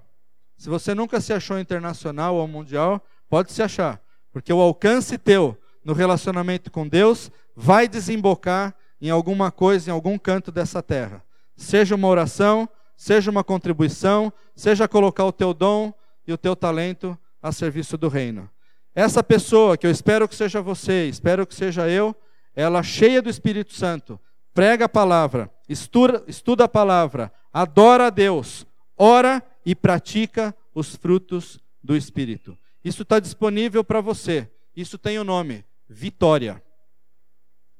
Se 0.56 0.68
você 0.68 0.94
nunca 0.94 1.20
se 1.20 1.32
achou 1.32 1.58
internacional 1.58 2.34
ou 2.34 2.46
mundial, 2.46 3.02
pode 3.28 3.52
se 3.52 3.62
achar, 3.62 4.00
porque 4.32 4.52
o 4.52 4.60
alcance 4.60 5.18
teu 5.18 5.56
no 5.84 5.92
relacionamento 5.92 6.70
com 6.70 6.86
Deus 6.86 7.30
vai 7.54 7.88
desembocar 7.88 8.74
em 9.00 9.10
alguma 9.10 9.50
coisa, 9.50 9.90
em 9.90 9.92
algum 9.92 10.18
canto 10.18 10.50
dessa 10.50 10.82
terra. 10.82 11.22
Seja 11.56 11.94
uma 11.94 12.08
oração, 12.08 12.68
seja 12.96 13.30
uma 13.30 13.44
contribuição, 13.44 14.32
seja 14.54 14.88
colocar 14.88 15.24
o 15.24 15.32
teu 15.32 15.54
dom 15.54 15.92
e 16.26 16.32
o 16.32 16.38
teu 16.38 16.54
talento 16.54 17.16
a 17.42 17.52
serviço 17.52 17.96
do 17.96 18.08
reino. 18.08 18.48
Essa 18.94 19.22
pessoa, 19.22 19.76
que 19.76 19.86
eu 19.86 19.90
espero 19.90 20.28
que 20.28 20.34
seja 20.34 20.60
você, 20.60 21.08
espero 21.08 21.46
que 21.46 21.54
seja 21.54 21.88
eu, 21.88 22.14
ela 22.54 22.82
cheia 22.82 23.22
do 23.22 23.30
Espírito 23.30 23.72
Santo, 23.72 24.18
prega 24.52 24.86
a 24.86 24.88
palavra, 24.88 25.48
estuda, 25.68 26.24
estuda 26.26 26.64
a 26.64 26.68
palavra, 26.68 27.32
adora 27.52 28.08
a 28.08 28.10
Deus, 28.10 28.66
ora 28.96 29.40
e 29.64 29.74
pratica 29.74 30.54
os 30.74 30.96
frutos 30.96 31.60
do 31.82 31.96
Espírito. 31.96 32.58
Isso 32.84 33.02
está 33.02 33.18
disponível 33.20 33.82
para 33.82 34.00
você. 34.00 34.50
Isso 34.74 34.98
tem 34.98 35.18
o 35.18 35.22
um 35.22 35.24
nome: 35.24 35.64
vitória. 35.88 36.62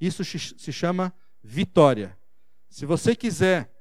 Isso 0.00 0.24
se 0.24 0.72
chama 0.72 1.12
vitória. 1.42 2.16
Se 2.68 2.86
você 2.86 3.16
quiser 3.16 3.72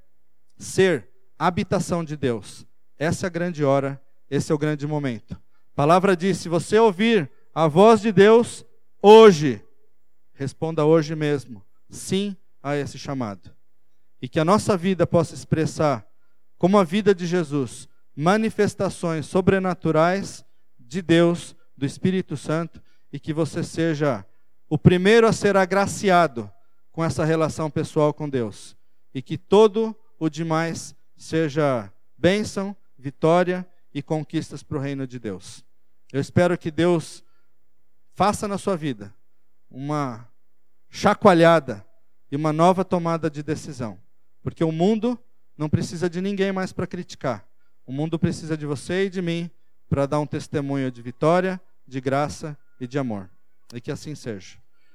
ser 0.58 1.10
habitação 1.38 2.04
de 2.04 2.16
Deus, 2.16 2.66
essa 2.98 3.26
é 3.26 3.28
a 3.28 3.32
grande 3.32 3.64
hora, 3.64 4.02
esse 4.30 4.52
é 4.52 4.56
o 4.56 4.58
grande 4.58 4.88
momento. 4.88 5.34
A 5.34 5.76
palavra 5.76 6.16
diz: 6.16 6.38
se 6.38 6.50
você 6.50 6.80
ouvir 6.80 7.30
a 7.54 7.68
voz 7.68 8.02
de 8.02 8.12
Deus 8.12 8.66
hoje, 9.02 9.64
responda 10.34 10.86
hoje 10.86 11.16
mesmo 11.16 11.64
sim 11.90 12.36
a 12.62 12.76
esse 12.76 12.98
chamado. 12.98 13.52
E 14.22 14.28
que 14.28 14.40
a 14.40 14.46
nossa 14.46 14.76
vida 14.76 15.06
possa 15.06 15.36
expressar, 15.36 16.08
como 16.58 16.78
a 16.78 16.84
vida 16.84 17.14
de 17.14 17.26
Jesus, 17.26 17.88
manifestações 18.16 19.28
sobrenaturais 19.28 20.44
de 20.88 21.02
Deus, 21.02 21.56
do 21.76 21.86
Espírito 21.86 22.38
Santo, 22.38 22.82
e 23.12 23.20
que 23.20 23.34
você 23.34 23.64
seja 23.64 24.26
o 24.70 24.78
primeiro 24.78 25.28
a 25.28 25.34
ser 25.34 25.56
agraciado 25.56 26.52
com 26.92 27.04
essa 27.04 27.24
relação 27.24 27.70
pessoal 27.70 28.14
com 28.14 28.30
Deus. 28.30 28.76
E 29.14 29.22
que 29.22 29.38
todo 29.38 29.96
o 30.20 30.30
demais 30.30 30.96
seja 31.16 31.92
bênção, 32.18 32.76
vitória 32.98 33.68
e 33.94 34.02
conquistas 34.02 34.64
para 34.64 34.78
o 34.78 34.82
reino 34.82 35.06
de 35.06 35.20
Deus. 35.20 35.64
Eu 36.12 36.22
espero 36.22 36.58
que 36.58 36.72
Deus 36.72 37.24
faça 38.14 38.48
na 38.48 38.58
sua 38.58 38.76
vida 38.76 39.14
uma 39.70 40.28
chacoalhada 40.90 41.86
e 42.32 42.36
uma 42.36 42.54
nova 42.54 42.84
tomada 42.84 43.30
de 43.30 43.44
decisão. 43.44 44.00
Porque 44.42 44.64
o 44.64 44.72
mundo 44.72 45.20
não 45.58 45.70
precisa 45.70 46.10
de 46.10 46.22
ninguém 46.22 46.52
mais 46.52 46.72
para 46.72 46.88
criticar. 46.88 47.48
O 47.86 47.92
mundo 47.92 48.18
precisa 48.18 48.58
de 48.58 48.66
você 48.66 49.06
e 49.06 49.10
de 49.10 49.22
mim 49.22 49.50
para 49.90 50.06
dar 50.06 50.20
um 50.20 50.26
testemunho 50.26 50.92
de 50.92 51.02
vitória, 51.02 51.62
de 51.88 52.02
graça 52.02 52.58
e 52.80 52.88
de 52.88 53.00
amor. 53.00 53.30
E 53.74 53.82
que 53.82 53.92
assim 53.92 54.16
seja. 54.16 54.58